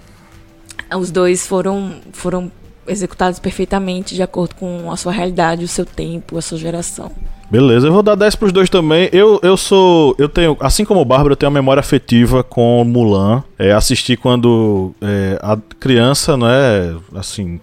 os 0.94 1.10
dois 1.10 1.48
foram, 1.48 2.02
foram 2.12 2.52
executados 2.86 3.40
perfeitamente 3.40 4.14
de 4.14 4.22
acordo 4.22 4.56
com 4.56 4.92
a 4.92 4.98
sua 4.98 5.14
realidade, 5.14 5.64
o 5.64 5.70
seu 5.70 5.86
tempo, 5.86 6.38
a 6.38 6.42
sua 6.42 6.58
geração. 6.58 7.10
Beleza, 7.52 7.88
eu 7.88 7.92
vou 7.92 8.02
dar 8.02 8.16
10 8.16 8.36
pros 8.36 8.54
dois 8.54 8.70
também. 8.70 9.10
Eu, 9.12 9.38
eu 9.44 9.58
sou. 9.58 10.16
Eu 10.18 10.30
tenho. 10.30 10.56
Assim 10.62 10.86
como 10.86 11.02
o 11.02 11.06
Bárbara, 11.06 11.34
eu 11.34 11.36
tenho 11.36 11.50
uma 11.50 11.60
memória 11.60 11.82
afetiva 11.82 12.46
com 12.46 12.82
Mulan. 12.86 13.44
É, 13.60 13.74
assisti 13.74 14.16
quando 14.16 14.94
é, 15.02 15.38
a 15.42 15.58
criança, 15.78 16.38
não 16.38 16.48
é? 16.48 16.96
Assim, 17.14 17.60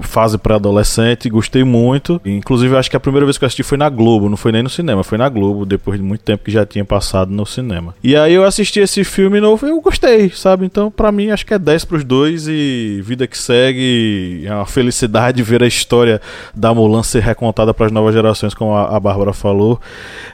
fase 0.00 0.38
pré-adolescente, 0.38 1.28
gostei 1.28 1.64
muito. 1.64 2.20
Inclusive, 2.24 2.76
acho 2.76 2.90
que 2.90 2.96
a 2.96 3.00
primeira 3.00 3.26
vez 3.26 3.38
que 3.38 3.44
eu 3.44 3.46
assisti 3.46 3.62
foi 3.62 3.78
na 3.78 3.88
Globo, 3.88 4.28
não 4.28 4.36
foi 4.36 4.52
nem 4.52 4.62
no 4.62 4.70
cinema, 4.70 5.04
foi 5.04 5.18
na 5.18 5.28
Globo, 5.28 5.64
depois 5.66 5.98
de 5.98 6.04
muito 6.04 6.22
tempo 6.22 6.44
que 6.44 6.50
já 6.50 6.64
tinha 6.64 6.84
passado 6.84 7.30
no 7.30 7.46
cinema. 7.46 7.94
E 8.02 8.16
aí 8.16 8.34
eu 8.34 8.44
assisti 8.44 8.80
esse 8.80 9.04
filme 9.04 9.40
novo 9.40 9.66
e 9.66 9.70
eu 9.70 9.80
gostei, 9.80 10.30
sabe? 10.30 10.66
Então, 10.66 10.90
para 10.90 11.10
mim, 11.12 11.30
acho 11.30 11.44
que 11.44 11.54
é 11.54 11.58
10 11.58 11.84
pros 11.84 12.04
dois 12.04 12.46
e 12.48 13.00
vida 13.02 13.26
que 13.26 13.36
segue. 13.36 14.44
É 14.46 14.54
uma 14.54 14.66
felicidade 14.66 15.42
ver 15.42 15.62
a 15.62 15.66
história 15.66 16.20
da 16.54 16.72
Mulan 16.74 17.02
ser 17.02 17.22
recontada 17.22 17.72
para 17.74 17.86
as 17.86 17.92
novas 17.92 18.14
gerações, 18.14 18.54
como 18.54 18.74
a, 18.74 18.96
a 18.96 19.00
Bárbara 19.00 19.32
falou. 19.32 19.80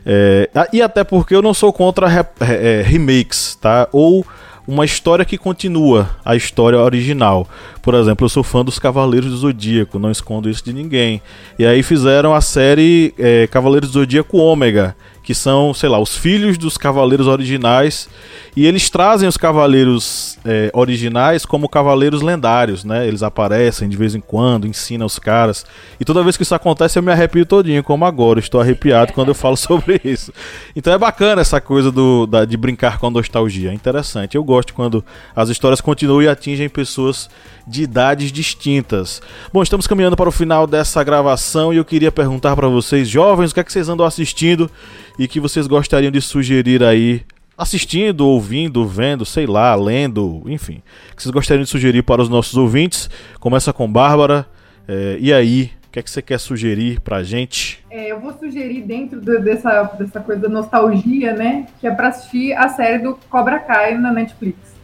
É, 0.05 0.49
e 0.73 0.83
até 0.83 1.05
porque 1.05 1.35
eu 1.35 1.43
não 1.43 1.55
sou 1.55 1.73
contra 1.73 2.07
re, 2.07 2.25
é, 2.41 2.83
remakes, 2.85 3.57
tá? 3.61 3.89
Ou 3.93 4.25
uma 4.67 4.85
história 4.85 5.25
que 5.25 5.37
continua 5.37 6.11
a 6.25 6.35
história 6.35 6.79
original. 6.79 7.47
Por 7.83 7.95
exemplo, 7.95 8.25
eu 8.25 8.29
sou 8.29 8.43
fã 8.43 8.65
dos 8.65 8.79
Cavaleiros 8.79 9.31
do 9.31 9.37
Zodíaco, 9.37 9.99
não 9.99 10.11
escondo 10.11 10.49
isso 10.49 10.65
de 10.65 10.73
ninguém. 10.73 11.21
E 11.59 11.67
aí 11.67 11.83
fizeram 11.83 12.35
a 12.35 12.41
série 12.41 13.15
é, 13.19 13.47
Cavaleiros 13.47 13.91
do 13.91 14.01
Zodíaco 14.01 14.39
Ômega, 14.39 14.97
que 15.25 15.35
são, 15.35 15.73
sei 15.73 15.89
lá, 15.89 15.99
os 15.99 16.15
filhos 16.15 16.59
dos 16.59 16.77
cavaleiros 16.77 17.27
originais. 17.27 18.09
E 18.55 18.67
eles 18.67 18.91
trazem 18.91 19.27
os 19.27 19.39
cavaleiros 19.39 20.39
é, 20.45 20.71
originais 20.75 21.47
como 21.47 21.69
cavaleiros 21.69 22.21
lendários, 22.21 22.85
né? 22.85 23.09
Eles 23.09 23.23
aparecem 23.23 23.89
de 23.89 23.97
vez 23.97 24.15
em 24.15 24.21
quando, 24.21 24.67
ensinam 24.67 25.07
os 25.07 25.19
caras. 25.19 25.65
E 25.99 26.05
toda 26.05 26.23
vez 26.23 26.37
que 26.37 26.43
isso 26.43 26.55
acontece 26.55 26.99
eu 26.99 27.03
me 27.03 27.11
arrepio 27.11 27.47
todinho, 27.47 27.83
como 27.83 28.05
agora. 28.05 28.39
Estou 28.39 28.61
arrepiado 28.61 29.15
quando 29.15 29.29
eu 29.29 29.35
falo 29.35 29.57
sobre 29.59 29.99
isso. 30.05 30.31
Então 30.77 30.93
é 30.93 30.99
bacana 30.99 31.41
essa 31.41 31.61
coisa 31.61 31.91
do, 31.91 32.27
da, 32.27 32.45
de 32.45 32.57
brincar 32.57 32.99
com 32.99 33.07
a 33.07 33.11
nostalgia. 33.11 33.71
É 33.71 33.75
interessante. 33.75 34.37
Eu 34.37 34.45
gosto 34.45 34.75
quando 34.75 35.03
as 35.35 35.49
histórias 35.49 35.81
continuam 35.81 36.23
e 36.23 36.29
atingem 36.29 36.69
pessoas 36.69 37.31
de 37.67 37.83
idades 37.83 38.31
distintas. 38.31 39.23
Bom, 39.53 39.63
estamos 39.63 39.87
caminhando 39.87 40.17
para 40.17 40.29
o 40.29 40.33
final 40.33 40.67
dessa 40.67 41.03
gravação 41.03 41.73
e 41.73 41.79
eu 41.79 41.85
queria 41.85 42.13
perguntar 42.13 42.55
para 42.55 42.69
vocês, 42.69 43.09
jovens, 43.09 43.51
o 43.51 43.55
que 43.55 43.61
é 43.61 43.65
que 43.65 43.73
vocês 43.73 43.89
andam 43.89 44.05
assistindo 44.05 44.71
e 45.19 45.29
que 45.29 45.41
vocês 45.41 45.67
gostariam 45.67 46.11
de 46.11 46.21
sugerir 46.21 46.83
aí 46.83 47.23
assistindo, 47.57 48.27
ouvindo, 48.27 48.87
vendo, 48.87 49.25
sei 49.25 49.47
lá, 49.47 49.75
lendo, 49.75 50.43
enfim, 50.47 50.83
que 51.15 51.23
vocês 51.23 51.33
gostariam 51.33 51.63
de 51.63 51.71
sugerir 51.71 52.03
para 52.03 52.21
os 52.21 52.29
nossos 52.29 52.57
ouvintes. 52.57 53.09
Começa 53.39 53.73
com 53.73 53.91
Bárbara. 53.91 54.47
É, 54.87 55.17
e 55.21 55.33
aí, 55.33 55.71
o 55.87 55.91
que 55.93 55.99
é 56.01 56.03
que 56.03 56.11
você 56.11 56.21
quer 56.21 56.39
sugerir 56.39 57.01
pra 57.01 57.23
gente? 57.23 57.85
É, 57.91 58.11
eu 58.11 58.21
vou 58.21 58.33
sugerir 58.33 58.83
dentro 58.83 59.21
do, 59.21 59.41
dessa, 59.41 59.85
dessa 59.99 60.21
coisa 60.21 60.43
da 60.43 60.49
nostalgia, 60.49 61.33
né? 61.33 61.67
Que 61.81 61.87
é 61.87 61.91
pra 61.91 62.09
assistir 62.09 62.53
a 62.55 62.69
série 62.69 62.99
do 62.99 63.19
Cobra 63.31 63.61
Kai 63.61 63.97
na 63.97 64.13
Netflix. 64.13 64.75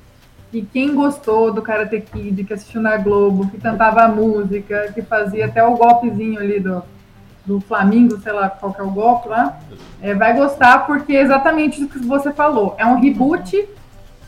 E 0.53 0.63
quem 0.63 0.95
gostou 0.95 1.53
do 1.53 1.63
Karate 1.63 2.01
Kid, 2.01 2.43
que 2.45 2.53
assistiu 2.53 2.81
na 2.81 2.97
Globo, 2.97 3.49
que 3.51 3.59
cantava 3.59 4.03
a 4.03 4.09
música, 4.09 4.91
que 4.93 5.03
fazia 5.03 5.47
até 5.47 5.63
o 5.63 5.77
golpezinho 5.77 6.41
ali 6.41 6.59
do, 6.59 6.83
do 7.45 7.61
Flamengo, 7.61 8.19
sei 8.21 8.33
lá 8.33 8.49
qual 8.49 8.73
que 8.73 8.81
é 8.81 8.85
o 8.85 8.91
golpe 8.91 9.29
lá, 9.29 9.59
é, 10.01 10.15
vai 10.15 10.35
gostar 10.37 10.87
porque 10.87 11.15
é 11.15 11.23
exatamente 11.23 11.83
o 11.83 11.89
que 11.89 11.99
você 11.99 12.33
falou. 12.33 12.75
É 12.79 12.87
um 12.87 13.01
reboot 13.01 13.69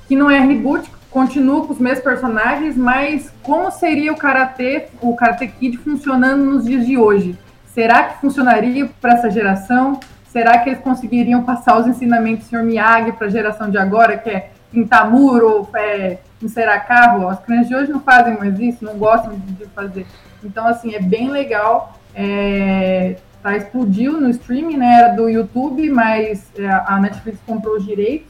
que 0.09 0.17
não 0.17 0.31
é 0.31 0.41
reboot, 0.41 0.91
continua 1.11 1.67
com 1.67 1.73
os 1.73 1.79
mesmos 1.79 2.03
personagens, 2.03 2.77
mas 2.77 3.33
como 3.43 3.71
seria 3.71 4.13
o 4.13 4.17
Karate, 4.17 4.85
o 5.01 5.15
Karate 5.15 5.47
Kid 5.47 5.77
funcionando 5.79 6.43
nos 6.45 6.65
dias 6.65 6.87
de 6.87 6.97
hoje? 6.97 7.39
Será 7.67 8.05
que 8.05 8.21
funcionaria 8.21 8.91
para 9.01 9.15
essa 9.15 9.31
geração? 9.31 9.99
Será 10.27 10.59
que 10.59 10.71
eles 10.71 10.81
conseguiriam 10.81 11.43
passar 11.43 11.79
os 11.79 11.87
ensinamentos 11.87 12.49
do 12.49 12.51
Sr. 12.57 12.65
Miyagi 12.65 13.13
para 13.13 13.27
a 13.27 13.31
geração 13.31 13.71
de 13.71 13.79
agora, 13.79 14.17
que 14.17 14.31
é 14.31 14.51
pintar 14.71 15.11
muro, 15.11 15.69
é, 15.75 16.19
encerar 16.43 16.87
carro? 16.87 17.29
As 17.29 17.39
crianças 17.41 17.69
de 17.69 17.75
hoje 17.75 17.93
não 17.93 18.01
fazem 18.01 18.39
mais 18.39 18.59
isso, 18.59 18.85
não 18.85 18.95
gostam 18.97 19.35
de 19.35 19.67
fazer. 19.67 20.07
Então, 20.43 20.67
assim, 20.67 20.95
é 20.95 21.01
bem 21.01 21.29
legal. 21.29 21.99
É, 22.15 23.17
tá, 23.43 23.57
explodiu 23.57 24.21
no 24.21 24.31
streaming, 24.31 24.77
né? 24.77 25.01
Era 25.01 25.17
do 25.17 25.29
YouTube, 25.29 25.89
mas 25.91 26.51
é, 26.57 26.67
a 26.69 26.99
Netflix 27.01 27.39
comprou 27.47 27.77
os 27.77 27.85
direitos. 27.85 28.29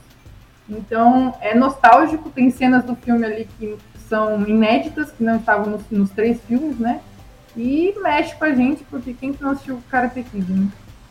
Então 0.68 1.34
é 1.40 1.54
nostálgico, 1.54 2.30
tem 2.30 2.50
cenas 2.50 2.84
do 2.84 2.94
filme 2.94 3.24
ali 3.26 3.48
que 3.58 3.76
são 4.08 4.46
inéditas, 4.46 5.10
que 5.10 5.24
não 5.24 5.36
estavam 5.36 5.70
nos, 5.70 5.82
nos 5.90 6.10
três 6.10 6.40
filmes, 6.46 6.78
né? 6.78 7.00
E 7.56 7.94
mexe 8.02 8.34
com 8.34 8.44
a 8.44 8.54
gente, 8.54 8.82
porque 8.90 9.12
quem 9.12 9.34
não 9.40 9.50
assistiu 9.50 9.82
Karate 9.90 10.22
Kid, 10.22 10.50
né? 10.50 10.68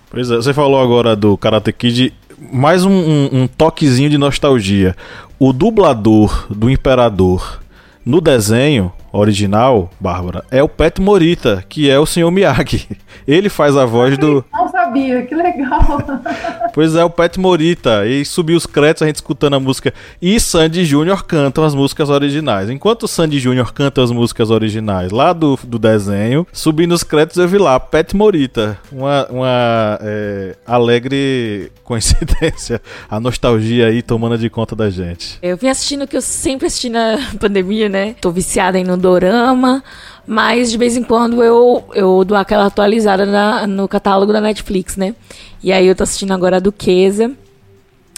Pois 0.09 0.29
é, 0.29 0.35
você 0.35 0.53
falou 0.53 0.81
agora 0.81 1.15
do 1.15 1.37
Karate 1.37 1.71
Kid, 1.71 2.13
mais 2.51 2.83
um, 2.83 2.91
um, 2.91 3.29
um 3.43 3.47
toquezinho 3.47 4.09
de 4.09 4.17
nostalgia. 4.17 4.95
O 5.39 5.53
dublador 5.53 6.47
do 6.49 6.69
Imperador 6.69 7.61
no 8.05 8.19
desenho 8.19 8.91
original, 9.11 9.89
Bárbara, 9.99 10.43
é 10.49 10.63
o 10.63 10.69
Pet 10.69 11.01
Morita, 11.01 11.63
que 11.67 11.89
é 11.89 11.99
o 11.99 12.05
Sr. 12.05 12.31
Miyagi. 12.31 12.87
Ele 13.27 13.49
faz 13.49 13.75
a 13.75 13.85
voz 13.85 14.17
do. 14.17 14.43
Não 14.51 14.67
sabia, 14.69 15.21
que 15.25 15.35
legal. 15.35 16.01
pois 16.73 16.95
é, 16.95 17.03
o 17.03 17.09
Pet 17.09 17.39
Morita. 17.39 18.05
E 18.05 18.23
subiu 18.25 18.57
os 18.57 18.65
créditos, 18.65 19.03
a 19.03 19.07
gente 19.07 19.15
escutando 19.15 19.55
a 19.55 19.59
música. 19.59 19.93
E 20.21 20.39
Sandy 20.39 20.85
Júnior 20.85 21.25
cantam 21.25 21.63
as 21.63 21.75
músicas 21.75 22.09
originais. 22.09 22.69
Enquanto 22.69 23.03
o 23.03 23.07
Sandy 23.07 23.39
Júnior 23.39 23.73
canta 23.73 24.03
as 24.03 24.11
músicas 24.11 24.49
originais 24.49 25.11
lá 25.11 25.33
do, 25.33 25.59
do 25.63 25.77
desenho, 25.77 26.47
subindo 26.51 26.93
os 26.93 27.03
créditos 27.03 27.37
eu 27.37 27.47
vi 27.47 27.57
lá 27.57 27.79
Pet 27.79 28.15
Morita. 28.15 28.77
Uma, 28.91 29.27
uma 29.29 29.99
é, 30.01 30.55
alegre 30.65 31.71
coincidência. 31.83 32.81
A 33.09 33.19
nostalgia 33.19 33.87
aí 33.87 34.01
tomando 34.01 34.37
de 34.37 34.49
conta 34.49 34.75
da 34.75 34.89
gente. 34.89 35.37
Eu 35.41 35.57
vim 35.57 35.67
assistindo 35.67 36.03
o 36.03 36.07
que 36.07 36.17
eu 36.17 36.21
sempre 36.21 36.67
assisti 36.67 36.89
na 36.89 37.17
pandemia, 37.39 37.89
né? 37.89 38.15
Tô 38.21 38.31
viciada 38.31 38.79
em 38.79 38.83
no 38.83 38.97
dorama, 39.01 39.83
mas 40.25 40.71
de 40.71 40.77
vez 40.77 40.95
em 40.95 41.03
quando 41.03 41.43
eu, 41.43 41.83
eu 41.93 42.23
dou 42.23 42.37
aquela 42.37 42.67
atualizada 42.67 43.25
na, 43.25 43.67
no 43.67 43.87
catálogo 43.87 44.31
da 44.31 44.39
Netflix, 44.39 44.95
né? 44.95 45.15
E 45.63 45.71
aí 45.71 45.87
eu 45.87 45.95
tô 45.95 46.03
assistindo 46.03 46.33
agora 46.33 46.57
a 46.57 46.59
Duquesa. 46.59 47.31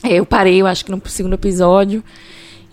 Eu 0.04 0.26
parei, 0.26 0.62
eu 0.62 0.68
acho 0.68 0.86
que 0.86 0.92
no 0.92 1.02
segundo 1.06 1.34
episódio. 1.34 2.04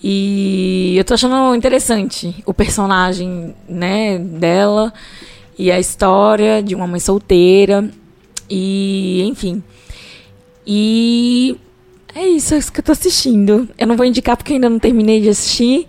E 0.03 0.95
eu 0.97 1.05
tô 1.05 1.15
achando 1.15 1.55
interessante 1.55 2.35
o 2.45 2.53
personagem, 2.55 3.55
né, 3.69 4.19
dela 4.19 4.93
e 5.59 5.71
a 5.71 5.79
história 5.79 6.63
de 6.63 6.75
uma 6.75 6.87
mãe 6.87 7.01
solteira. 7.01 7.89
E, 8.49 9.23
enfim. 9.27 9.63
E 10.67 11.57
é 12.15 12.27
isso, 12.27 12.55
é 12.55 12.59
isso 12.59 12.73
que 12.73 12.81
eu 12.81 12.85
tô 12.85 12.93
assistindo. 12.93 13.69
Eu 13.79 13.87
não 13.87 13.97
vou 13.97 14.07
indicar 14.07 14.37
porque 14.37 14.55
ainda 14.55 14.69
não 14.69 14.79
terminei 14.79 15.21
de 15.21 15.29
assistir. 15.29 15.87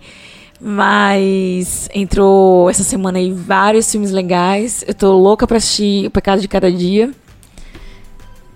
Mas 0.64 1.88
entrou 1.92 2.70
essa 2.70 2.84
semana 2.84 3.18
aí 3.18 3.32
vários 3.32 3.90
filmes 3.90 4.12
legais. 4.12 4.84
Eu 4.86 4.94
tô 4.94 5.12
louca 5.18 5.44
pra 5.44 5.56
assistir 5.56 6.06
O 6.06 6.10
Pecado 6.10 6.40
de 6.40 6.46
Cada 6.46 6.70
Dia. 6.70 7.10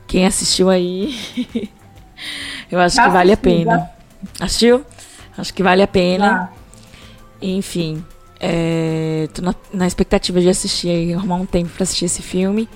Quem 0.06 0.24
assistiu 0.24 0.70
aí, 0.70 1.12
eu 2.70 2.78
acho 2.78 3.02
que 3.02 3.08
vale 3.08 3.32
a 3.32 3.36
pena. 3.36 3.90
Assistiu? 4.38 4.84
Acho 5.36 5.52
que 5.52 5.64
vale 5.64 5.82
a 5.82 5.88
pena. 5.88 6.48
Enfim, 7.42 8.04
é, 8.38 9.28
tô 9.34 9.42
na, 9.42 9.52
na, 9.72 9.86
expectativa 9.88 10.40
de 10.40 10.48
assistir 10.48 10.90
aí, 10.90 11.12
arrumar 11.12 11.34
um 11.34 11.44
tempo 11.44 11.70
pra 11.70 11.82
assistir 11.82 12.04
esse 12.04 12.22
filme. 12.22 12.68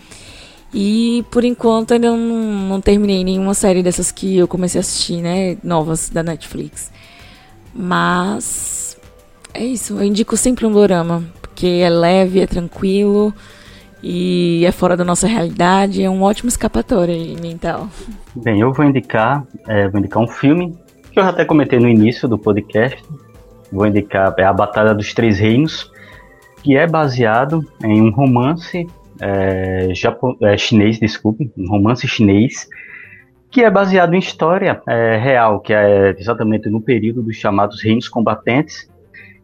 E 0.74 1.24
por 1.30 1.44
enquanto 1.44 1.94
ainda 1.94 2.10
não, 2.10 2.18
não 2.18 2.80
terminei 2.80 3.22
nenhuma 3.22 3.54
série 3.54 3.80
dessas 3.80 4.10
que 4.10 4.38
eu 4.38 4.48
comecei 4.48 4.80
a 4.80 4.82
assistir, 4.82 5.22
né? 5.22 5.56
Novas 5.62 6.08
da 6.08 6.24
Netflix. 6.24 6.90
Mas 7.72 8.89
é 9.55 9.64
isso, 9.64 9.98
eu 9.98 10.05
indico 10.05 10.36
sempre 10.36 10.66
um 10.66 10.72
dorama, 10.72 11.24
porque 11.40 11.66
é 11.66 11.90
leve, 11.90 12.40
é 12.40 12.46
tranquilo 12.46 13.32
e 14.03 14.64
é 14.64 14.72
fora 14.72 14.96
da 14.96 15.05
nossa 15.05 15.26
realidade, 15.26 16.03
é 16.03 16.09
um 16.09 16.22
ótimo 16.22 16.48
escapatório 16.48 17.14
mental. 17.40 17.88
Bem, 18.34 18.61
eu 18.61 18.72
vou 18.72 18.84
indicar, 18.84 19.44
é, 19.68 19.88
vou 19.88 19.98
indicar 19.98 20.22
um 20.22 20.28
filme 20.28 20.76
que 21.12 21.18
eu 21.18 21.24
até 21.24 21.44
comentei 21.44 21.78
no 21.78 21.88
início 21.88 22.28
do 22.28 22.38
podcast. 22.38 23.03
Vou 23.72 23.86
indicar 23.86 24.34
é 24.38 24.44
a 24.44 24.53
Batalha 24.53 24.94
dos 24.94 25.12
Três 25.14 25.38
Reinos. 25.38 25.90
que 26.62 26.76
é 26.76 26.86
baseado 26.86 27.64
em 27.82 28.03
um 28.03 28.11
romance 28.11 28.86
é, 29.20 29.88
japo, 29.94 30.36
é, 30.42 30.57
chinês, 30.59 30.98
desculpe, 30.98 31.51
um 31.57 31.68
romance 31.68 32.07
chinês, 32.07 32.68
que 33.51 33.62
é 33.62 33.70
baseado 33.70 34.14
em 34.14 34.18
história 34.18 34.82
é, 34.86 35.16
real, 35.16 35.61
que 35.61 35.72
é 35.72 36.14
exatamente 36.18 36.68
no 36.68 36.80
período 36.80 37.22
dos 37.22 37.36
chamados 37.36 37.82
reinos 37.82 38.09
combatentes. 38.09 38.89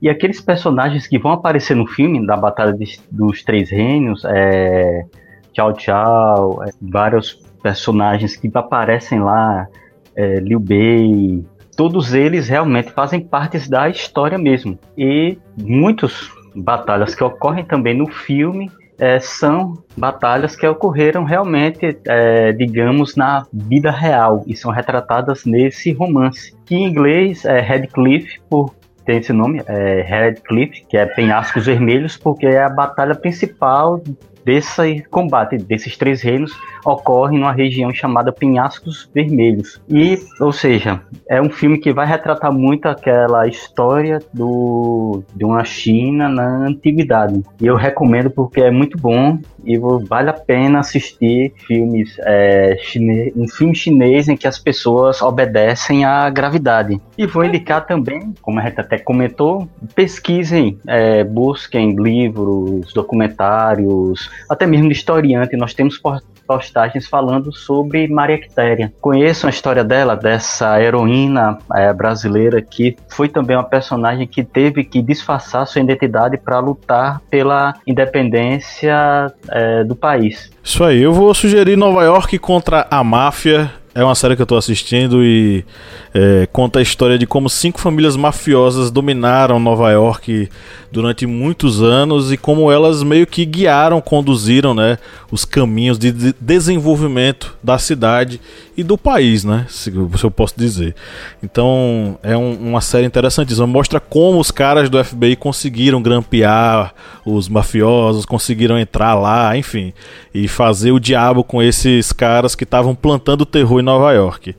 E 0.00 0.08
aqueles 0.08 0.40
personagens 0.40 1.06
que 1.06 1.18
vão 1.18 1.32
aparecer 1.32 1.74
no 1.74 1.86
filme 1.86 2.26
da 2.26 2.36
Batalha 2.36 2.72
de, 2.72 3.00
dos 3.10 3.42
Três 3.42 3.70
Reinos, 3.70 4.24
é, 4.26 5.04
Tchau 5.52 5.72
Tchau, 5.72 6.62
é, 6.64 6.70
vários 6.80 7.34
personagens 7.62 8.36
que 8.36 8.50
aparecem 8.54 9.20
lá, 9.20 9.66
é, 10.14 10.36
Liu 10.36 10.60
Bei, 10.60 11.42
todos 11.76 12.14
eles 12.14 12.48
realmente 12.48 12.90
fazem 12.90 13.20
parte 13.20 13.68
da 13.68 13.88
história 13.88 14.38
mesmo. 14.38 14.78
E 14.96 15.38
muitas 15.60 16.30
batalhas 16.54 17.14
que 17.14 17.24
ocorrem 17.24 17.64
também 17.64 17.94
no 17.94 18.06
filme 18.06 18.70
é, 18.98 19.20
são 19.20 19.74
batalhas 19.96 20.56
que 20.56 20.66
ocorreram 20.66 21.24
realmente, 21.24 21.98
é, 22.06 22.52
digamos, 22.52 23.14
na 23.14 23.46
vida 23.52 23.90
real 23.90 24.42
e 24.46 24.56
são 24.56 24.70
retratadas 24.70 25.44
nesse 25.44 25.92
romance, 25.92 26.54
que 26.64 26.74
em 26.74 26.84
inglês 26.84 27.44
é 27.44 27.60
Redcliffe, 27.60 28.40
por 28.48 28.74
tem 29.06 29.18
esse 29.18 29.32
nome, 29.32 29.62
é 29.66 30.02
Redcliffe, 30.02 30.84
que 30.86 30.96
é 30.96 31.06
Penhascos 31.06 31.64
Vermelhos, 31.64 32.16
porque 32.16 32.44
é 32.44 32.62
a 32.62 32.68
batalha 32.68 33.14
principal 33.14 34.02
desse 34.46 35.04
combate 35.10 35.58
desses 35.58 35.96
três 35.96 36.22
reinos 36.22 36.56
ocorre 36.84 37.36
numa 37.36 37.50
região 37.50 37.92
chamada 37.92 38.30
Penhascos 38.30 39.10
Vermelhos. 39.12 39.82
E, 39.88 40.16
ou 40.40 40.52
seja, 40.52 41.00
é 41.28 41.42
um 41.42 41.50
filme 41.50 41.78
que 41.78 41.92
vai 41.92 42.06
retratar 42.06 42.52
muito 42.52 42.86
aquela 42.86 43.48
história 43.48 44.20
do, 44.32 45.24
de 45.34 45.44
uma 45.44 45.64
China 45.64 46.28
na 46.28 46.68
antiguidade. 46.68 47.42
E 47.60 47.66
eu 47.66 47.74
recomendo 47.74 48.30
porque 48.30 48.60
é 48.60 48.70
muito 48.70 48.96
bom 48.96 49.36
e 49.64 49.76
vale 50.06 50.30
a 50.30 50.32
pena 50.32 50.78
assistir 50.78 51.52
filmes 51.66 52.16
é, 52.20 52.76
chinês, 52.80 53.32
um 53.36 53.48
filme 53.48 53.74
chinês 53.74 54.28
em 54.28 54.36
que 54.36 54.46
as 54.46 54.60
pessoas 54.60 55.20
obedecem 55.20 56.04
à 56.04 56.30
gravidade. 56.30 57.00
E 57.18 57.26
vou 57.26 57.44
indicar 57.44 57.84
também, 57.84 58.32
como 58.40 58.60
a 58.60 58.62
gente 58.62 58.80
até 58.80 58.96
comentou, 58.96 59.68
pesquisem, 59.92 60.78
é, 60.86 61.24
busquem 61.24 61.96
livros, 61.96 62.92
documentários, 62.92 64.30
até 64.48 64.66
mesmo 64.66 64.88
de 64.88 64.94
historiante. 64.94 65.56
Nós 65.56 65.74
temos 65.74 66.00
postagens 66.46 67.06
falando 67.06 67.52
sobre 67.52 68.06
Maria 68.08 68.38
Quitéria. 68.38 68.92
Conheçam 69.00 69.48
a 69.48 69.50
história 69.50 69.82
dela, 69.82 70.14
dessa 70.14 70.80
heroína 70.80 71.58
é, 71.74 71.92
brasileira 71.92 72.62
que 72.62 72.96
foi 73.08 73.28
também 73.28 73.56
uma 73.56 73.64
personagem 73.64 74.26
que 74.26 74.44
teve 74.44 74.84
que 74.84 75.02
disfarçar 75.02 75.66
sua 75.66 75.82
identidade 75.82 76.38
para 76.38 76.58
lutar 76.60 77.20
pela 77.28 77.74
independência 77.86 79.32
é, 79.48 79.84
do 79.84 79.96
país. 79.96 80.50
Isso 80.62 80.84
aí, 80.84 81.02
eu 81.02 81.12
vou 81.12 81.34
sugerir 81.34 81.76
Nova 81.76 82.04
York 82.04 82.38
contra 82.38 82.86
a 82.90 83.02
máfia. 83.02 83.70
É 83.96 84.04
uma 84.04 84.14
série 84.14 84.36
que 84.36 84.42
eu 84.42 84.44
estou 84.44 84.58
assistindo 84.58 85.24
e 85.24 85.64
é, 86.12 86.46
conta 86.52 86.80
a 86.80 86.82
história 86.82 87.18
de 87.18 87.26
como 87.26 87.48
cinco 87.48 87.80
famílias 87.80 88.14
mafiosas 88.14 88.90
dominaram 88.90 89.58
Nova 89.58 89.90
York 89.90 90.50
durante 90.92 91.26
muitos 91.26 91.82
anos 91.82 92.30
e 92.30 92.36
como 92.36 92.70
elas 92.70 93.02
meio 93.02 93.26
que 93.26 93.46
guiaram, 93.46 93.98
conduziram, 94.02 94.74
né, 94.74 94.98
os 95.30 95.46
caminhos 95.46 95.98
de 95.98 96.12
desenvolvimento 96.38 97.56
da 97.62 97.78
cidade 97.78 98.38
e 98.76 98.82
do 98.82 98.98
país, 98.98 99.44
né, 99.44 99.64
se, 99.70 99.90
eu 99.94 100.30
posso 100.30 100.52
dizer. 100.58 100.94
Então 101.42 102.18
é 102.22 102.36
um, 102.36 102.52
uma 102.52 102.82
série 102.82 103.06
interessantíssima, 103.06 103.66
mostra 103.66 103.98
como 103.98 104.38
os 104.38 104.50
caras 104.50 104.90
do 104.90 105.02
FBI 105.02 105.36
conseguiram 105.36 106.02
grampear 106.02 106.92
os 107.24 107.48
mafiosos, 107.48 108.26
conseguiram 108.26 108.78
entrar 108.78 109.14
lá, 109.14 109.56
enfim, 109.56 109.94
e 110.34 110.46
fazer 110.46 110.92
o 110.92 111.00
diabo 111.00 111.42
com 111.42 111.62
esses 111.62 112.12
caras 112.12 112.54
que 112.54 112.64
estavam 112.64 112.94
plantando 112.94 113.46
terror 113.46 113.85
Nova 113.86 114.12
York. 114.12 114.54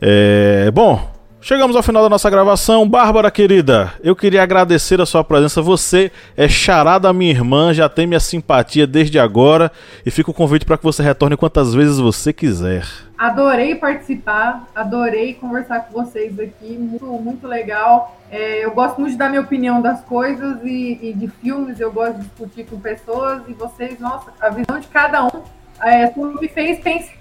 É, 0.00 0.70
bom, 0.72 1.18
Chegamos 1.40 1.76
ao 1.76 1.84
final 1.84 2.02
da 2.02 2.08
nossa 2.08 2.28
gravação. 2.28 2.86
Bárbara, 2.86 3.30
querida, 3.30 3.94
eu 4.02 4.16
queria 4.16 4.42
agradecer 4.42 5.00
a 5.00 5.06
sua 5.06 5.22
presença. 5.22 5.62
Você 5.62 6.10
é 6.36 6.48
chará 6.48 6.98
da 6.98 7.12
minha 7.12 7.30
irmã, 7.30 7.72
já 7.72 7.88
tem 7.88 8.08
minha 8.08 8.18
simpatia 8.18 8.88
desde 8.88 9.20
agora 9.20 9.70
e 10.04 10.10
fica 10.10 10.32
o 10.32 10.34
convite 10.34 10.66
para 10.66 10.76
que 10.76 10.82
você 10.82 11.00
retorne 11.00 11.36
quantas 11.36 11.72
vezes 11.72 12.00
você 12.00 12.32
quiser. 12.32 12.84
Adorei 13.16 13.76
participar, 13.76 14.66
adorei 14.74 15.32
conversar 15.34 15.86
com 15.86 16.02
vocês 16.02 16.38
aqui, 16.40 16.76
muito, 16.76 17.06
muito 17.06 17.46
legal. 17.46 18.20
É, 18.30 18.64
eu 18.64 18.72
gosto 18.72 19.00
muito 19.00 19.12
de 19.12 19.18
dar 19.18 19.28
minha 19.28 19.40
opinião 19.40 19.80
das 19.80 20.02
coisas 20.02 20.58
e, 20.64 20.98
e, 21.00 21.12
de 21.12 21.28
filmes, 21.28 21.78
eu 21.78 21.92
gosto 21.92 22.16
de 22.16 22.24
discutir 22.24 22.66
com 22.66 22.80
pessoas 22.80 23.42
e 23.46 23.52
vocês, 23.54 23.98
nossa, 24.00 24.32
a 24.40 24.50
visão 24.50 24.80
de 24.80 24.88
cada 24.88 25.24
um 25.24 25.42
é, 25.80 26.12
me 26.16 26.48
fez 26.48 26.80
pensar 26.80 27.18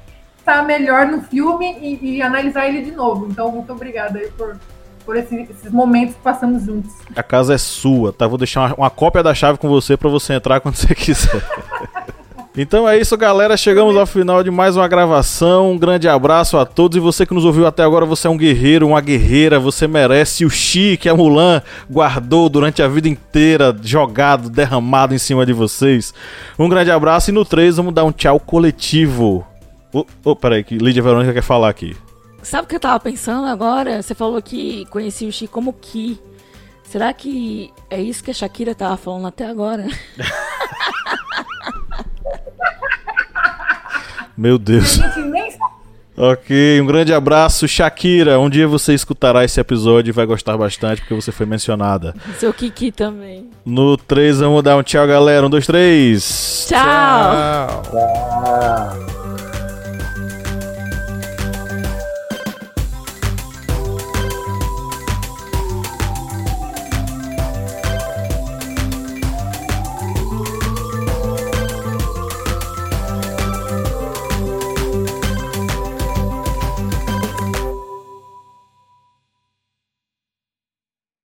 pensar 0.48 0.66
melhor 0.66 1.06
no 1.08 1.22
filme 1.22 1.76
e, 1.82 2.16
e, 2.16 2.22
analisar 2.22 2.68
ele 2.68 2.82
de 2.82 2.91
novo. 2.91 3.28
Então, 3.30 3.52
muito 3.52 3.72
obrigada 3.74 4.18
aí 4.18 4.30
por, 4.32 4.58
por 5.06 5.18
esse, 5.18 5.36
esses 5.36 5.72
momentos 5.72 6.16
que 6.16 6.22
passamos 6.22 6.64
juntos. 6.64 6.93
A 7.14 7.22
casa 7.22 7.54
é 7.54 7.58
sua, 7.58 8.14
tá? 8.14 8.26
Vou 8.26 8.38
deixar 8.38 8.62
uma, 8.62 8.76
uma 8.76 8.89
cópia 8.89 9.22
da 9.22 9.36
chave 9.36 9.58
com 9.58 9.68
você 9.68 9.98
para 9.98 10.10
você 10.10 10.34
entrar 10.34 10.62
quando 10.62 10.76
você 10.76 10.93
quiser. 10.95 11.43
Então 12.56 12.89
é 12.89 12.98
isso, 12.98 13.16
galera. 13.16 13.56
Chegamos 13.56 13.95
ao 13.95 14.08
final 14.08 14.41
de 14.43 14.50
mais 14.50 14.76
uma 14.76 14.88
gravação. 14.88 15.74
Um 15.74 15.78
grande 15.78 16.08
abraço 16.08 16.58
a 16.58 16.66
todos. 16.66 16.98
E 16.98 17.00
você 17.00 17.24
que 17.24 17.34
nos 17.34 17.45
ouviu 17.45 17.68
até 17.68 17.84
agora, 17.84 18.04
você 18.04 18.26
é 18.26 18.32
um 18.32 18.38
guerreiro, 18.38 18.88
uma 18.88 19.02
guerreira. 19.02 19.60
Você 19.60 19.86
merece 19.86 20.43
o 20.43 20.50
chi 20.50 20.98
que 20.98 21.08
a 21.08 21.16
Mulan 21.16 21.62
guardou 21.88 22.50
durante 22.50 22.82
a 22.82 22.88
vida 22.88 23.08
inteira, 23.08 23.78
jogado, 23.84 24.50
derramado 24.50 25.14
em 25.14 25.20
cima 25.20 25.45
de 25.45 25.54
vocês. 25.54 26.16
Um 26.58 26.68
grande 26.68 26.89
abraço. 26.89 27.30
E 27.30 27.34
no 27.34 27.45
3, 27.45 27.78
vamos 27.78 27.93
dar 27.93 28.06
um 28.06 28.12
tchau 28.12 28.39
coletivo. 28.39 29.45
Oh, 29.94 30.06
oh, 30.24 30.36
peraí, 30.36 30.64
que 30.64 30.78
Lídia 30.78 31.02
Verônica 31.02 31.34
quer 31.34 31.42
falar 31.42 31.70
aqui. 31.70 31.96
Sabe 32.42 32.66
o 32.66 32.68
que 32.68 32.76
eu 32.76 32.80
tava 32.80 33.00
pensando 33.00 33.48
agora? 33.48 34.02
Você 34.02 34.14
falou 34.16 34.42
que 34.42 34.86
conhecia 34.86 35.28
o 35.28 35.32
Chi 35.32 35.48
como 35.48 35.74
Ki. 35.74 36.20
Será 36.84 37.12
que 37.14 37.72
é 37.90 38.02
isso 38.02 38.24
que 38.24 38.32
a 38.32 38.34
Shakira 38.34 38.74
tava 38.74 38.96
falando 38.96 39.28
até 39.28 39.46
agora? 39.46 39.86
Meu 44.38 44.58
Deus. 44.58 45.00
Ok, 46.16 46.82
um 46.82 46.86
grande 46.86 47.14
abraço, 47.14 47.68
Shakira. 47.68 48.40
Um 48.40 48.50
dia 48.50 48.68
você 48.68 48.94
escutará 48.94 49.44
esse 49.44 49.60
episódio 49.60 50.12
e 50.12 50.14
vai 50.14 50.26
gostar 50.26 50.58
bastante 50.58 51.02
porque 51.02 51.14
você 51.14 51.32
foi 51.32 51.46
mencionada. 51.46 52.16
Seu 52.40 52.54
Kiki 52.54 52.92
também. 52.92 53.50
No 53.66 53.98
3, 53.98 54.40
vamos 54.40 54.64
dar 54.64 54.78
um 54.78 54.84
tchau, 54.84 55.06
galera. 55.06 55.46
Um, 55.46 55.50
dois, 55.50 55.68
três. 55.68 56.66
Tchau. 56.70 56.80
tchau. 56.80 57.84
tchau. 57.84 59.26